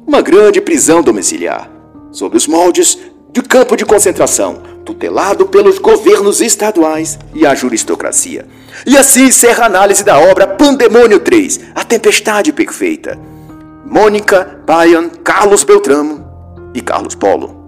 uma 0.06 0.22
grande 0.22 0.60
prisão 0.60 1.02
domiciliar, 1.02 1.68
sob 2.12 2.36
os 2.36 2.46
moldes 2.46 2.96
de 3.32 3.42
campo 3.42 3.76
de 3.76 3.84
concentração, 3.84 4.60
tutelado 4.90 5.46
pelos 5.46 5.78
governos 5.78 6.40
estaduais 6.40 7.16
e 7.32 7.46
a 7.46 7.54
juristocracia. 7.54 8.44
E 8.84 8.98
assim 8.98 9.26
encerra 9.26 9.62
a 9.62 9.66
análise 9.66 10.02
da 10.02 10.18
obra 10.18 10.48
Pandemônio 10.48 11.20
3, 11.20 11.60
A 11.76 11.84
Tempestade 11.84 12.52
Perfeita. 12.52 13.16
Mônica, 13.86 14.60
Bayan, 14.66 15.08
Carlos 15.08 15.62
Beltramo 15.62 16.26
e 16.74 16.80
Carlos 16.80 17.14
Polo. 17.14 17.59